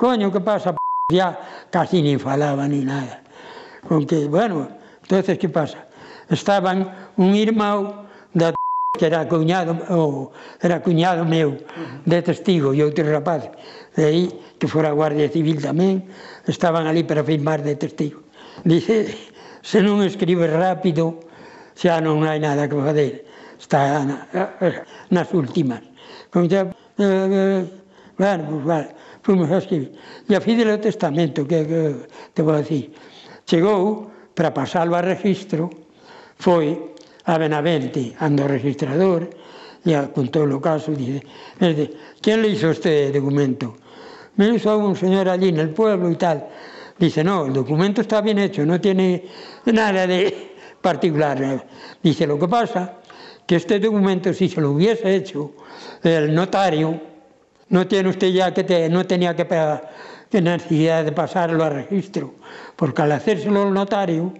coño, 0.00 0.32
que 0.32 0.40
pasa 0.40 0.72
p... 0.72 0.80
ya 1.12 1.36
casi 1.68 2.00
ni 2.00 2.16
falaba 2.16 2.64
ni 2.64 2.80
nada 2.80 3.20
con 3.84 4.08
que, 4.08 4.24
bueno, 4.24 4.72
entonces 5.02 5.36
que 5.36 5.50
pasa? 5.52 5.84
Estaban 6.30 7.12
un 7.20 7.36
irmão 7.36 8.08
da 8.32 8.56
que 8.96 9.04
era 9.04 9.28
cuñado, 9.28 9.76
ou, 9.92 10.32
era 10.62 10.80
cuñado 10.80 11.26
meu 11.26 11.60
de 12.06 12.22
testigo 12.22 12.72
e 12.72 12.80
outro 12.80 13.04
rapaz 13.04 13.52
de 13.96 14.04
aí, 14.04 14.24
que 14.58 14.66
fora 14.66 14.90
a 14.90 14.96
Guardia 14.96 15.30
Civil 15.30 15.62
tamén, 15.62 16.02
estaban 16.50 16.90
ali 16.90 17.06
para 17.06 17.22
firmar 17.22 17.62
de 17.62 17.78
testigo. 17.78 18.26
Dice, 18.66 19.10
se 19.62 19.78
non 19.82 20.02
escribes 20.02 20.50
rápido, 20.50 21.22
xa 21.78 22.02
non 22.02 22.26
hai 22.26 22.42
nada 22.42 22.66
que 22.66 22.76
fazer. 22.78 23.12
Está 23.58 24.02
na, 24.02 24.26
nas 25.14 25.28
últimas. 25.30 25.82
Como 26.30 26.50
xa, 26.50 26.66
eh, 26.66 27.02
eh, 27.02 27.62
bueno, 28.18 28.42
pues 28.50 28.64
vale, 28.66 28.88
fomos 29.22 29.50
a 29.50 29.58
escribir. 29.62 29.94
E 30.26 30.34
a 30.34 30.40
fidel 30.42 30.74
do 30.74 30.78
testamento, 30.82 31.46
que, 31.46 31.62
que 31.66 31.80
te 32.34 32.42
vou 32.42 32.58
dicir. 32.58 32.90
Chegou, 33.46 34.10
para 34.34 34.50
pasalo 34.50 34.98
a 34.98 35.02
registro, 35.02 35.70
foi 36.42 36.94
a 37.30 37.38
Benavente, 37.38 38.12
ando 38.18 38.44
registrador, 38.50 39.30
e 39.84 39.92
contou 40.16 40.48
o 40.48 40.60
caso, 40.60 40.92
dice, 40.96 41.20
dice, 41.60 41.92
quen 42.20 42.40
le 42.40 42.48
hizo 42.56 42.72
este 42.72 43.12
documento? 43.12 43.83
me 44.36 44.48
lo 44.48 44.54
hizo 44.54 44.76
un 44.78 44.96
señor 44.96 45.28
allí 45.28 45.48
en 45.48 45.58
el 45.58 45.70
pueblo 45.70 46.10
y 46.10 46.16
tal. 46.16 46.46
Dice, 46.98 47.24
no, 47.24 47.46
el 47.46 47.52
documento 47.52 48.00
está 48.00 48.20
bien 48.20 48.38
hecho, 48.38 48.64
no 48.64 48.80
tiene 48.80 49.24
nada 49.66 50.06
de 50.06 50.54
particular. 50.80 51.66
Dice, 52.02 52.26
lo 52.26 52.38
que 52.38 52.48
pasa, 52.48 52.94
que 53.46 53.56
este 53.56 53.78
documento, 53.78 54.32
si 54.32 54.48
se 54.48 54.60
lo 54.60 54.70
hubiese 54.72 55.14
hecho 55.14 55.52
el 56.02 56.34
notario, 56.34 57.00
no 57.68 57.86
tiene 57.86 58.10
usted 58.10 58.28
ya 58.28 58.54
que 58.54 58.64
te, 58.64 58.88
no 58.88 59.06
tenía 59.06 59.34
que 59.34 59.44
pagar, 59.44 59.90
necesidad 60.30 61.04
de 61.04 61.12
pasarlo 61.12 61.62
a 61.62 61.70
registro, 61.70 62.34
porque 62.74 63.02
al 63.02 63.12
hacérselo 63.12 63.62
al 63.62 63.72
notario, 63.72 64.32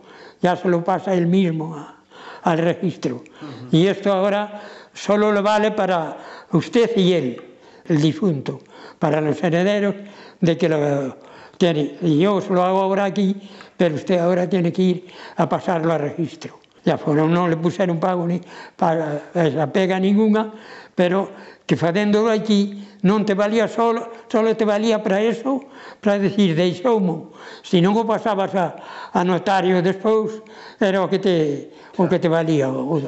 ya 0.42 0.56
se 0.56 0.68
lo 0.68 0.82
pasa 0.82 1.14
él 1.14 1.26
mismo 1.26 1.76
a, 1.76 1.96
al 2.42 2.58
registro. 2.58 3.16
Uh 3.16 3.20
-huh. 3.20 3.68
Y 3.70 3.86
esto 3.86 4.12
ahora 4.12 4.62
solo 4.92 5.32
le 5.32 5.40
vale 5.40 5.70
para 5.70 6.16
usted 6.52 6.90
y 6.96 7.12
él 7.12 7.42
el 7.86 8.00
difunto, 8.00 8.60
para 8.98 9.20
los 9.20 9.42
herederos 9.42 9.94
de 10.40 10.56
que 10.56 10.68
lo 10.68 11.16
tiene. 11.58 11.96
Y 12.02 12.18
yo 12.18 12.40
lo 12.50 12.62
hago 12.62 12.80
ahora 12.82 13.04
aquí, 13.04 13.36
pero 13.76 13.94
usted 13.94 14.18
ahora 14.18 14.48
tiene 14.48 14.72
que 14.72 14.82
ir 14.82 15.06
a 15.36 15.48
pasarlo 15.48 15.92
a 15.92 15.98
registro. 15.98 16.58
Ya 16.84 16.98
fueron, 16.98 17.32
non 17.32 17.48
le 17.48 17.56
pusieron 17.56 17.96
pago 17.96 18.28
ni 18.28 18.44
para 18.76 19.32
esa 19.32 19.64
pega 19.72 19.96
ninguna, 19.96 20.52
pero 20.92 21.32
que 21.64 21.80
facéndolo 21.80 22.28
aquí 22.28 22.84
non 23.08 23.24
te 23.24 23.32
valía 23.32 23.68
solo, 23.72 24.12
solo 24.28 24.52
te 24.52 24.68
valía 24.68 25.00
para 25.00 25.16
eso, 25.24 25.64
para 26.04 26.20
decir 26.20 26.52
deixoumo. 26.52 27.32
Se 27.64 27.80
non 27.80 27.96
o 27.96 28.04
pasabas 28.04 28.52
a, 28.52 28.76
a 29.16 29.24
notario 29.24 29.80
despois, 29.80 30.44
era 30.76 31.00
o 31.00 31.08
que 31.08 31.24
te, 31.24 31.72
o 31.96 32.04
que 32.04 32.20
te 32.20 32.28
valía 32.28 32.68
o, 32.68 32.84
o 32.84 33.00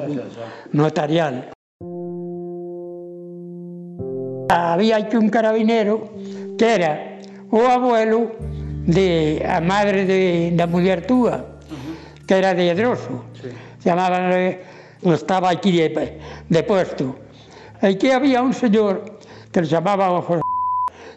notarial 0.73 1.56
había 4.57 4.97
aquí 4.97 5.15
un 5.17 5.29
carabinero 5.29 6.09
que 6.57 6.75
era 6.75 7.19
o 7.51 7.65
abuelo 7.67 8.31
de 8.87 9.43
a 9.47 9.61
madre 9.61 10.05
de, 10.05 10.51
da 10.55 10.67
muller 10.67 11.05
túa, 11.05 11.59
que 12.25 12.33
era 12.39 12.53
de 12.53 12.71
Edroso. 12.71 13.23
Sí. 13.35 13.49
Chamaban, 13.83 14.31
eh, 14.33 14.63
estaba 15.03 15.49
aquí 15.49 15.71
de, 15.71 16.19
de 16.49 16.63
puesto. 16.63 17.15
Aquí 17.81 18.09
que 18.09 18.13
había 18.13 18.41
un 18.41 18.53
señor 18.53 19.19
que 19.51 19.61
le 19.61 19.67
chamaba 19.67 20.11
o 20.11 20.21
José, 20.21 20.41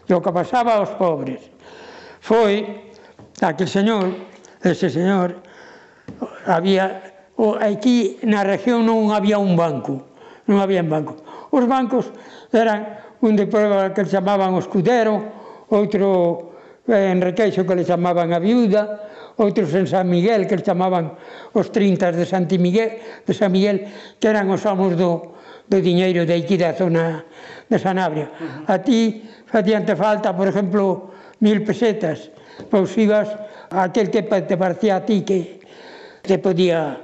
e 0.07 0.13
o 0.13 0.19
que 0.19 0.31
pasaba 0.31 0.75
aos 0.75 0.91
pobres. 0.99 1.39
Foi 2.19 2.83
aquel 3.39 3.67
señor, 3.67 4.13
ese 4.59 4.91
señor, 4.91 5.39
había 6.45 7.01
o, 7.39 7.55
aquí 7.55 8.19
na 8.27 8.43
región 8.43 8.85
non 8.85 9.15
había 9.15 9.39
un 9.39 9.55
banco, 9.55 10.05
non 10.45 10.59
había 10.59 10.83
un 10.83 10.91
banco. 10.91 11.13
Os 11.49 11.63
bancos 11.65 12.11
eran 12.51 13.01
un 13.21 13.35
deporte 13.35 13.93
que 13.93 14.09
chamaban 14.09 14.53
o 14.57 14.59
escudero, 14.59 15.21
outro 15.69 16.57
eh, 16.89 17.13
en 17.13 17.21
Requeixo 17.21 17.65
que 17.65 17.77
le 17.77 17.85
chamaban 17.85 18.33
a 18.33 18.39
viuda, 18.41 19.37
outros 19.37 19.73
en 19.77 19.87
San 19.87 20.09
Miguel 20.09 20.49
que 20.49 20.57
le 20.57 20.65
chamaban 20.65 21.13
os 21.53 21.71
trintas 21.71 22.17
de 22.17 22.25
Santi 22.25 22.57
Miguel, 22.57 23.23
de 23.25 23.33
San 23.33 23.53
Miguel, 23.53 23.87
que 24.19 24.27
eran 24.27 24.49
os 24.49 24.65
amos 24.65 24.97
do, 24.97 25.37
do 25.69 25.77
diñeiro 25.79 26.25
de 26.25 26.33
aquí 26.33 26.57
da 26.57 26.73
zona 26.73 27.23
de 27.69 27.77
Sanabria. 27.77 28.27
Uh 28.27 28.67
-huh. 28.67 28.73
A 28.73 28.75
ti 28.81 29.23
facíante 29.45 29.95
falta, 29.95 30.35
por 30.35 30.49
exemplo, 30.49 31.13
mil 31.39 31.63
pesetas, 31.63 32.29
pois 32.69 32.89
ibas 32.97 33.29
aquel 33.69 34.09
que 34.09 34.23
te 34.23 34.57
parecía 34.57 34.97
a 34.97 35.05
ti 35.05 35.21
que 35.21 35.61
te 36.21 36.37
podía 36.37 36.97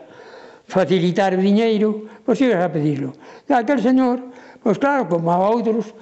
facilitar 0.67 1.33
o 1.33 1.39
diñeiro, 1.39 2.09
pois 2.25 2.41
ibas 2.41 2.59
a 2.59 2.69
pedirlo. 2.69 3.15
E 3.47 3.53
aquel 3.55 3.79
señor 3.79 4.19
Pois 4.67 4.83
claro, 4.83 5.07
como 5.07 5.31
a 5.31 5.39
outros, 5.39 5.95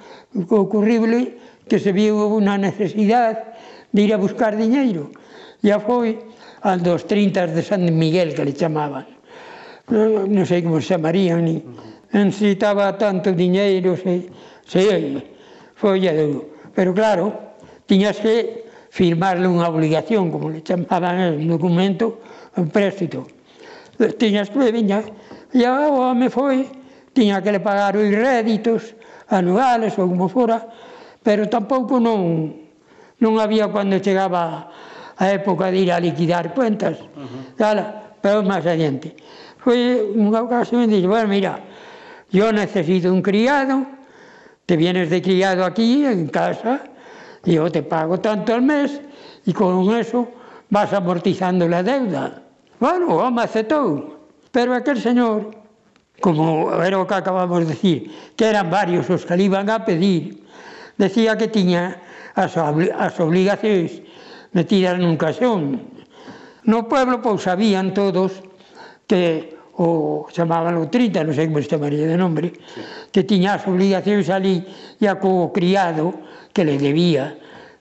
ocurrible 0.50 1.38
que 1.70 1.78
se 1.78 1.94
viu 1.94 2.18
unha 2.34 2.58
necesidade 2.58 3.38
de 3.94 4.00
ir 4.02 4.10
a 4.10 4.18
buscar 4.18 4.58
diñeiro. 4.58 5.14
Ya 5.62 5.78
foi 5.78 6.18
al 6.66 6.82
dos 6.82 7.06
30 7.06 7.54
de 7.54 7.62
San 7.62 7.86
Miguel, 7.94 8.34
que 8.34 8.42
le 8.42 8.58
chamaban. 8.58 9.06
Non 9.86 10.26
no 10.34 10.42
sei 10.42 10.66
como 10.66 10.82
se 10.82 10.98
chamarían, 10.98 11.46
ni 11.46 11.62
necesitaba 12.10 12.98
tanto 12.98 13.30
diñeiro, 13.30 13.94
se, 13.94 14.34
se 14.66 14.82
foi 15.78 16.02
a 16.10 16.12
duro. 16.18 16.50
Pero 16.74 16.90
claro, 16.90 17.54
tiñas 17.86 18.18
que 18.18 18.66
firmarle 18.90 19.46
unha 19.46 19.70
obligación, 19.70 20.26
como 20.34 20.50
le 20.50 20.66
chamaban 20.66 21.38
el 21.38 21.46
documento, 21.46 22.18
un 22.58 22.66
préstito. 22.74 23.30
Tiñas 24.18 24.50
que 24.50 24.74
viña, 24.74 25.06
e 25.54 25.62
o 25.70 26.02
home 26.02 26.26
foi, 26.34 26.66
tiña 27.16 27.40
que 27.40 27.48
le 27.48 27.64
pagar 27.64 27.96
os 27.96 28.04
réditos 28.12 28.92
anuales 29.32 29.96
ou 29.96 30.04
como 30.12 30.28
fora, 30.28 30.68
pero 31.24 31.48
tampouco 31.48 31.96
non, 31.96 32.52
non 33.24 33.40
había 33.40 33.72
cando 33.72 33.96
chegaba 34.04 34.68
a 35.16 35.24
época 35.32 35.72
de 35.72 35.88
ir 35.88 35.90
a 35.90 35.98
liquidar 35.98 36.52
cuentas. 36.52 37.00
Uh 37.16 37.56
-huh. 37.56 38.04
Pero 38.20 38.44
máis 38.44 38.68
adiante. 38.68 39.16
Foi 39.64 40.12
unha 40.14 40.44
ocasión 40.44 40.84
e 40.84 40.88
dixo, 40.92 41.08
bueno, 41.08 41.32
mira, 41.32 41.58
yo 42.30 42.52
necesito 42.52 43.08
un 43.08 43.22
criado, 43.24 43.86
te 44.66 44.76
vienes 44.76 45.10
de 45.10 45.22
criado 45.22 45.64
aquí, 45.64 46.04
en 46.04 46.28
casa, 46.28 46.84
e 47.46 47.54
eu 47.56 47.70
te 47.70 47.82
pago 47.82 48.18
tanto 48.20 48.52
al 48.52 48.62
mes, 48.62 49.00
e 49.46 49.50
con 49.54 49.88
eso 49.94 50.28
vas 50.70 50.92
amortizando 50.92 51.66
la 51.66 51.82
deuda. 51.82 52.42
Bueno, 52.78 53.14
o 53.14 53.22
home 53.22 53.42
aceptou, 53.42 54.20
pero 54.50 54.74
aquel 54.74 54.98
señor 55.00 55.54
como 56.20 56.72
era 56.82 56.98
o 56.98 57.06
que 57.06 57.14
acabamos 57.14 57.64
de 57.64 57.72
dicir, 57.72 57.98
que 58.36 58.48
eran 58.48 58.70
varios 58.70 59.08
os 59.10 59.24
que 59.24 59.36
iban 59.36 59.68
a 59.68 59.84
pedir, 59.84 60.42
decía 60.96 61.36
que 61.36 61.48
tiña 61.48 62.00
as, 62.34 62.56
as 62.56 63.14
obligacións 63.20 64.00
metidas 64.56 64.96
nun 64.96 65.20
casón. 65.20 65.80
No 66.64 66.88
pueblo, 66.88 67.20
pois, 67.20 67.44
sabían 67.44 67.92
todos 67.92 68.42
que 69.06 69.56
o 69.76 70.24
chamaban 70.32 70.80
o 70.80 70.88
Trita, 70.88 71.20
non 71.20 71.36
sei 71.36 71.52
como 71.52 71.60
se 71.60 71.68
chamaría 71.68 72.08
de 72.08 72.16
nombre, 72.16 72.56
sí. 72.56 72.80
que 73.12 73.28
tiña 73.28 73.60
as 73.60 73.64
obligacións 73.68 74.32
ali 74.32 74.64
e 74.96 75.04
a 75.04 75.20
co 75.20 75.52
criado 75.52 76.16
que 76.56 76.64
le 76.64 76.80
debía 76.80 77.36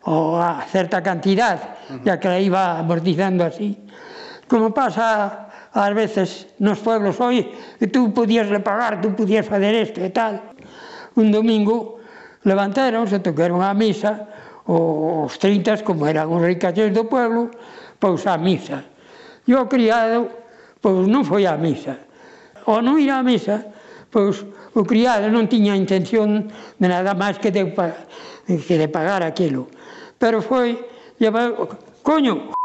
o 0.06 0.38
a 0.38 0.62
certa 0.68 1.00
cantidad, 1.02 1.56
uh 1.88 1.96
-huh. 1.96 2.04
ya 2.04 2.20
que 2.20 2.28
la 2.28 2.40
iba 2.40 2.78
amortizando 2.78 3.48
así. 3.48 3.80
Como 4.46 4.76
pasa 4.76 5.45
ás 5.76 5.94
veces 5.94 6.48
nos 6.58 6.80
pueblos, 6.80 7.20
oi, 7.20 7.52
que 7.78 7.88
tú 7.88 8.16
podías 8.16 8.48
le 8.48 8.64
pagar, 8.64 9.04
tú 9.04 9.12
podías 9.12 9.44
fazer 9.44 9.76
isto 9.76 10.00
e 10.00 10.08
tal. 10.08 10.40
Un 11.20 11.36
domingo 11.36 12.00
levantaron, 12.48 13.04
se 13.12 13.20
tocaron 13.20 13.60
a 13.60 13.76
misa, 13.76 14.24
os 14.72 15.36
trintas, 15.36 15.84
como 15.84 16.08
eran 16.08 16.32
os 16.32 16.40
ricachos 16.40 16.96
do 16.96 17.04
pueblo, 17.12 17.52
pois 18.00 18.24
a 18.24 18.40
misa. 18.40 18.88
E 19.44 19.52
o 19.52 19.68
criado, 19.68 20.32
pois 20.80 21.12
non 21.12 21.28
foi 21.28 21.44
a 21.44 21.60
misa. 21.60 22.00
Ao 22.64 22.80
non 22.80 22.96
ir 22.96 23.12
a 23.12 23.20
misa, 23.20 23.68
pois 24.08 24.48
o 24.72 24.82
criado 24.88 25.28
non 25.28 25.52
tiña 25.52 25.76
intención 25.76 26.48
de 26.80 26.88
nada 26.88 27.12
máis 27.12 27.36
que 27.36 27.52
de, 27.52 27.68
que 28.48 28.76
de 28.80 28.88
pagar 28.88 29.28
aquilo. 29.28 29.68
Pero 30.16 30.40
foi, 30.40 30.80
llevar, 31.20 31.52
coño, 32.00 32.56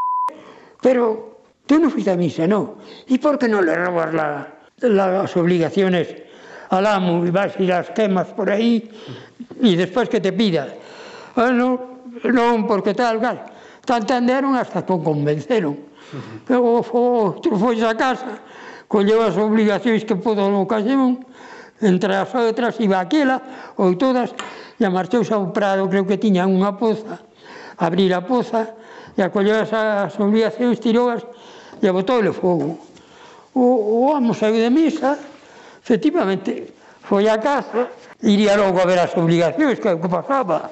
pero 0.79 1.30
Tú 1.71 1.79
no 1.79 1.89
fui 1.89 2.03
a 2.09 2.17
misa, 2.17 2.49
no. 2.49 2.79
¿Y 3.07 3.19
por 3.19 3.39
qué 3.39 3.47
no 3.47 3.63
le 3.63 3.73
robas 3.77 4.13
la, 4.13 4.55
las 4.81 5.37
obligaciones 5.37 6.09
al 6.69 6.85
amo 6.85 7.25
y 7.25 7.31
vas 7.31 7.53
y 7.61 7.67
las 7.67 7.91
quemas 7.91 8.27
por 8.27 8.51
ahí 8.51 8.91
y 9.61 9.77
después 9.77 10.09
que 10.09 10.21
te 10.21 10.33
pida? 10.33 10.67
Ah, 11.37 11.53
no, 11.53 12.03
non, 12.25 12.67
porque 12.67 12.93
tal, 12.93 13.21
tal. 13.21 13.47
Tantandearon 13.87 14.57
hasta 14.57 14.85
que 14.85 14.99
convenceron. 14.99 15.79
Uh 16.49 16.51
-huh. 16.51 16.59
Oh, 16.59 16.81
o, 16.81 16.87
oh, 16.91 17.27
o, 17.29 17.41
tú 17.41 17.55
a 17.87 17.95
casa, 17.95 18.43
colleu 18.89 19.23
as 19.23 19.39
obligacións 19.39 20.03
que 20.03 20.17
pudo 20.19 20.51
no 20.51 20.67
ocasión, 20.67 21.23
entre 21.79 22.19
as 22.19 22.35
outras 22.35 22.83
iba 22.83 22.99
aquela 22.99 23.39
ou 23.79 23.95
todas, 23.95 24.35
e 24.75 24.89
marchouse 24.91 25.31
ao 25.31 25.55
prado, 25.55 25.87
creo 25.87 26.03
que 26.03 26.19
tiña 26.19 26.51
unha 26.51 26.75
poza, 26.75 27.23
abrir 27.79 28.11
a 28.11 28.27
poza, 28.27 28.75
e 29.15 29.23
acolleu 29.23 29.63
as, 29.63 29.71
as 29.71 30.19
obligacións, 30.19 30.83
tirouas, 30.83 31.23
e 31.83 31.89
botoulle 31.91 32.33
fogo. 32.33 32.79
O, 33.55 34.07
o 34.07 34.15
amo 34.15 34.35
saiu 34.35 34.55
de 34.55 34.71
misa, 34.71 35.19
efectivamente, 35.83 36.75
foi 37.03 37.27
a 37.29 37.39
casa, 37.39 37.91
iría 38.23 38.55
logo 38.57 38.79
a 38.79 38.87
ver 38.87 39.01
as 39.01 39.17
obligacións 39.17 39.81
que, 39.81 39.91
que 39.97 40.09
pasaba. 40.09 40.71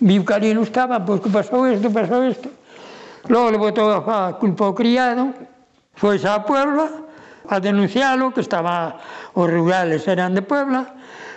Viu 0.00 0.24
que 0.24 0.32
ali 0.32 0.54
non 0.54 0.64
estaba, 0.64 1.00
pois 1.02 1.20
que 1.20 1.28
pasou 1.32 1.66
isto, 1.66 1.90
pasou 1.90 2.24
isto. 2.24 2.48
Logo 3.28 3.52
le 3.52 3.58
botou 3.58 3.90
a 3.92 4.32
culpa 4.38 4.70
ao 4.70 4.76
criado, 4.76 5.34
foi 5.96 6.16
xa 6.16 6.40
a 6.40 6.44
Puebla, 6.46 6.88
a 7.50 7.58
denuncialo, 7.60 8.32
que 8.32 8.40
estaba 8.40 8.96
os 9.34 9.48
rurales 9.50 10.06
eran 10.08 10.32
de 10.32 10.40
Puebla, 10.40 10.86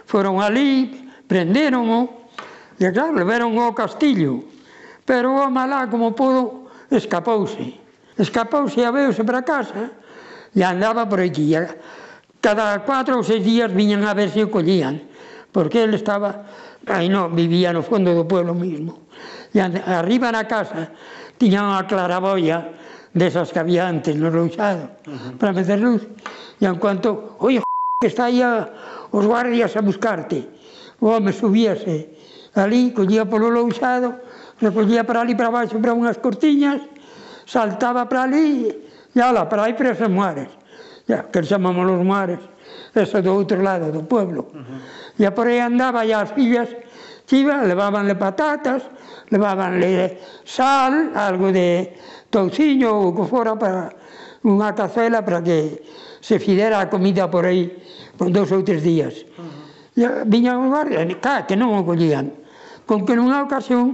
foron 0.06 0.40
ali, 0.40 1.12
prenderon-o, 1.28 2.30
e 2.80 2.88
claro, 2.94 3.18
leveron 3.18 3.58
ao 3.60 3.76
castillo. 3.76 4.46
Pero 5.04 5.36
o 5.36 5.52
malá, 5.52 5.92
como 5.92 6.16
pudo, 6.16 6.72
escapouse. 6.88 7.83
Escapouse 8.18 8.82
e 8.82 8.92
veuse 8.92 9.24
para 9.24 9.42
casa 9.42 9.90
e 10.54 10.62
andaba 10.62 11.06
por 11.10 11.20
aquí. 11.20 11.58
Cada 12.42 12.80
cuatro 12.86 13.18
ou 13.18 13.24
seis 13.24 13.42
días 13.42 13.72
viñan 13.74 14.06
a 14.06 14.14
ver 14.14 14.30
se 14.30 14.44
o 14.44 14.52
collían, 14.52 15.02
porque 15.50 15.82
ele 15.82 15.98
estaba, 15.98 16.46
aí 16.86 17.10
non, 17.10 17.34
vivía 17.34 17.74
no 17.74 17.82
fondo 17.82 18.14
do 18.14 18.28
pueblo 18.28 18.54
mismo. 18.54 19.10
E 19.56 19.58
arriba 19.64 20.30
na 20.30 20.46
casa 20.46 20.92
tiñan 21.40 21.74
a 21.74 21.88
claraboia 21.88 22.70
desas 23.14 23.50
que 23.50 23.62
había 23.62 23.88
antes 23.88 24.14
no 24.14 24.30
louxado, 24.30 24.90
uh 25.08 25.14
-huh. 25.14 25.32
para 25.40 25.56
meter 25.56 25.80
luz. 25.80 26.06
E 26.60 26.66
en 26.68 26.78
cuanto, 26.78 27.38
oi, 27.40 27.62
que 28.02 28.10
está 28.12 28.30
aí 28.30 28.44
a, 28.44 28.70
os 29.10 29.26
guardias 29.26 29.74
a 29.74 29.82
buscarte. 29.82 30.46
O 31.00 31.10
home 31.10 31.34
subíase 31.34 32.14
ali, 32.54 32.94
collía 32.94 33.26
polo 33.26 33.50
lousado, 33.50 34.22
recollía 34.62 35.04
para 35.04 35.22
ali 35.22 35.34
para 35.34 35.50
baixo 35.50 35.82
para 35.82 35.98
unhas 35.98 36.22
cortiñas 36.22 36.93
saltaba 37.46 38.06
para 38.06 38.24
ali 38.24 38.70
e 39.16 39.20
ala, 39.22 39.46
para 39.46 39.66
aí 39.66 39.74
presa 39.74 40.10
Muares, 40.10 40.50
ya, 41.08 41.30
que 41.30 41.44
chamamos 41.44 41.86
os 41.86 42.02
Muares, 42.04 42.40
eso 42.96 43.22
do 43.22 43.34
outro 43.34 43.62
lado 43.62 43.92
do 43.92 44.04
pueblo. 44.04 44.50
Uh 44.54 44.62
-huh. 44.62 45.22
E 45.22 45.30
por 45.32 45.48
aí 45.48 45.62
andaba 45.62 46.06
e 46.06 46.14
as 46.14 46.32
fillas 46.34 46.70
chivas, 47.30 47.68
levabanle 47.68 48.16
patatas, 48.16 48.84
levabanle 49.30 50.18
sal, 50.44 51.14
algo 51.14 51.52
de 51.52 51.94
touciño 52.30 52.90
ou 52.90 53.14
que 53.14 53.26
fora 53.30 53.54
para 53.56 53.94
unha 54.44 54.74
cazuela 54.74 55.22
para 55.22 55.42
que 55.46 55.82
se 56.20 56.40
fidera 56.40 56.82
a 56.82 56.90
comida 56.90 57.30
por 57.30 57.46
aí 57.46 57.70
por 58.18 58.30
dous 58.34 58.50
ou 58.52 58.66
tres 58.66 58.82
días. 58.82 59.14
Uh 59.38 59.46
-huh. 59.46 59.64
E 59.94 60.26
viñan 60.26 60.66
os 60.66 60.70
barrios, 60.74 61.06
cá, 61.22 61.46
que 61.46 61.54
non 61.54 61.78
o 61.78 61.86
collían. 61.86 62.34
Con 62.90 63.06
que 63.06 63.14
nunha 63.14 63.46
ocasión, 63.46 63.94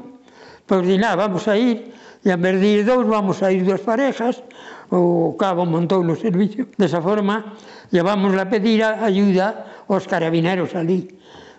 pois 0.64 0.88
di, 0.88 0.96
vamos 0.96 1.44
a 1.52 1.60
ir, 1.60 1.92
e 2.24 2.30
en 2.36 2.42
vez 2.42 2.60
de 2.60 2.68
ir 2.68 2.82
dous 2.84 3.08
vamos 3.08 3.40
a 3.40 3.52
ir 3.52 3.64
dúas 3.64 3.80
parejas, 3.80 4.44
o 4.92 5.38
cabo 5.40 5.64
montou 5.64 6.04
no 6.04 6.20
servicio. 6.20 6.68
Desa 6.76 7.00
forma, 7.00 7.56
llevamos 7.94 8.36
a 8.36 8.50
pedir 8.52 8.84
a 8.84 9.06
ayuda 9.06 9.86
aos 9.88 10.04
carabineros 10.04 10.76
ali, 10.76 11.08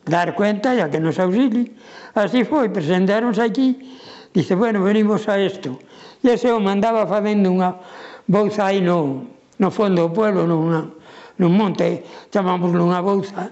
dar 0.05 0.37
cuenta 0.37 0.77
e 0.77 0.85
a 0.85 0.93
que 0.93 1.01
nos 1.01 1.17
auxili. 1.17 1.73
Así 2.13 2.45
foi, 2.45 2.69
presentáronse 2.69 3.41
aquí, 3.41 3.97
dice, 4.35 4.53
bueno, 4.53 4.85
venimos 4.85 5.25
a 5.33 5.41
isto. 5.41 5.81
E 6.21 6.37
ese 6.37 6.53
o 6.53 6.61
mandaba 6.61 7.09
facendo 7.09 7.49
unha 7.49 7.81
bouza 8.29 8.69
aí 8.69 8.85
no, 8.85 9.25
no 9.57 9.69
fondo 9.73 10.05
do 10.05 10.13
pueblo, 10.13 10.45
nunha, 10.45 10.93
nun 11.41 11.53
monte, 11.57 12.05
chamamos 12.29 12.69
unha 12.77 13.01
bouza, 13.01 13.49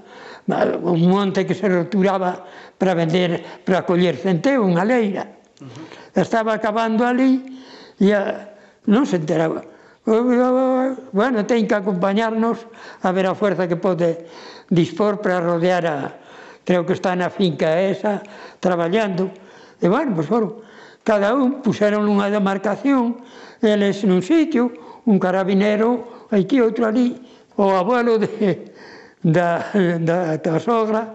un 0.84 1.00
monte 1.08 1.48
que 1.48 1.56
se 1.56 1.64
roturaba 1.64 2.44
para 2.76 2.92
vender, 2.92 3.64
para 3.64 3.88
coller 3.88 4.20
centeo, 4.20 4.60
unha 4.68 4.84
leira. 4.84 5.24
Uh 5.58 5.64
-huh. 5.64 5.97
Estaba 6.18 6.58
acabando 6.58 7.06
ali 7.06 7.62
e 8.02 8.10
a, 8.10 8.50
non 8.90 9.06
se 9.06 9.22
enteraba. 9.22 9.62
Bueno, 11.14 11.46
ten 11.46 11.70
que 11.70 11.78
acompañarnos 11.78 12.66
a 13.06 13.14
ver 13.14 13.30
a 13.30 13.38
fuerza 13.38 13.70
que 13.70 13.78
pode 13.78 14.26
dispor 14.66 15.22
para 15.22 15.38
rodear 15.38 15.86
a... 15.86 15.96
Creo 16.66 16.82
que 16.84 16.98
está 16.98 17.14
na 17.14 17.30
finca 17.30 17.78
esa, 17.80 18.20
traballando. 18.58 19.30
E 19.78 19.86
bueno, 19.86 20.18
pues 20.18 20.26
foron. 20.26 20.58
Cada 21.06 21.32
un 21.32 21.62
puseron 21.62 22.04
unha 22.04 22.28
demarcación, 22.28 23.22
eles 23.62 24.02
nun 24.04 24.20
sitio, 24.20 24.74
un 25.06 25.16
carabinero, 25.22 26.26
aquí 26.34 26.60
outro 26.60 26.84
ali, 26.84 27.16
o 27.56 27.72
abuelo 27.72 28.18
de, 28.20 28.74
da, 29.22 29.64
da, 30.02 30.36
da 30.36 30.54
sogra, 30.60 31.14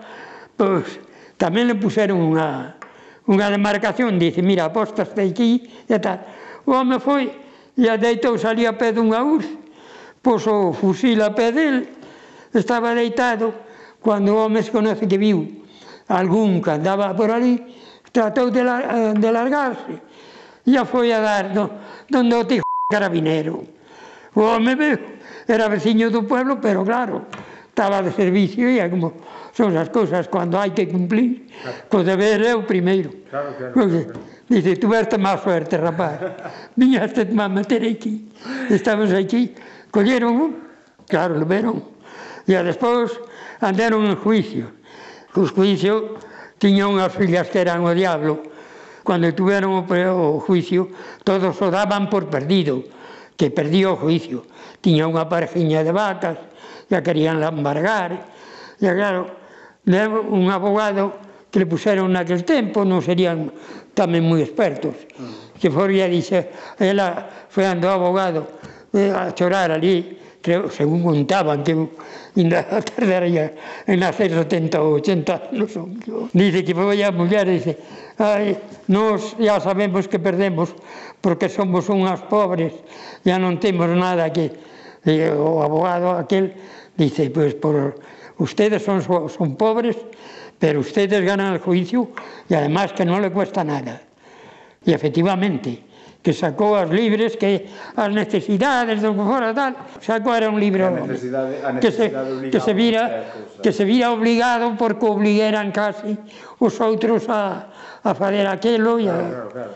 pois 0.58 0.97
tamén 1.38 1.70
le 1.70 1.76
puseron 1.78 2.18
unha, 2.18 2.74
unha 3.28 3.47
demarcación, 3.47 4.19
dice, 4.19 4.43
mira, 4.43 4.67
apostas 4.67 5.15
de 5.15 5.24
aquí 5.24 5.63
e 5.88 5.97
tal. 5.99 6.19
O 6.67 6.76
home 6.76 6.99
foi 6.99 7.32
e 7.78 7.88
deitou 7.97 8.36
ali 8.43 8.67
a 8.67 8.74
pé 8.76 8.91
dunha 8.91 9.24
urs, 9.24 9.47
pois 10.21 10.45
o 10.47 10.76
fusil 10.76 11.24
a 11.24 11.32
pé 11.32 11.51
del, 11.51 11.88
estaba 12.53 12.93
deitado, 12.93 13.53
cando 14.03 14.36
o 14.36 14.45
home 14.45 14.61
se 14.61 14.71
conoce 14.71 15.07
que 15.07 15.17
viu 15.17 15.63
algún 16.07 16.61
que 16.61 16.71
andaba 16.71 17.15
por 17.15 17.32
ali, 17.32 17.57
tratou 18.11 18.51
de, 18.51 18.63
la, 18.63 18.78
eh, 18.84 19.13
de 19.15 19.30
largarse, 19.32 19.93
e 20.67 20.78
foi 20.86 21.11
a 21.15 21.19
dar 21.19 21.55
no, 21.55 21.69
donde 22.11 22.36
o 22.36 22.43
tijo 22.45 22.67
carabinero. 22.91 23.63
O 24.36 24.41
home 24.41 24.76
era 25.47 25.67
veciño 25.67 26.11
do 26.11 26.24
pueblo, 26.24 26.59
pero 26.61 26.84
claro, 26.84 27.28
estaba 27.74 28.05
de 28.05 28.13
servicio 28.13 28.69
e 28.69 28.78
como 28.86 29.17
son 29.49 29.74
as 29.74 29.89
cousas 29.89 30.30
cando 30.30 30.61
hai 30.61 30.69
que 30.78 30.86
cumplir 30.86 31.49
claro. 31.57 31.89
co 31.89 31.97
deber 32.05 32.38
é 32.45 32.53
o 32.53 32.61
primeiro 32.61 33.09
claro, 33.34 33.49
claro, 33.57 33.74
claro, 33.74 33.89
claro. 34.13 34.19
dice, 34.45 34.78
tuverte 34.78 35.17
máis 35.17 35.41
suerte 35.41 35.82
rapaz. 35.82 36.21
Viñaste 36.78 37.26
a 37.26 37.49
meter 37.49 37.82
aquí 37.82 38.30
estamos 38.69 39.09
aquí 39.09 39.57
colleron 39.89 40.61
claro, 41.09 41.34
lo 41.34 41.49
veron 41.49 41.82
e 42.45 42.53
despois 42.61 43.09
andaron 43.57 44.05
en 44.05 44.21
juicio. 44.21 44.69
Os 45.34 45.49
juicio 45.49 46.19
tiña 46.61 46.86
unhas 46.86 47.09
fillas 47.15 47.49
que 47.49 47.57
eran 47.57 47.82
o 47.82 47.91
diablo. 47.95 48.53
Cando 49.01 49.34
tuveron 49.34 49.82
o, 49.82 49.84
o 49.84 50.39
juicio 50.45 50.93
todos 51.26 51.57
o 51.57 51.67
daban 51.74 52.05
por 52.11 52.30
perdido 52.30 52.86
que 53.34 53.49
perdía 53.49 53.89
o 53.89 53.97
juicio. 53.97 54.45
Tiña 54.84 55.09
unha 55.09 55.26
parejiña 55.26 55.82
de 55.82 55.89
vacas 55.89 56.38
que 56.93 56.97
a 56.97 57.01
querían 57.01 57.41
embargar. 57.41 58.13
E 58.77 58.85
claro, 58.85 59.25
levo 59.89 60.21
un 60.29 60.53
abogado 60.53 61.17
que 61.49 61.57
le 61.57 61.65
puseron 61.65 62.13
naquel 62.13 62.45
tempo, 62.45 62.85
non 62.85 63.01
serían 63.01 63.49
tamén 63.97 64.21
moi 64.21 64.45
expertos, 64.45 64.93
mm. 64.93 65.57
que 65.57 65.73
foría, 65.73 66.05
dixe, 66.05 66.53
ela 66.77 67.25
foi 67.49 67.65
ando 67.65 67.89
abogado 67.89 68.45
eh, 68.93 69.09
a 69.09 69.33
chorar 69.33 69.73
ali, 69.73 70.17
creo, 70.41 70.69
según 70.69 71.01
contaban, 71.01 71.65
que 71.65 71.73
ainda 72.37 72.61
tardaría 72.93 73.53
en 73.89 73.97
nacer 74.01 74.29
70 74.29 74.77
ou 74.77 75.01
80 75.01 75.49
anos. 75.49 75.73
Dice 76.33 76.61
que 76.61 76.73
foi 76.77 77.01
a 77.01 77.09
muller, 77.09 77.49
dice, 77.49 77.73
ai, 78.21 78.57
nos 78.85 79.33
ya 79.41 79.57
sabemos 79.57 80.05
que 80.05 80.21
perdemos 80.21 80.73
porque 81.21 81.49
somos 81.49 81.89
unhas 81.89 82.21
pobres, 82.29 82.73
ya 83.25 83.41
non 83.41 83.57
temos 83.57 83.89
nada 83.89 84.29
que... 84.29 84.73
E 85.03 85.27
o 85.35 85.59
abogado 85.59 86.15
aquel 86.15 86.55
Dice, 86.97 87.29
pues 87.29 87.55
por 87.55 87.95
ustedes 88.37 88.83
son, 88.83 89.01
son 89.01 89.55
pobres, 89.55 89.97
pero 90.59 90.79
ustedes 90.79 91.23
ganan 91.23 91.53
el 91.53 91.59
juicio 91.59 92.11
y 92.47 92.53
además 92.53 92.93
que 92.93 93.05
no 93.05 93.19
le 93.19 93.31
cuesta 93.31 93.63
nada. 93.63 94.01
Y 94.85 94.93
efectivamente, 94.93 95.83
que 96.23 96.31
sacó 96.31 96.77
as 96.79 96.89
libres 96.89 97.35
que 97.35 97.67
as 97.99 98.07
necesidades 98.07 99.03
do 99.03 99.11
que 99.11 99.23
fora 99.27 99.51
tal, 99.51 99.75
sacó 99.99 100.31
era 100.31 100.47
un 100.47 100.55
libro 100.55 100.87
que 101.83 101.91
se, 101.91 102.07
que 102.47 102.59
se 102.63 102.73
vira 102.73 103.27
que 103.59 103.75
se 103.75 103.83
vira 103.83 104.15
obligado 104.15 104.79
porque 104.79 105.03
obligueran 105.03 105.75
casi 105.75 106.15
os 106.63 106.79
outros 106.79 107.27
a, 107.27 107.67
a 107.99 108.15
fazer 108.15 108.47
aquelo 108.47 109.03
e 109.03 109.11
a... 109.11 109.19
Claro, 109.19 109.49
claro. 109.51 109.73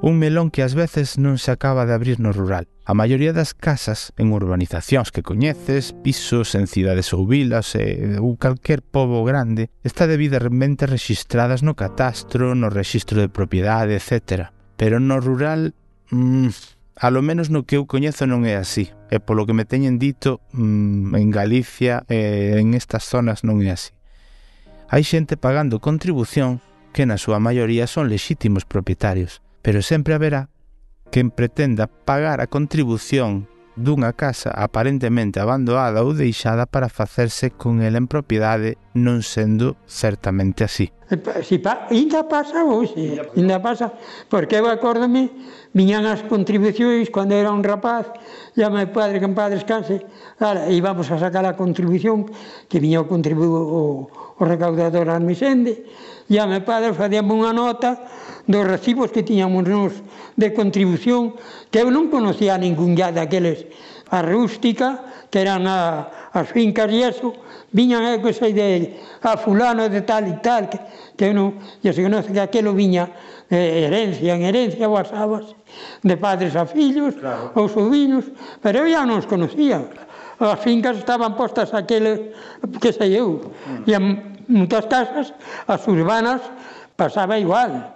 Un 0.00 0.16
melón 0.18 0.48
que 0.48 0.64
ás 0.64 0.72
veces 0.72 1.20
non 1.20 1.36
se 1.36 1.52
acaba 1.52 1.84
de 1.84 1.92
abrir 1.92 2.16
no 2.16 2.32
rural. 2.32 2.71
A 2.84 2.94
maioría 2.94 3.30
das 3.30 3.54
casas 3.54 4.10
en 4.18 4.34
urbanizacións 4.34 5.14
que 5.14 5.22
coñeces, 5.22 5.94
pisos 6.02 6.58
en 6.58 6.66
cidades 6.66 7.14
ou 7.14 7.30
vilas 7.30 7.78
e, 7.78 8.18
ou 8.18 8.34
calquer 8.34 8.82
pobo 8.82 9.22
grande, 9.22 9.70
está 9.86 10.10
debidamente 10.10 10.90
registradas 10.90 11.62
no 11.62 11.78
catastro, 11.78 12.58
no 12.58 12.74
registro 12.74 13.22
de 13.22 13.30
propiedade, 13.30 13.94
etc. 13.94 14.50
Pero 14.74 14.98
no 14.98 15.22
rural, 15.22 15.78
mmm, 16.10 16.50
a 16.98 17.08
lo 17.14 17.22
menos 17.22 17.54
no 17.54 17.62
que 17.70 17.78
eu 17.78 17.86
coñezo 17.86 18.26
non 18.26 18.42
é 18.42 18.58
así. 18.58 18.90
E 19.14 19.22
polo 19.22 19.46
que 19.46 19.54
me 19.54 19.62
teñen 19.62 20.02
dito, 20.02 20.42
mmm, 20.50 21.14
en 21.14 21.30
Galicia 21.30 22.02
e 22.10 22.58
en 22.58 22.74
estas 22.74 23.06
zonas 23.06 23.46
non 23.46 23.62
é 23.62 23.70
así. 23.70 23.94
Hai 24.90 25.06
xente 25.06 25.38
pagando 25.38 25.78
contribución 25.78 26.58
que 26.90 27.06
na 27.06 27.14
súa 27.14 27.38
maioría 27.38 27.86
son 27.86 28.10
lexítimos 28.10 28.66
propietarios, 28.66 29.38
pero 29.62 29.86
sempre 29.86 30.18
haberá 30.18 30.51
quen 31.12 31.28
pretenda 31.28 31.86
pagar 31.86 32.40
a 32.40 32.48
contribución 32.48 33.44
dunha 33.76 34.12
casa 34.12 34.52
aparentemente 34.52 35.40
abandoada 35.40 36.04
ou 36.04 36.12
deixada 36.12 36.64
para 36.64 36.92
facerse 36.92 37.52
con 37.52 37.80
ela 37.80 38.00
en 38.00 38.08
propiedade, 38.08 38.76
non 38.96 39.20
sendo 39.20 39.76
certamente 39.88 40.64
así. 40.64 40.92
Eh, 41.12 41.20
si 41.44 41.60
pa, 41.60 41.88
ainda 41.88 42.24
pasa 42.24 42.64
hoxe, 42.64 43.20
ainda 43.36 43.60
pasa, 43.60 43.92
porque 44.28 44.56
eu 44.60 44.68
acórdome, 44.68 45.32
viñan 45.72 46.04
as 46.08 46.24
contribucións 46.24 47.08
cando 47.08 47.36
era 47.36 47.52
un 47.52 47.64
rapaz, 47.64 48.08
e 48.56 48.60
a 48.64 48.68
meu 48.68 48.88
padre 48.92 49.20
que 49.20 49.28
en 49.28 49.36
paz 49.36 49.52
descanse, 49.52 50.04
ala, 50.40 50.68
íbamos 50.68 51.08
a 51.08 51.16
sacar 51.16 51.44
a 51.48 51.56
contribución, 51.56 52.28
que 52.68 52.80
viña 52.80 53.04
o 53.04 53.08
contribuo 53.08 53.56
o, 53.56 53.82
o 54.36 54.42
recaudador 54.44 55.08
Armisende, 55.08 55.84
e 56.32 56.40
a 56.40 56.48
meu 56.48 56.64
padre 56.64 56.96
facíamos 56.96 57.36
unha 57.36 57.52
nota 57.52 58.00
dos 58.48 58.64
recibos 58.64 59.12
que 59.12 59.20
tiñamos 59.20 59.68
nos 59.68 59.92
de 60.32 60.48
contribución 60.56 61.36
que 61.68 61.84
eu 61.84 61.92
non 61.92 62.08
conocía 62.08 62.56
ningún 62.56 62.96
ya 62.96 63.12
daqueles 63.12 63.68
a 64.08 64.24
rústica 64.24 65.28
que 65.28 65.44
eran 65.44 65.68
a, 65.68 66.32
as 66.32 66.48
fincas 66.48 66.88
e 66.88 67.04
eso 67.04 67.36
viñan 67.68 68.08
aí 68.08 68.16
que 68.24 68.32
sei 68.32 68.56
de 68.56 68.96
a 69.20 69.36
fulano 69.36 69.92
de 69.92 70.00
tal 70.08 70.24
e 70.24 70.40
tal 70.40 70.72
que, 70.72 70.80
que 71.20 71.28
eu 71.28 71.36
non, 71.36 71.60
e 71.84 71.92
se 71.92 72.00
conoce 72.00 72.32
que 72.32 72.40
aquelo 72.40 72.72
viña 72.72 73.12
eh, 73.52 73.84
herencia 73.84 74.32
en 74.32 74.48
herencia 74.48 74.88
ou 74.88 74.96
asabas, 74.96 75.52
de 76.00 76.16
padres 76.16 76.56
a 76.56 76.64
fillos 76.64 77.12
claro. 77.20 77.52
ou 77.60 77.68
sobrinos, 77.68 78.24
pero 78.64 78.80
eu 78.80 78.88
ya 78.88 79.04
non 79.04 79.20
os 79.20 79.28
conocía 79.28 79.84
as 80.42 80.58
fincas 80.58 80.98
estaban 80.98 81.36
postas 81.36 81.70
aquele 81.76 82.32
que 82.80 82.90
sei 82.90 83.20
eu 83.20 83.52
mm. 83.52 83.86
e 83.86 83.92
muitas 84.48 84.86
casas, 84.86 85.34
as 85.66 85.82
urbanas, 85.86 86.40
pasaba 86.96 87.38
igual. 87.38 87.94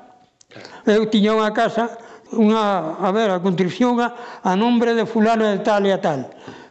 Eu 0.86 1.06
tiña 1.10 1.36
unha 1.36 1.52
casa, 1.52 1.98
unha, 2.32 2.96
a 2.98 3.10
ver, 3.12 3.30
a 3.30 3.42
contribución 3.42 4.00
a, 4.00 4.14
a 4.42 4.52
nombre 4.56 4.94
de 4.94 5.06
fulano 5.06 5.44
de 5.46 5.60
tal 5.62 5.86
e 5.86 5.92
a 5.92 6.00
tal. 6.00 6.26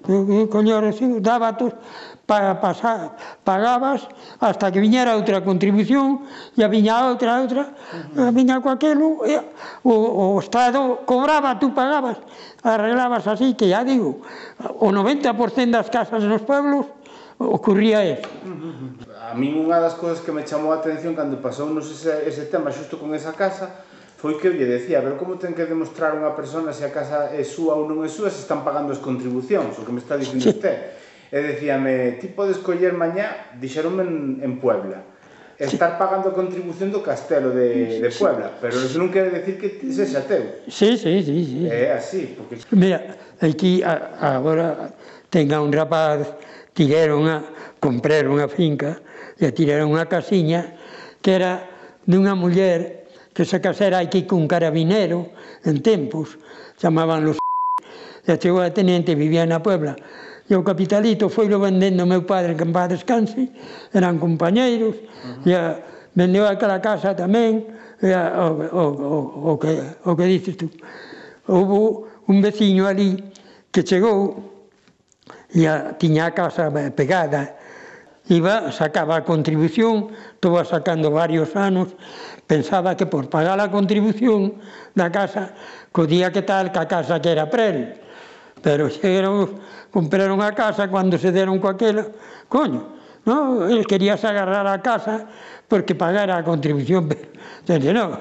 E, 0.06 0.48
coño, 0.52 0.82
daba 1.22 1.58
tú, 1.58 1.72
para 2.26 2.60
pasar, 2.60 3.16
pagabas 3.44 4.08
hasta 4.42 4.72
que 4.72 4.82
viñera 4.82 5.14
outra 5.14 5.46
contribución 5.46 6.26
e 6.58 6.66
a 6.66 6.70
viña 6.70 7.06
outra, 7.06 7.38
outra, 7.38 7.70
a 8.18 8.34
viña 8.34 8.58
co 8.66 8.74
aquelo, 8.74 9.22
e, 9.30 9.38
o, 9.86 10.34
o 10.34 10.40
Estado 10.42 11.06
cobraba, 11.06 11.62
tú 11.62 11.70
pagabas, 11.78 12.18
arreglabas 12.66 13.30
así, 13.30 13.54
que 13.54 13.70
ya 13.70 13.86
digo, 13.86 14.26
o 14.82 14.90
90% 14.90 15.38
das 15.70 15.94
casas 15.94 16.26
nos 16.26 16.42
pueblos 16.42 16.90
ocurría 17.38 18.04
eso. 18.04 18.28
A 19.20 19.34
min 19.36 19.58
unha 19.60 19.82
das 19.82 19.98
cousas 20.00 20.24
que 20.24 20.32
me 20.32 20.48
chamou 20.48 20.72
a 20.72 20.80
atención 20.80 21.18
cando 21.18 21.42
pasou 21.44 21.68
nos 21.68 21.90
ese, 21.92 22.30
ese 22.30 22.48
tema 22.48 22.72
xusto 22.72 22.96
con 22.96 23.12
esa 23.12 23.36
casa 23.36 23.84
foi 24.16 24.40
que 24.40 24.50
lle 24.50 24.66
decía, 24.66 25.04
pero 25.04 25.20
como 25.20 25.36
ten 25.36 25.54
que 25.54 25.68
demostrar 25.68 26.16
unha 26.16 26.32
persona 26.34 26.72
se 26.72 26.88
a 26.88 26.92
casa 26.96 27.36
é 27.36 27.44
súa 27.44 27.76
ou 27.76 27.84
non 27.84 28.02
é 28.02 28.10
súa 28.10 28.32
se 28.32 28.42
están 28.42 28.64
pagando 28.64 28.96
as 28.96 29.04
contribucións, 29.04 29.76
o 29.76 29.84
que 29.84 29.92
me 29.92 30.00
está 30.00 30.16
dicindo 30.16 30.42
sí. 30.42 30.56
usted. 30.56 30.98
E 31.30 31.40
decíame, 31.42 32.22
ti 32.22 32.32
podes 32.32 32.64
coller 32.64 32.96
mañá, 32.96 33.54
dixeronme 33.60 34.08
en, 34.08 34.40
en 34.40 34.54
Puebla, 34.64 35.04
estar 35.60 36.00
pagando 36.00 36.32
contribución 36.32 36.96
do 36.96 37.04
castelo 37.04 37.52
de, 37.52 38.00
de 38.00 38.10
Puebla, 38.16 38.56
pero 38.62 38.80
eso 38.80 38.96
non 38.96 39.12
quere 39.12 39.30
decir 39.30 39.60
que 39.60 39.76
ti 39.76 39.92
sexa 39.92 40.24
teu. 40.24 40.64
Sí, 40.72 40.96
sí, 40.96 41.20
sí, 41.20 41.36
sí. 41.44 41.60
É 41.68 41.92
así, 41.92 42.40
porque... 42.40 42.60
Mira, 42.72 43.20
aquí 43.44 43.84
agora 43.84 44.96
tenga 45.28 45.60
un 45.60 45.76
rapaz 45.76 46.24
tiraron 46.76 47.26
a 47.32 47.42
comprar 47.80 48.28
unha 48.28 48.52
finca 48.52 49.00
e 49.40 49.50
tiraron 49.56 49.96
unha 49.96 50.06
casiña 50.12 50.76
que 51.24 51.34
era 51.34 51.66
dunha 52.06 52.36
muller 52.36 53.08
que 53.34 53.44
se 53.48 53.58
casera 53.64 54.00
aquí 54.00 54.24
cun 54.24 54.48
carabinero 54.48 55.32
en 55.66 55.82
tempos, 55.82 56.38
chamaban 56.78 57.26
los 57.26 57.40
e 58.26 58.34
chegou 58.42 58.62
a 58.64 58.74
tenente, 58.74 59.14
vivía 59.14 59.46
na 59.46 59.62
Puebla, 59.62 59.94
e 60.50 60.54
o 60.58 60.66
capitalito 60.66 61.30
foi 61.30 61.46
lo 61.46 61.62
vendendo 61.62 62.10
meu 62.10 62.26
padre, 62.26 62.58
que 62.58 62.66
en 62.66 62.74
paz 62.74 62.90
descanse, 62.90 63.54
eran 63.94 64.18
compañeiros, 64.18 64.98
uh 64.98 65.46
-huh. 65.46 65.50
e 65.50 65.52
a, 65.54 65.78
vendeu 66.18 66.46
aquela 66.50 66.82
casa 66.82 67.14
tamén, 67.14 67.70
e 68.02 68.10
a, 68.10 68.50
o, 68.50 68.66
o, 68.66 68.84
o, 69.04 69.20
o, 69.52 69.60
que, 69.62 69.74
o 70.06 70.12
que 70.18 70.26
dices 70.26 70.58
tú. 70.58 70.68
Houve 71.46 72.10
un 72.26 72.42
veciño 72.42 72.90
ali 72.90 73.22
que 73.70 73.86
chegou 73.86 74.55
e 75.56 75.64
a, 75.72 75.95
tiña 75.95 76.28
a 76.28 76.36
casa 76.36 76.68
pegada. 76.91 77.56
Iba, 78.28 78.74
sacaba 78.74 79.22
a 79.22 79.24
contribución, 79.24 80.12
estaba 80.34 80.66
sacando 80.66 81.12
varios 81.12 81.56
anos, 81.56 81.95
pensaba 82.47 82.97
que 82.97 83.06
por 83.06 83.30
pagar 83.30 83.62
a 83.62 83.72
contribución 83.72 84.60
da 84.97 85.08
casa, 85.08 85.56
co 85.95 86.03
día 86.03 86.34
que 86.34 86.41
tal, 86.43 86.74
que 86.74 86.80
a 86.82 86.88
casa 86.89 87.22
que 87.22 87.32
era 87.32 87.47
prel. 87.47 87.76
él. 87.76 88.06
Pero 88.66 88.89
xeron, 88.89 89.62
compraron 89.93 90.41
a 90.41 90.51
casa 90.51 90.89
cando 90.89 91.22
se 91.22 91.32
deron 91.32 91.62
co 91.62 91.70
aquela, 91.70 92.03
coño, 92.49 92.97
no, 93.26 93.70
él 93.70 93.86
quería 93.86 94.18
agarrar 94.18 94.66
a 94.66 94.82
casa 94.82 95.30
porque 95.70 95.93
pagara 95.93 96.38
a 96.38 96.43
contribución, 96.43 97.08
pero, 97.08 97.80
dice, 97.80 97.93
no, 97.93 98.18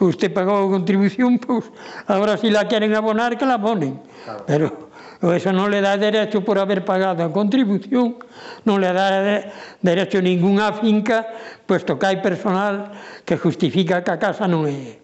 usted 0.00 0.34
pagou 0.34 0.66
a 0.66 0.70
contribución, 0.70 1.38
pois, 1.38 1.70
pues, 1.70 1.78
agora 2.10 2.36
si 2.36 2.50
la 2.50 2.66
queren 2.66 2.94
abonar, 2.94 3.38
que 3.38 3.46
la 3.46 3.54
abonen. 3.54 4.02
Claro. 4.24 4.44
Pero 4.46 4.87
Eso 5.18 5.50
non 5.50 5.66
le 5.66 5.82
dá 5.82 5.98
derecho 5.98 6.46
por 6.46 6.62
haber 6.62 6.86
pagado 6.86 7.26
a 7.26 7.34
contribución, 7.34 8.22
non 8.62 8.78
le 8.78 8.94
dá 8.94 9.18
derecho 9.82 10.22
ninguna 10.22 10.70
finca, 10.78 11.26
puesto 11.66 11.98
que 11.98 12.06
hai 12.06 12.22
personal 12.22 12.94
que 13.26 13.34
justifica 13.34 14.06
que 14.06 14.14
a 14.14 14.18
casa 14.22 14.46
non 14.46 14.70
é 14.70 15.02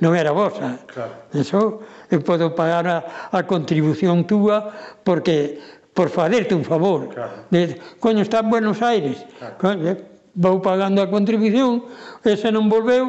non 0.00 0.12
era 0.12 0.32
vosa. 0.32 0.76
Claro. 0.86 1.32
Eso 1.32 1.82
eu 2.12 2.20
podo 2.20 2.52
pagar 2.52 2.86
a, 2.86 2.98
a 3.32 3.40
contribución 3.48 4.28
túa 4.28 4.70
porque 5.00 5.58
por 5.96 6.12
faderte 6.12 6.52
un 6.52 6.64
favor. 6.64 7.08
Claro. 7.08 7.48
De, 7.48 7.80
coño, 7.98 8.20
está 8.20 8.44
en 8.44 8.50
Buenos 8.52 8.82
Aires. 8.84 9.24
Claro. 9.40 9.56
Coño, 9.56 9.96
vou 10.36 10.60
pagando 10.60 11.00
a 11.00 11.08
contribución, 11.08 11.88
ese 12.20 12.52
non 12.52 12.68
volveu, 12.68 13.08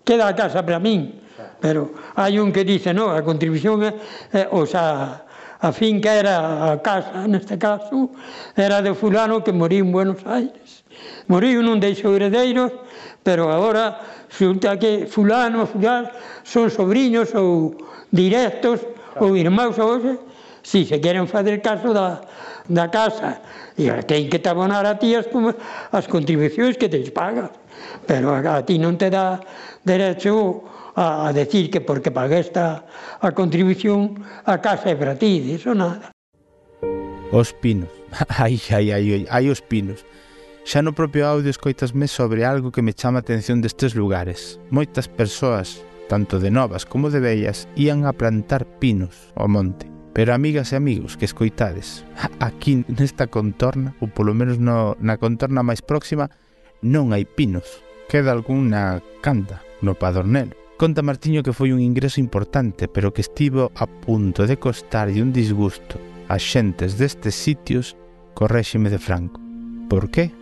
queda 0.00 0.26
a 0.26 0.34
casa 0.34 0.64
para 0.64 0.80
min. 0.80 1.20
Claro. 1.36 1.52
Pero 1.60 1.80
hai 2.16 2.40
un 2.40 2.48
que 2.48 2.64
dice, 2.64 2.96
no, 2.96 3.12
a 3.12 3.20
contribución 3.20 3.84
é, 3.84 3.92
é 4.32 4.42
o 4.48 4.64
xa, 4.64 5.21
A 5.62 5.70
finca 5.70 6.10
era 6.10 6.74
a 6.74 6.82
casa, 6.82 7.22
neste 7.30 7.54
caso, 7.54 8.10
era 8.58 8.82
de 8.82 8.98
fulano 8.98 9.46
que 9.46 9.54
moriu 9.54 9.86
en 9.86 9.94
Buenos 9.94 10.18
Aires. 10.26 10.82
Moriu, 11.30 11.62
non 11.62 11.78
deixou 11.78 12.18
heredeiros, 12.18 12.74
pero 13.22 13.46
agora 13.46 13.94
xunta 14.26 14.74
que 14.74 15.06
fulano, 15.06 15.62
fulano, 15.70 16.10
son 16.42 16.66
sobrinhos 16.66 17.30
ou 17.38 17.78
directos 18.10 18.82
ou 19.22 19.38
irmãos 19.38 19.78
se 19.78 20.18
si 20.66 20.80
se 20.82 20.98
queren 20.98 21.30
fazer 21.30 21.62
caso 21.62 21.94
da, 21.94 22.26
da 22.66 22.90
casa. 22.90 23.38
E 23.78 23.86
ten 24.02 24.26
que 24.26 24.42
tabonar 24.42 24.82
a 24.82 24.98
ti 24.98 25.14
as, 25.14 25.30
as 25.94 26.10
contribucións 26.10 26.74
que 26.74 26.90
te 26.90 27.06
pagas. 27.14 27.54
Pero 28.10 28.34
a, 28.34 28.42
a 28.42 28.66
ti 28.66 28.82
non 28.82 28.98
te 28.98 29.14
dá 29.14 29.38
derecho 29.86 30.71
a, 30.94 31.28
a 31.28 31.32
decir 31.32 31.70
que 31.70 31.80
porque 31.80 32.10
pagué 32.10 32.40
esta 32.40 32.86
a 33.20 33.32
contribución 33.32 34.22
a 34.44 34.60
casa 34.60 34.90
é 34.90 34.96
para 34.96 35.16
ti, 35.16 35.40
iso 35.52 35.74
nada. 35.74 36.12
Os 37.32 37.52
pinos. 37.52 37.88
Ai, 38.28 38.60
ai, 38.68 38.92
ai, 38.92 39.06
ai, 39.12 39.26
ai 39.30 39.48
os 39.48 39.64
pinos. 39.64 40.04
Xa 40.68 40.84
no 40.84 40.92
propio 40.92 41.26
audio 41.26 41.48
escoitasme 41.48 42.06
sobre 42.06 42.44
algo 42.44 42.70
que 42.70 42.84
me 42.84 42.92
chama 42.92 43.18
a 43.18 43.24
atención 43.24 43.64
destes 43.64 43.96
lugares. 43.96 44.60
Moitas 44.68 45.08
persoas, 45.08 45.80
tanto 46.12 46.38
de 46.38 46.52
novas 46.52 46.84
como 46.84 47.08
de 47.08 47.24
vellas, 47.24 47.66
ían 47.74 48.04
a 48.04 48.12
plantar 48.12 48.68
pinos 48.78 49.32
ao 49.34 49.48
monte. 49.48 49.90
Pero 50.12 50.36
amigas 50.36 50.70
e 50.70 50.78
amigos 50.78 51.16
que 51.16 51.24
escoitades, 51.24 52.04
aquí 52.38 52.84
nesta 52.86 53.26
contorna, 53.26 53.96
ou 53.98 54.06
polo 54.06 54.36
menos 54.36 54.60
no, 54.60 54.94
na 55.00 55.16
contorna 55.16 55.64
máis 55.66 55.80
próxima, 55.80 56.30
non 56.84 57.10
hai 57.10 57.26
pinos. 57.26 57.82
Queda 58.06 58.30
algún 58.30 58.70
na 58.70 59.02
canta, 59.24 59.64
no 59.80 59.96
padornelo. 59.98 60.61
Conta 60.82 61.00
Martiño 61.00 61.44
que 61.44 61.54
foi 61.54 61.70
un 61.70 61.78
ingreso 61.78 62.18
importante, 62.18 62.90
pero 62.90 63.14
que 63.14 63.22
estivo 63.22 63.70
a 63.78 63.86
punto 63.86 64.50
de 64.50 64.58
costarlle 64.58 65.22
un 65.22 65.30
disgusto 65.30 66.02
ás 66.26 66.42
xentes 66.42 66.98
destes 66.98 67.38
sitios 67.38 67.94
co 68.34 68.50
réxime 68.50 68.90
de 68.90 68.98
Franco. 68.98 69.38
Por 69.86 70.10
qué? 70.10 70.34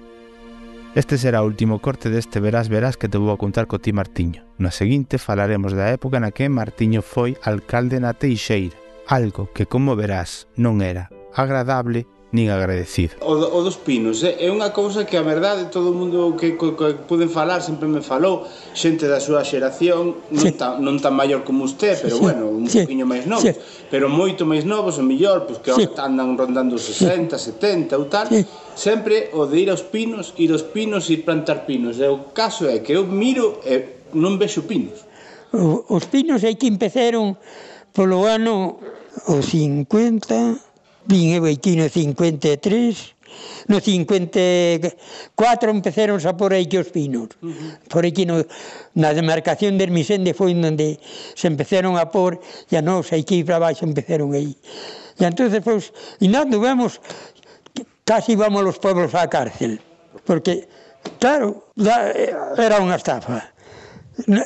Este 0.97 1.21
será 1.21 1.45
o 1.45 1.49
último 1.53 1.85
corte 1.85 2.09
deste 2.09 2.41
Verás 2.41 2.73
Verás 2.73 2.97
que 2.97 3.13
te 3.13 3.21
vou 3.21 3.37
a 3.37 3.37
contar 3.37 3.69
co 3.69 3.85
ti 3.85 3.93
Martiño. 3.93 4.49
Na 4.57 4.73
seguinte 4.73 5.21
falaremos 5.21 5.77
da 5.77 5.93
época 5.93 6.17
na 6.25 6.33
que 6.33 6.49
Martiño 6.49 7.05
foi 7.05 7.37
alcalde 7.45 8.01
na 8.01 8.17
Teixeira, 8.17 8.81
algo 9.13 9.53
que, 9.53 9.69
como 9.69 9.93
verás, 9.93 10.49
non 10.57 10.81
era 10.81 11.13
agradable 11.37 12.09
nin 12.31 12.47
agradecido. 12.47 13.19
O, 13.27 13.35
o 13.35 13.59
dos 13.67 13.75
pinos 13.75 14.23
é, 14.23 14.39
é 14.39 14.49
unha 14.55 14.71
cousa 14.71 15.03
que 15.03 15.19
a 15.19 15.25
verdade 15.27 15.67
todo 15.67 15.91
o 15.91 15.97
mundo 15.99 16.39
que, 16.39 16.55
que, 16.55 16.69
que 16.79 17.03
poden 17.11 17.27
falar 17.27 17.59
sempre 17.59 17.91
me 17.91 18.07
falou, 18.07 18.47
xente 18.71 19.11
da 19.11 19.19
súa 19.19 19.43
xeración 19.43 20.23
non, 20.31 20.47
sí. 20.47 20.55
tan, 20.55 20.79
non 20.79 21.03
tan 21.03 21.11
maior 21.11 21.43
como 21.43 21.67
usted, 21.67 21.99
pero 21.99 22.15
sí. 22.15 22.23
bueno, 22.23 22.47
un 22.47 22.71
sí. 22.71 22.87
poquinho 22.87 23.03
máis 23.03 23.27
novo 23.27 23.43
sí. 23.43 23.51
pero 23.91 24.07
moito 24.07 24.47
máis 24.47 24.63
novos 24.63 25.03
o 25.03 25.05
mellor, 25.05 25.43
pois 25.43 25.59
que 25.59 25.75
sí. 25.75 25.91
andan 25.99 26.39
rondando 26.39 26.79
60, 26.79 27.35
sí. 27.35 27.51
70 27.51 27.99
ou 27.99 28.07
tal, 28.07 28.31
sí. 28.31 28.47
sempre 28.79 29.35
o 29.35 29.51
de 29.51 29.67
ir 29.67 29.69
aos 29.75 29.83
pinos, 29.83 30.31
ir 30.39 30.55
aos 30.55 30.63
pinos, 30.63 31.11
ir 31.11 31.27
plantar 31.27 31.67
pinos. 31.67 31.99
E 31.99 32.07
o 32.07 32.31
caso 32.31 32.71
é 32.71 32.79
que 32.79 32.95
eu 32.95 33.11
miro 33.11 33.59
e 33.67 34.07
non 34.15 34.39
vexo 34.39 34.71
pinos. 34.71 35.03
O, 35.51 35.83
os 35.91 36.07
pinos 36.07 36.47
hai 36.47 36.55
que 36.55 36.71
empeceron 36.71 37.35
polo 37.91 38.23
ano 38.23 38.79
o 39.27 39.43
50 39.43 40.70
Vin 41.11 41.35
eu 41.35 41.43
aquí 41.51 41.75
no 41.75 41.91
53, 41.91 43.67
no 43.67 43.83
54 43.83 44.95
empezaron 45.75 46.23
a 46.23 46.33
por 46.39 46.55
aí 46.55 46.71
que 46.71 46.79
os 46.79 46.95
pinos. 46.95 47.35
Uh 47.43 47.51
-huh. 47.51 47.71
Por 47.91 48.07
aquí 48.07 48.23
no, 48.23 48.47
na 48.95 49.11
demarcación 49.11 49.75
de 49.75 49.91
Hermisende 49.91 50.39
foi 50.39 50.55
onde 50.55 51.03
se 51.35 51.51
empezaron 51.51 51.99
a 51.99 52.15
por, 52.15 52.39
e 52.71 52.79
a 52.79 52.83
nos 52.83 53.11
aquí 53.11 53.43
para 53.43 53.59
baixo 53.59 53.83
empezaron 53.83 54.31
aí. 54.39 54.55
E 55.19 55.27
entonces, 55.27 55.59
pois, 55.67 55.91
pues, 55.91 56.23
e 56.23 56.31
nós 56.31 56.47
vemos 56.47 57.03
casi 58.07 58.39
vamos 58.39 58.63
os 58.63 58.79
pueblos 58.79 59.11
á 59.11 59.27
cárcel, 59.27 59.83
porque, 60.23 60.71
claro, 61.19 61.75
era 62.55 62.79
unha 62.79 62.95
estafa. 62.95 63.51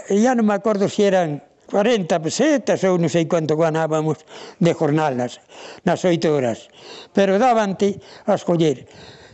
Ya 0.09 0.33
non 0.33 0.49
me 0.49 0.57
acordo 0.57 0.89
se 0.89 0.97
si 0.97 1.03
eran 1.05 1.45
40 1.67 2.21
pesetas 2.21 2.85
ou 2.85 3.01
non 3.01 3.09
sei 3.09 3.25
quanto 3.25 3.57
ganábamos 3.57 4.23
de 4.61 4.73
jornal 4.77 5.17
nas, 5.17 5.41
nas 5.85 6.05
8 6.05 6.29
horas. 6.31 6.69
Pero 7.17 7.41
davante 7.41 7.99
a 8.29 8.37
escoller. 8.37 8.85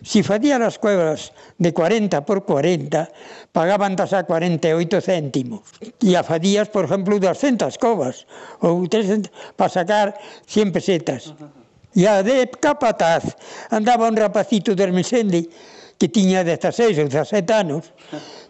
Si 0.00 0.24
facía 0.24 0.56
as 0.56 0.80
cuevas 0.80 1.36
de 1.60 1.76
40 1.76 2.24
por 2.24 2.48
40, 2.48 3.12
pagaban 3.52 4.00
tas 4.00 4.16
a 4.16 4.24
48 4.24 5.04
céntimos. 5.04 5.60
E 6.00 6.16
a 6.16 6.24
facías, 6.24 6.72
por 6.72 6.88
exemplo, 6.88 7.20
200 7.20 7.76
covas 7.76 8.24
ou 8.64 8.80
300 8.88 9.28
para 9.60 9.68
sacar 9.68 10.16
100 10.48 10.72
pesetas. 10.72 11.22
E 11.92 12.08
a 12.08 12.24
de 12.24 12.48
capataz 12.48 13.36
andaba 13.68 14.08
un 14.08 14.16
rapacito 14.16 14.72
de 14.72 14.88
Hermesende 14.88 15.52
que 16.00 16.08
tiña 16.08 16.40
16 16.40 16.96
ou 16.96 17.12
17 17.12 17.44
anos, 17.52 17.92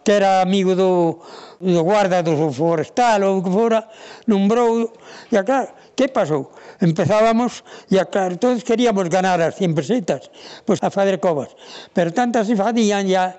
que 0.07 0.15
era 0.15 0.39
amigo 0.39 0.79
do, 0.79 1.19
do 1.59 1.83
guarda 1.83 2.23
do 2.23 2.39
forestal 2.55 3.27
ou 3.27 3.43
que 3.43 3.51
fora, 3.51 3.91
nombrou, 4.31 4.95
e 5.27 5.35
acá, 5.35 5.75
que 5.99 6.07
pasou? 6.15 6.55
Empezábamos, 6.79 7.67
e 7.91 7.99
acá, 7.99 8.31
todos 8.39 8.63
queríamos 8.63 9.11
ganar 9.11 9.43
as 9.43 9.59
100 9.59 9.75
pesetas, 9.75 10.31
pois 10.63 10.79
a 10.79 10.95
fader 10.95 11.19
covas, 11.19 11.51
pero 11.91 12.15
tantas 12.15 12.47
se 12.47 12.55
fadían 12.55 13.11
ya 13.11 13.35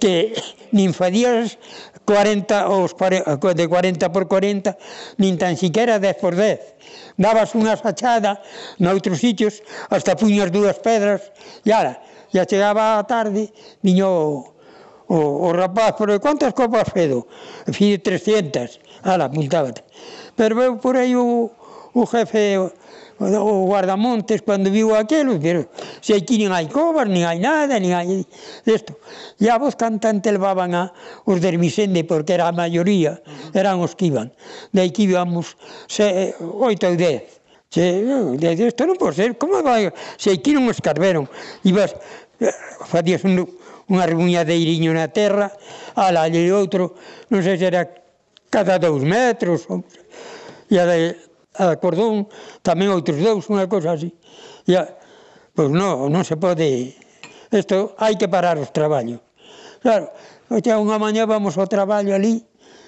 que 0.00 0.32
nin 0.72 0.96
fadías 0.96 1.60
40 2.08 2.72
os 2.72 2.96
de 2.96 3.66
40 3.68 4.08
por 4.16 4.32
40, 4.32 4.80
nin 5.20 5.36
tan 5.36 5.60
siquiera 5.60 6.00
10 6.00 6.16
por 6.24 6.40
10. 6.40 7.20
Dabas 7.20 7.52
unha 7.52 7.76
fachada 7.76 8.40
noutros 8.80 9.20
sitios, 9.20 9.60
hasta 9.92 10.16
puñas 10.16 10.48
dúas 10.48 10.80
pedras, 10.80 11.28
e 11.62 11.70
ara, 11.70 12.00
e 12.32 12.40
chegaba 12.48 12.98
a 12.98 13.04
tarde, 13.04 13.52
viño 13.84 14.08
o, 14.08 14.52
o, 15.08 15.18
o 15.46 15.48
rapaz, 15.52 15.94
pero 15.98 16.16
quantas 16.20 16.56
copas 16.56 16.88
fedo? 16.88 17.28
Fiz 17.68 18.00
300, 18.00 18.80
ala, 19.04 19.28
apuntábate. 19.28 19.84
Pero 20.36 20.56
veu 20.56 20.76
por 20.80 20.96
aí 20.96 21.14
o, 21.14 21.52
o 21.92 22.02
jefe, 22.06 22.56
o, 22.56 22.72
o 23.20 23.66
guardamontes, 23.68 24.42
cando 24.42 24.70
viu 24.70 24.96
aquilo, 24.96 25.38
pero 25.38 25.68
se 26.00 26.14
aquí 26.14 26.38
nin 26.38 26.50
hai 26.50 26.66
cobas, 26.66 27.06
nin 27.06 27.28
hai 27.28 27.38
nada, 27.38 27.78
nin 27.78 27.92
hai 27.92 28.24
desto. 28.64 28.96
E 29.38 29.52
a 29.52 29.60
voz 29.60 29.76
cantante 29.76 30.32
levaban 30.32 30.74
a 30.74 30.90
os 31.28 31.38
de 31.38 31.48
Hermisende, 31.52 32.02
porque 32.02 32.34
era 32.34 32.48
a 32.48 32.52
maioría, 32.52 33.20
eran 33.52 33.78
os 33.84 33.94
que 33.94 34.08
iban. 34.08 34.32
De 34.72 34.82
aquí 34.82 35.04
íbamos 35.04 35.54
se, 35.86 36.34
oito 36.40 36.88
ou 36.88 36.96
dez. 36.96 37.42
Se, 37.72 38.04
isto 38.68 38.84
non 38.84 39.00
pode 39.00 39.16
ser, 39.16 39.32
como 39.40 39.64
vai? 39.64 39.88
Se 40.20 40.28
aquí 40.28 40.52
non 40.52 40.68
escarveron, 40.68 41.24
ibas 41.64 41.96
facías 42.86 43.22
un, 43.24 43.46
unha 43.88 44.04
rebuñadeiriño 44.06 44.94
na 44.94 45.10
terra, 45.10 45.52
ala, 45.94 46.26
e 46.30 46.50
outro, 46.54 46.96
non 47.28 47.44
sei 47.44 47.58
se 47.58 47.66
era 47.68 47.88
cada 48.48 48.78
dous 48.78 49.02
metros, 49.04 49.66
ou, 49.68 49.84
e 50.70 50.76
a, 50.78 50.84
de, 50.88 51.16
a 51.58 51.76
cordón 51.76 52.28
tamén 52.64 52.92
outros 52.92 53.18
dous, 53.20 53.48
unha 53.52 53.68
cosa 53.68 53.96
así. 53.96 54.12
E 54.68 54.76
a, 54.76 54.86
pois 55.52 55.68
non, 55.68 56.08
non 56.08 56.22
se 56.24 56.36
pode... 56.36 56.96
Isto 57.52 57.92
hai 58.00 58.16
que 58.16 58.32
parar 58.32 58.56
os 58.56 58.72
traballos. 58.72 59.20
Claro, 59.84 60.08
xa 60.48 60.80
unha 60.80 60.96
mañá 60.96 61.28
vamos 61.28 61.60
ao 61.60 61.68
traballo 61.68 62.16
ali, 62.16 62.40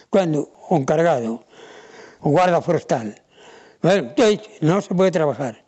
cando 0.09 0.49
o 0.71 0.75
encargado, 0.81 1.45
o 2.25 2.29
guarda 2.33 2.65
forestal, 2.65 3.13
bueno, 3.85 4.17
non 4.65 4.81
se 4.81 4.97
pode 4.97 5.13
trabajar. 5.13 5.61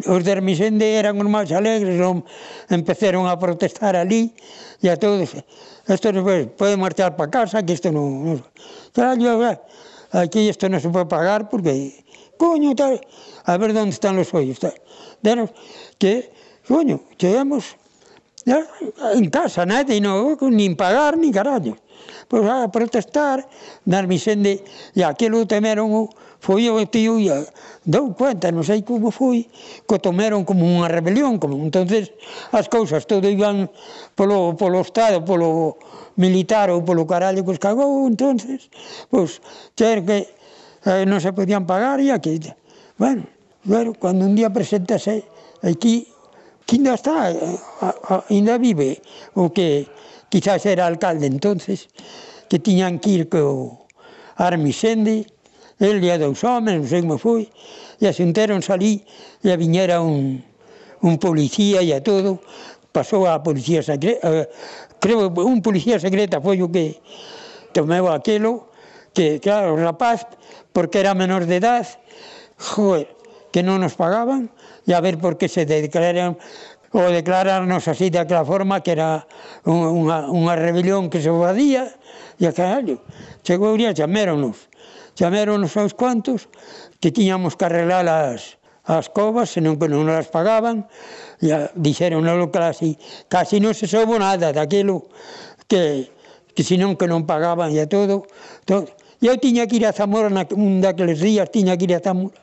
Os 0.00 0.24
de 0.24 0.30
Hermisende 0.32 0.98
eran 0.98 1.20
os 1.20 1.28
máis 1.28 1.52
alegres, 1.52 2.00
non 2.00 2.24
empezaron 2.72 3.28
a 3.28 3.36
protestar 3.36 3.94
ali 3.94 4.32
e 4.80 4.88
a 4.88 4.96
todos, 4.96 5.36
isto 5.86 6.08
non 6.10 6.24
pues, 6.24 6.48
pode 6.56 6.74
marchar 6.80 7.14
para 7.14 7.30
casa, 7.30 7.62
que 7.62 7.76
isto 7.76 7.92
non... 7.92 8.40
non 8.40 9.16
yo, 9.20 9.36
ah, 9.44 9.60
aquí 10.16 10.48
isto 10.48 10.66
non 10.66 10.80
se 10.80 10.88
pode 10.88 11.06
pagar 11.06 11.46
porque, 11.46 12.02
coño, 12.40 12.74
tal, 12.74 12.98
a 13.46 13.52
ver 13.60 13.76
onde 13.76 13.94
están 13.94 14.18
os 14.18 14.32
ollos, 14.34 14.58
tal. 14.58 14.74
Denos 15.22 15.52
que, 16.00 16.32
coño, 16.66 17.06
chegamos 17.20 17.76
en 18.44 19.30
casa, 19.30 19.62
nada, 19.68 19.92
e 19.94 20.00
non, 20.02 20.34
nin 20.50 20.74
pagar, 20.74 21.14
nin 21.14 21.30
carallo. 21.30 21.78
Pois 22.26 22.42
pues, 22.42 22.50
a 22.50 22.66
protestar, 22.72 23.46
na 23.86 24.02
Hermisende, 24.02 24.64
e 24.96 25.04
aquilo 25.06 25.46
temeron 25.46 25.94
o, 25.94 26.10
foi 26.42 26.66
o 26.66 26.82
tío 26.90 27.22
e 27.22 27.30
dou 27.86 28.10
cuenta, 28.18 28.50
non 28.50 28.66
sei 28.66 28.82
como 28.82 29.14
foi, 29.14 29.46
que 29.86 29.96
tomaron 30.02 30.42
como 30.42 30.66
unha 30.66 30.90
rebelión, 30.90 31.38
como 31.38 31.54
entonces 31.62 32.10
as 32.50 32.66
cousas 32.66 33.06
todo 33.06 33.30
iban 33.30 33.70
polo, 34.18 34.58
polo 34.58 34.82
Estado, 34.82 35.22
polo 35.22 35.78
militar 36.18 36.74
ou 36.74 36.82
polo 36.82 37.06
carallo 37.06 37.46
que 37.46 37.54
os 37.54 37.62
cagou, 37.62 38.10
entonces, 38.10 38.66
pois, 39.06 39.38
ter 39.78 40.02
que 40.02 40.26
eh, 40.82 41.06
non 41.06 41.22
se 41.22 41.30
podían 41.30 41.62
pagar 41.62 42.02
e 42.02 42.10
aquí, 42.10 42.42
bueno, 42.98 43.22
bueno, 43.62 43.94
cando 43.94 44.26
un 44.26 44.34
día 44.34 44.50
presentase 44.50 45.22
aquí, 45.62 46.10
que 46.66 46.82
ainda 46.82 46.98
está, 46.98 47.30
eh, 47.30 47.38
ainda 48.34 48.58
vive, 48.58 48.98
o 49.38 49.54
que 49.54 49.86
quizás 50.26 50.66
era 50.66 50.90
alcalde 50.90 51.30
entonces, 51.30 51.86
que 52.50 52.58
tiñan 52.58 52.98
que 52.98 53.10
ir 53.14 53.22
co 53.30 53.86
Armisende, 54.34 55.30
el 55.82 55.98
e 55.98 56.14
dous 56.18 56.38
homens, 56.46 56.78
non 56.78 56.86
sei 56.86 57.02
como 57.02 57.18
foi, 57.18 57.50
e 57.98 58.06
asunteron 58.06 58.62
salí 58.62 59.02
e 59.42 59.50
a 59.50 59.58
viñera 59.58 59.98
un, 59.98 60.38
un 61.02 61.14
policía 61.18 61.82
e 61.82 61.90
a 61.90 61.98
todo, 61.98 62.38
pasou 62.94 63.26
a 63.26 63.42
policía 63.42 63.82
secreta, 63.82 64.22
eh, 64.30 64.46
creo 65.02 65.26
un 65.42 65.58
policía 65.58 65.98
secreta 65.98 66.38
foi 66.38 66.62
o 66.62 66.70
que 66.70 67.02
tomeu 67.74 68.06
aquilo, 68.14 68.70
que 69.10 69.42
claro, 69.42 69.74
o 69.74 69.78
rapaz, 69.80 70.22
porque 70.70 71.02
era 71.02 71.18
menor 71.18 71.50
de 71.50 71.58
edad, 71.58 71.84
joder, 72.56 73.10
que 73.50 73.66
non 73.66 73.82
nos 73.82 73.98
pagaban, 73.98 74.54
e 74.86 74.94
a 74.94 75.02
ver 75.02 75.18
por 75.18 75.34
que 75.34 75.50
se 75.50 75.66
declararon 75.66 76.38
ou 76.92 77.08
declararnos 77.08 77.88
así 77.88 78.12
daquela 78.12 78.44
forma 78.44 78.84
que 78.84 78.92
era 78.92 79.24
unha, 79.64 80.28
unha 80.28 80.54
rebelión 80.54 81.08
que 81.08 81.18
se 81.18 81.32
vadía, 81.32 81.90
e 82.38 82.46
a 82.46 82.52
caralho, 82.52 83.00
chegou 83.42 83.74
e 83.74 83.90
chaméronos 83.90 84.71
chamaron 85.18 85.62
os 85.64 85.72
seus 85.72 85.92
contos 85.92 86.48
que 87.00 87.12
tiñamos 87.12 87.56
que 87.56 87.64
arreglar 87.66 88.06
as, 88.08 88.56
as 88.84 89.08
covas, 89.08 89.52
senón 89.52 89.78
que 89.78 89.86
non 89.88 90.08
as 90.10 90.28
pagaban, 90.28 90.88
e 91.42 91.50
dixeron 91.78 92.24
nolo 92.26 92.50
casi, 92.50 92.98
casi 93.28 93.60
non 93.60 93.72
se 93.76 93.86
soubo 93.86 94.18
nada 94.18 94.50
daquilo 94.50 95.08
que, 95.70 96.10
que 96.52 96.62
senón 96.62 96.98
que 96.98 97.06
non 97.06 97.24
pagaban 97.28 97.72
e 97.72 97.84
todo. 97.86 98.28
Entón, 98.64 98.88
todo. 98.88 99.00
Eu 99.22 99.38
tiña 99.38 99.70
que 99.70 99.78
ir 99.78 99.86
a 99.86 99.94
Zamora 99.94 100.26
na, 100.26 100.42
un 100.50 100.82
daqueles 100.82 101.22
días, 101.22 101.46
tiña 101.46 101.78
que 101.78 101.86
ir 101.86 101.94
a 101.94 102.02
Zamora. 102.02 102.34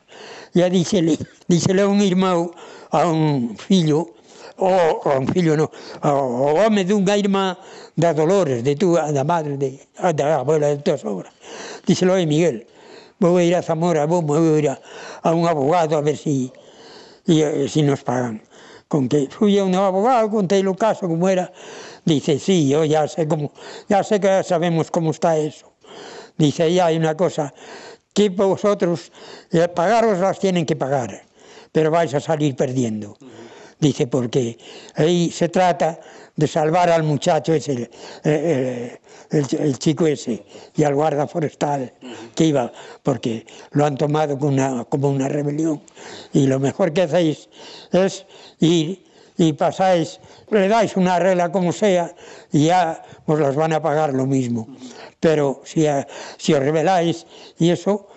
E 0.56 0.64
dixele, 0.72 1.20
dixele 1.50 1.84
a 1.84 1.88
un 1.92 2.00
irmão, 2.00 2.56
a 2.88 3.04
un 3.04 3.52
fillo, 3.60 4.16
o, 4.56 4.72
o 5.04 5.10
un 5.20 5.28
fillo 5.28 5.60
no, 5.60 5.68
o, 5.68 6.08
o 6.08 6.56
home 6.56 6.88
dunha 6.88 7.20
irmá 7.20 7.52
da 8.00 8.16
Dolores, 8.16 8.64
de 8.64 8.80
túa, 8.80 9.12
da 9.12 9.24
madre, 9.28 9.60
de, 9.60 9.76
da 10.16 10.40
abuela 10.40 10.72
de 10.72 10.80
tua 10.80 10.96
sobra 10.96 11.28
díselo 11.86 12.14
a 12.14 12.26
Miguel, 12.26 12.66
vou 13.18 13.40
ir 13.40 13.54
a 13.54 13.62
Zamora, 13.62 14.06
vou, 14.06 14.22
vou 14.22 14.58
ir 14.58 14.68
a, 14.68 14.78
a 15.22 15.32
un 15.32 15.46
abogado 15.46 15.96
a 15.96 16.00
ver 16.00 16.16
si, 16.16 16.52
y, 17.26 17.42
eh, 17.42 17.68
si 17.68 17.82
nos 17.82 18.02
pagan. 18.02 18.42
Con 18.88 19.08
que 19.08 19.28
fui 19.30 19.56
a 19.58 19.64
un 19.64 19.74
abogado, 19.74 20.28
contei 20.30 20.66
o 20.66 20.74
caso 20.74 21.06
como 21.06 21.28
era, 21.28 21.52
dice, 22.04 22.40
sí, 22.40 22.68
yo 22.68 22.84
ya 22.84 23.06
sé 23.06 23.28
como, 23.28 23.52
ya 23.88 24.02
sé 24.02 24.18
que 24.18 24.42
sabemos 24.42 24.90
como 24.90 25.12
está 25.12 25.38
eso. 25.38 25.70
Dice, 26.36 26.72
ya 26.72 26.86
hay 26.86 26.96
una 26.96 27.16
cosa, 27.16 27.54
que 28.12 28.30
vosotros 28.30 29.12
eh, 29.52 29.68
pagaros 29.68 30.18
las 30.18 30.40
tienen 30.40 30.66
que 30.66 30.74
pagar, 30.74 31.22
pero 31.70 31.90
vais 31.90 32.12
a 32.14 32.20
salir 32.20 32.56
perdiendo. 32.56 33.16
Dice, 33.78 34.08
porque 34.08 34.58
ahí 34.96 35.30
se 35.30 35.48
trata 35.48 36.00
de 36.40 36.46
salvar 36.46 36.88
al 36.90 37.02
muchacho 37.02 37.52
ese, 37.52 37.90
eh, 38.24 38.98
el, 39.30 39.46
el, 39.58 39.78
chico 39.78 40.06
ese, 40.06 40.42
y 40.74 40.82
al 40.82 40.94
guarda 40.94 41.26
forestal 41.26 41.92
que 42.34 42.46
iba, 42.46 42.72
porque 43.02 43.46
lo 43.72 43.84
han 43.84 43.96
tomado 43.96 44.38
como 44.38 44.52
una, 44.52 44.84
como 44.84 45.10
una 45.10 45.28
rebelión. 45.28 45.82
Y 46.32 46.46
lo 46.46 46.58
mejor 46.58 46.92
que 46.92 47.02
hacéis 47.02 47.48
es 47.92 48.24
ir 48.60 49.04
y 49.36 49.52
pasáis, 49.52 50.18
le 50.50 50.66
dais 50.68 50.96
una 50.96 51.18
regla 51.18 51.52
como 51.52 51.72
sea 51.72 52.14
y 52.52 52.66
ya 52.66 53.02
os 53.26 53.38
las 53.38 53.54
van 53.54 53.74
a 53.74 53.82
pagar 53.82 54.14
lo 54.14 54.26
mismo. 54.26 54.66
Pero 55.20 55.60
si, 55.64 55.86
eh, 55.86 56.06
si 56.38 56.54
os 56.54 56.60
rebeláis 56.60 57.26
y 57.58 57.68
eso, 57.70 58.08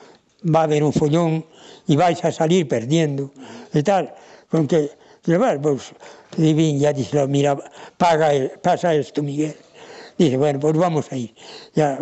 va 0.43 0.61
a 0.61 0.63
haber 0.63 0.84
un 0.84 0.93
follón 0.93 1.45
y 1.88 1.97
vais 1.97 2.24
a 2.24 2.32
salir 2.32 2.69
perdiendo 2.69 3.32
y 3.74 3.84
tal. 3.84 4.13
Porque, 4.49 4.91
pues, 5.61 5.93
Entonces, 6.34 6.55
bien, 6.55 6.79
ya 6.79 6.93
dice, 6.93 7.27
mira, 7.27 7.55
paga 7.97 8.31
pasa 8.61 8.93
esto, 8.95 9.21
Miguel. 9.21 9.55
Dice, 10.17 10.38
bueno, 10.38 10.59
pues 10.59 10.73
vamos 10.73 11.11
a 11.11 11.15
ir. 11.15 11.34
Ya, 11.75 11.99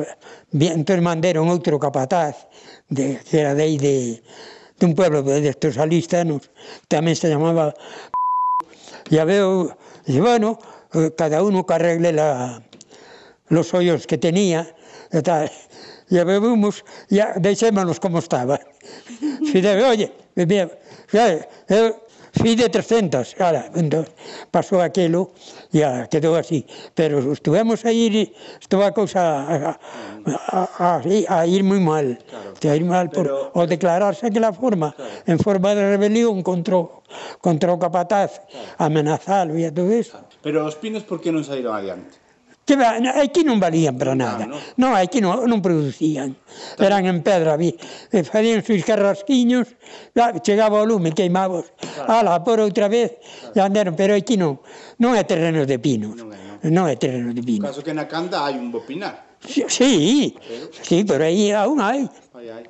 bien, 0.51 0.79
entonces 0.79 1.03
mandaron 1.03 1.51
outro 1.51 1.75
capataz, 1.79 2.47
de, 2.87 3.19
que 3.27 3.43
era 3.43 3.51
de 3.51 3.63
aí 3.63 3.77
de, 3.77 4.23
de 4.79 4.85
un 4.85 4.95
pueblo 4.95 5.21
de 5.23 5.43
estos 5.47 5.75
alistanos, 5.75 6.47
tamén 6.87 7.15
se 7.19 7.27
llamaba 7.27 7.75
Ya 9.11 9.27
veo, 9.27 9.75
dice, 10.07 10.21
bueno, 10.23 10.55
eh, 10.95 11.11
cada 11.11 11.43
uno 11.43 11.67
que 11.67 11.73
arregle 11.75 12.15
la, 12.15 12.63
los 13.51 13.73
hoyos 13.75 14.07
que 14.07 14.17
tenía, 14.17 14.63
e 15.11 15.21
tal. 15.21 15.51
Ya 16.07 16.23
bebemos, 16.23 16.83
ya 17.09 17.35
deixémonos 17.35 17.99
como 17.99 18.19
estaba. 18.19 18.59
Fide, 19.51 19.83
oye, 19.83 20.11
mira, 20.35 20.71
eu, 21.11 21.43
eh, 21.67 21.95
fui 22.41 22.55
de 22.57 22.69
300, 22.69 23.37
cara, 23.37 23.69
entón, 23.77 24.09
pasou 24.49 24.81
aquilo 24.81 25.29
e 25.69 25.85
a, 25.85 26.09
quedou 26.09 26.33
así. 26.33 26.65
Pero 26.97 27.21
estuvemos 27.29 27.85
a 27.85 27.93
ir, 27.93 28.33
estuvo 28.57 28.81
a 28.81 28.91
cousa 28.91 29.21
a, 29.21 29.77
a, 30.49 30.97
a, 30.97 31.37
a 31.37 31.39
ir 31.45 31.61
moi 31.61 31.77
mal. 31.77 32.17
Claro. 32.25 32.57
A 32.57 32.73
ir 32.73 32.85
mal 32.85 33.13
por, 33.13 33.29
Pero... 33.29 33.53
o 33.53 33.61
declararse 33.69 34.25
aquela 34.25 34.49
forma, 34.49 34.97
claro. 34.97 35.29
en 35.29 35.37
forma 35.37 35.77
de 35.77 35.85
rebelión 35.93 36.41
contra, 36.41 36.81
contra 37.37 37.69
o 37.69 37.77
capataz, 37.77 38.41
claro. 38.49 38.89
amenazalo 38.89 39.53
e 39.53 39.69
todo 39.69 39.93
eso. 39.93 40.17
Pero 40.41 40.65
os 40.65 40.73
pinos 40.73 41.05
por 41.05 41.21
que 41.21 41.29
non 41.29 41.45
saíron 41.45 41.77
adiante? 41.77 42.20
Que 42.65 42.77
ben, 42.77 43.09
aquí 43.09 43.41
non 43.41 43.57
valían 43.57 43.97
para 43.97 44.13
ah, 44.13 44.21
nada. 44.21 44.43
Ah, 44.45 44.49
non, 44.49 44.61
no, 44.77 44.87
aquí 44.93 45.17
non, 45.17 45.49
non 45.49 45.65
producían. 45.65 46.37
Eran 46.77 47.09
en 47.09 47.25
pedra, 47.25 47.57
vi. 47.57 47.73
E 48.13 48.21
facían 48.21 48.61
os 48.61 48.85
carrasquiños, 48.85 49.73
chegaba 50.45 50.77
o 50.81 50.85
lume, 50.85 51.11
queimabos. 51.11 51.73
Claro. 51.81 52.37
Ala, 52.37 52.43
por 52.45 52.61
outra 52.61 52.85
vez, 52.85 53.17
claro. 53.17 53.57
e 53.57 53.59
andaron. 53.65 53.93
Pero 53.97 54.13
aquí 54.13 54.37
non, 54.37 54.61
non 55.01 55.17
é 55.17 55.25
terreno 55.25 55.65
de 55.65 55.81
pinos. 55.81 56.13
Non 56.13 56.29
é, 56.29 56.37
non. 56.61 56.69
non 56.69 56.85
é 56.85 56.95
terreno 57.01 57.33
de 57.33 57.41
pinos. 57.41 57.65
Caso 57.65 57.81
que 57.81 57.97
na 57.97 58.05
canda 58.05 58.45
hai 58.45 58.61
un 58.61 58.69
bo 58.69 58.85
pinar. 58.85 59.41
Sí, 59.41 59.65
sí, 59.67 60.37
sí 60.85 61.01
pero 61.01 61.25
aí 61.25 61.49
aún 61.49 61.81
hai. 61.81 62.05
Ai, 62.37 62.61
ai. 62.61 62.65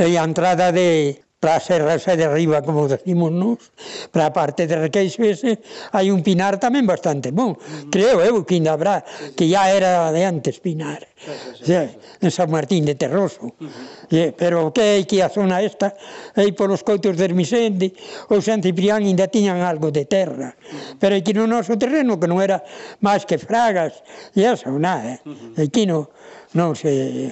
E 0.00 0.16
a 0.16 0.24
entrada 0.24 0.72
de, 0.72 1.25
para 1.46 1.58
a 1.58 1.60
Serrasa 1.60 2.16
de 2.16 2.26
Riba, 2.26 2.60
como 2.60 2.88
decimos 2.88 3.30
nos, 3.30 3.70
para 4.10 4.26
a 4.26 4.32
parte 4.34 4.66
de 4.66 4.74
Requeixo 4.74 5.22
ese, 5.22 5.62
hai 5.94 6.10
un 6.10 6.18
pinar 6.26 6.58
tamén 6.58 6.82
bastante 6.82 7.30
bon. 7.30 7.54
Mm. 7.54 7.86
Creo 7.94 8.18
eu 8.18 8.42
que 8.42 8.58
ainda 8.58 8.74
habrá, 8.74 9.06
que 9.38 9.46
ya 9.46 9.70
era 9.70 10.10
de 10.10 10.26
antes 10.26 10.58
pinar, 10.58 11.06
sí, 11.14 11.30
sí, 11.62 11.62
sí, 11.62 11.64
sí. 11.70 12.26
en 12.26 12.30
San 12.34 12.50
Martín 12.50 12.82
de 12.82 12.98
Terroso. 12.98 13.46
Uh 13.46 13.62
-huh. 13.62 14.10
sí, 14.10 14.34
pero 14.34 14.74
que 14.74 14.98
hai 14.98 15.06
que 15.06 15.22
a 15.22 15.30
zona 15.30 15.62
esta, 15.62 15.94
aí 16.34 16.50
polos 16.50 16.82
coitos 16.82 17.14
de 17.14 17.30
Hermisende, 17.30 17.94
ou 18.26 18.42
San 18.42 18.58
Ciprián 18.58 19.06
ainda 19.06 19.30
tiñan 19.30 19.62
algo 19.62 19.94
de 19.94 20.02
terra. 20.02 20.50
Uh 20.50 20.66
-huh. 20.66 20.98
Pero 20.98 21.14
aquí 21.14 21.30
no 21.30 21.46
noso 21.46 21.78
terreno, 21.78 22.18
que 22.18 22.26
non 22.26 22.42
era 22.42 22.58
máis 22.98 23.22
que 23.22 23.38
fragas, 23.38 24.02
e 24.34 24.42
eso, 24.42 24.66
nada. 24.82 25.14
Eh? 25.14 25.18
Uh 25.22 25.30
-huh. 25.30 25.62
Aquí 25.62 25.86
no, 25.86 26.10
non 26.58 26.74
se 26.74 27.30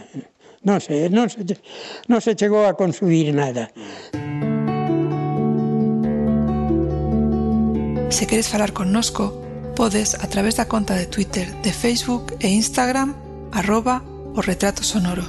non 0.65 0.81
se, 0.81 1.09
non 1.13 1.29
se, 1.29 1.45
non 2.09 2.21
se 2.21 2.35
chegou 2.35 2.65
a 2.65 2.75
consumir 2.75 3.31
nada. 3.37 3.71
Se 8.09 8.27
queres 8.27 8.49
falar 8.49 8.73
connosco, 8.73 9.33
podes 9.77 10.15
a 10.15 10.27
través 10.29 10.57
da 10.57 10.69
conta 10.69 10.95
de 10.95 11.07
Twitter, 11.07 11.53
de 11.63 11.73
Facebook 11.73 12.35
e 12.41 12.49
Instagram 12.49 13.15
arroba 13.53 14.03
o 14.35 14.41
retrato 14.41 14.83
sonoro. 14.83 15.29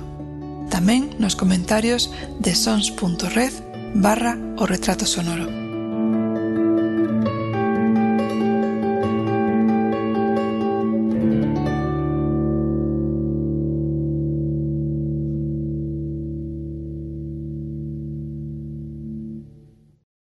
Tamén 0.72 1.14
nos 1.22 1.38
comentarios 1.38 2.10
de 2.40 2.56
sons.red 2.56 3.54
barra 3.94 4.38
o 4.58 4.66
retrato 4.66 5.06
sonoro. 5.06 5.65